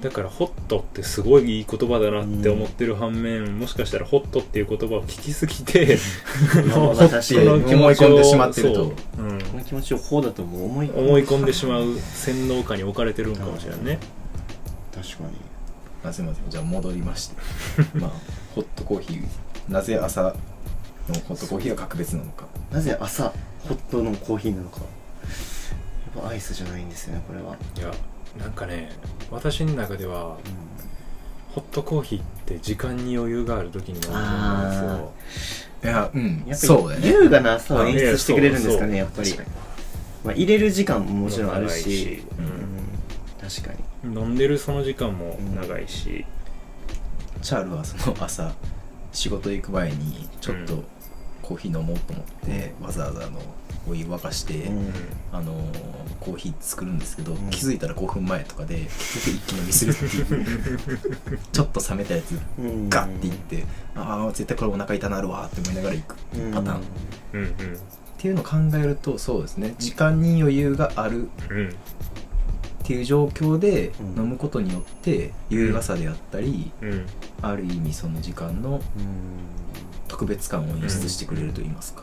[0.00, 5.98] だからホットってすごいいい言葉だなって思ってる反面、もしかしたらホットっていう言葉を聞きすぎて
[6.68, 8.74] まあまあホッ確てかに思い込んでしまってると。
[8.74, 8.86] そう。
[9.18, 9.42] うん。
[9.42, 13.98] この気持ちをほうだともう思い思い込んでしまう洗脳下に置かれてるんかもしれないね。
[14.94, 15.30] 確かに。
[16.02, 16.44] あすいません。
[16.48, 17.36] じゃあ戻りまして。
[17.94, 18.10] まあ
[18.54, 19.24] ホットコーヒー。
[19.68, 20.30] なぜ朝の
[21.28, 22.46] ホットコーヒーが格別なのか。
[22.72, 23.32] なぜ朝
[23.68, 24.80] ホットのコーヒーなのか。
[26.14, 27.92] やっぱアイスじゃないんですよねこれは、いや
[28.38, 28.90] なんかね
[29.30, 30.38] 私の中では
[31.54, 36.28] ホットコーヒーって時間に余裕がある時に飲むものなんですよいやうん。
[36.28, 37.08] やっぱりそうだよね。
[37.08, 39.34] 優雅な朝を演出してくれるんですかねやっぱり。
[40.24, 41.72] まあ、入れる時間ももちろんあるし。
[41.72, 42.22] 長いし。
[42.38, 43.48] うん。
[43.48, 44.20] 確かに。
[44.20, 46.26] 飲んでるその時間も長いし、
[47.42, 48.52] チャールはその朝
[49.12, 50.84] 仕事行く前にちょっとうん。
[51.42, 53.40] コーヒー飲もうと思って、わざわざあの
[53.88, 54.92] お湯沸かして、うん。
[55.32, 55.52] あの
[56.20, 57.50] コーヒー作るんですけど、ん。
[57.50, 60.22] 気づいたら5分前とかで結局一気飲みするってい
[61.34, 61.38] う。
[61.52, 62.88] ちょっと冷めたやつうん。
[62.88, 66.16] ガッていって、ああ絶対これお腹痛なるわって思いながら行く
[66.52, 66.80] パターン、っ
[67.34, 67.54] うんうん。
[68.18, 69.74] ていうのを考えるとそうですね。
[69.78, 71.68] 時間に余裕があるうん。
[71.68, 71.72] っ
[72.82, 74.22] ていう状況でうん。
[74.24, 77.06] 飲むことによって優雅さであったり、うん。
[77.40, 78.80] ある意味その時間のうん。
[80.08, 82.02] 特別感を演出してくれると言いますか、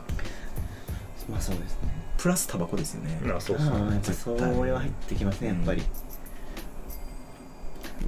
[1.29, 1.89] まあそうですね。
[2.17, 5.83] プラスタバコですよね、あそうそうああやっぱそれは入ってきますねやっぱり、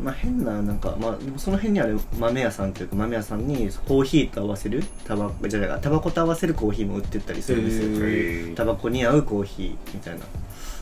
[0.04, 10.26] まあ変ななんかまあでもその辺にある豆屋さんというか豆屋さんにコーヒーと合わせるタバコじゃあタバコと合わせるコーヒーも売ってったりするんですよ、タバコに合うコーヒーみたいな。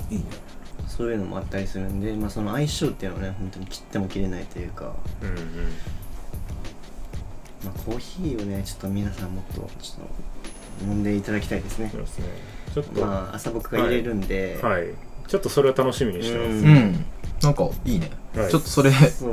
[0.09, 0.25] いいね。
[0.87, 5.35] そういうのもあったりするんで、まあ、その相性っていうのはね本当に切っても切れないというか、うんうん。
[7.65, 10.36] まあ、コーヒーをねちょっと皆さんもっとちょっと
[10.81, 11.89] 飲んでいただきたいですね。
[11.91, 12.25] そうですね。
[12.73, 13.01] ちょっと。
[13.01, 15.29] はまあ朝僕が入れるんで、い。
[15.29, 16.49] ちょっとそれは楽しみにしてます。
[16.49, 16.65] うん。
[16.65, 17.05] うん
[17.41, 18.49] なんかいいね、はい。
[18.49, 18.91] ちょっとそれ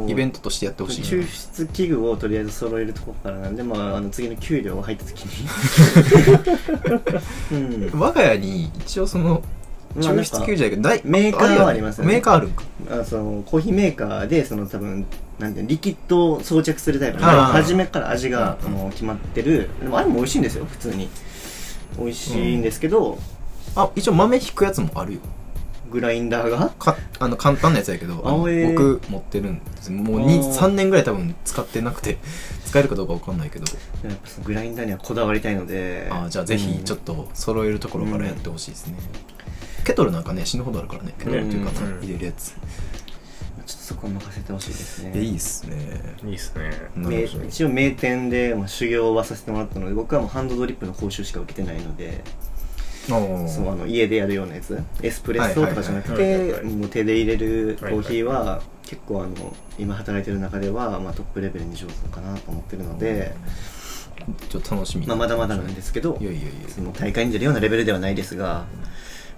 [0.09, 5.49] イベントとしてやってほしい抽な出器具をとりあえず揃えるところからなんで、まあ、あの次の給料が入った時に。
[7.93, 8.01] うん。
[8.01, 9.43] 我が家に一応その
[9.97, 12.13] 抽出球じゃないけどメーカーはありますよね。
[12.15, 12.49] メーカーある。
[12.49, 15.07] んかあそのコーヒーメーカーでその多分
[15.39, 17.45] なんてリキッドを装着するタイプあー。
[17.53, 18.73] 初めから味がうん。
[18.73, 19.71] もう決まってる。
[19.81, 21.09] でもあれも美味しいんですよ普通に
[21.99, 23.19] 美味しいんですけど、
[23.77, 25.21] あ一応豆引くやつもあるよ。
[25.91, 26.71] グラインダーが？
[26.71, 28.73] かあの簡単なやつやけどあのあえー。
[28.73, 29.93] 僕持ってるんです。
[29.93, 30.53] もうあにー。
[30.53, 32.19] 3年ぐらい多分使ってなくて
[32.65, 33.65] 使えるかどうかわかんないけど。
[34.03, 38.97] やっぱそのグラインダーにはこだわりたいのであーじゃあぜひちょっとと揃えるところからやってほしいですね、
[39.85, 42.03] ケトルなんかね死ぬほどあるからねケトルっていうか、うん。
[42.03, 42.57] 入れるやつ、
[43.85, 45.13] そこ任せてほしいですね。
[45.13, 45.77] いやいいっすね。
[46.25, 46.71] いいっすね。
[47.47, 52.25] 一応名店で、まあ、修行はさせてもらったので僕はもうハンドドリップの講習しか受けてないので
[53.07, 63.35] そうあの家でやるようなやつエスプレッソとかじゃなくてもう手で入れるコーヒーは結構あの今働いてる中では、まあ、トップレベルに上手かなと思ってるので、
[64.49, 65.07] ちょっと楽しみ。
[65.07, 66.51] まあ、まだまだなんですけどいやいやいや。
[66.69, 68.65] その大会に出るようなレベルではないですが、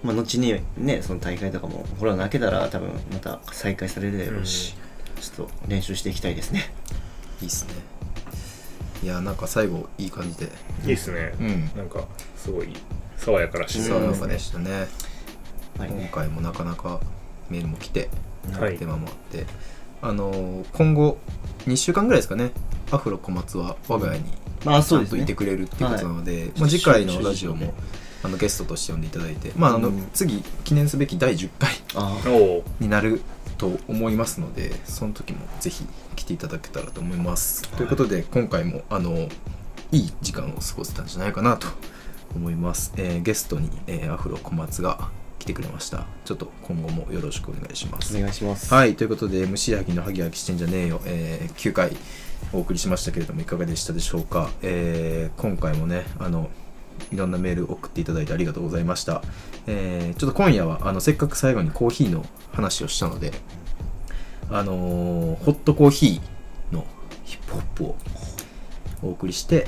[0.03, 4.75] まあ、後にねその大会とかもコロナ明けたら多分また再開されるだろうし、
[5.19, 6.71] ちょっと練習していきたいですね。
[7.41, 7.73] いいっすね。
[9.03, 10.51] いやなんか最後いい感じで。
[10.85, 11.71] いいっすね、うん。
[11.75, 12.05] なんか
[12.35, 12.73] すごい
[13.17, 14.87] 爽やからしい爽やかでしたね、
[15.75, 15.95] 今はい。
[15.95, 16.99] ね回もなかなか
[17.49, 18.09] メールも来て
[18.59, 18.77] はい。
[18.77, 19.45] テーマもあって、
[20.01, 21.17] あのー今後
[21.65, 22.51] 2週間ぐらいですかね。
[22.91, 24.25] アフロ小松は我が家に
[24.63, 25.19] まあちゃそうんですね。
[25.19, 26.51] といてくれるっていうことなので、はい。
[26.59, 27.73] まあ、次回のラジオも
[28.23, 30.09] あのゲストとして呼んでいただいて、まああのうん。
[30.13, 31.71] 次記念すべき第10回
[32.79, 33.21] になる
[33.57, 35.85] と思いますのでその時もぜひ
[36.15, 39.29] 来ていただけたらと思います、ということで今回もあの
[39.91, 41.67] いい時間を過ごせたんじゃないかなと
[42.35, 46.05] 思います、えーゲストに、えーアフロ小松が来てくれました。
[46.25, 48.17] ちょっと今後もよろしくお願いします。
[48.17, 48.73] お願いします。
[48.73, 51.95] はいということで MC 萩のハギハギしてんじゃねえよ、えー9回
[52.53, 56.49] お送りしましたけれどもいかがでしたでしょうか、えー今回もねあの
[57.11, 59.21] いろんなメール送っていただいてありがとうございました、
[59.65, 63.31] えーちょっと今夜はあのせっかく最後にコーヒーの話をしたので
[64.49, 66.85] あのーホットコーヒーの
[67.23, 67.95] ヒップホップを
[69.03, 69.67] お送りして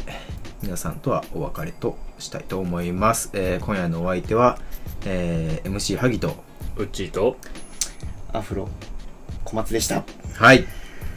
[0.61, 4.59] 皆さんとはお別れとしたいと思います、えー今夜のお相手は、
[5.05, 6.43] えー MC 萩と
[6.77, 7.37] うっちーと
[8.33, 8.69] アフロ
[9.43, 10.03] 小松でした。
[10.35, 10.65] はい。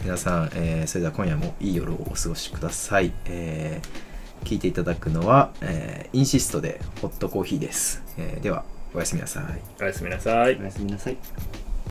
[0.02, 4.11] 皆さん、えーそれでは今夜もいい夜をお過ごしください、えー
[4.44, 8.64] 聞いていただくのは、えーインシストでホットコーヒーです、えーでは
[8.94, 9.44] おやすみなさい。
[9.80, 10.58] おやすみなさい。
[10.60, 11.16] おやすみなさい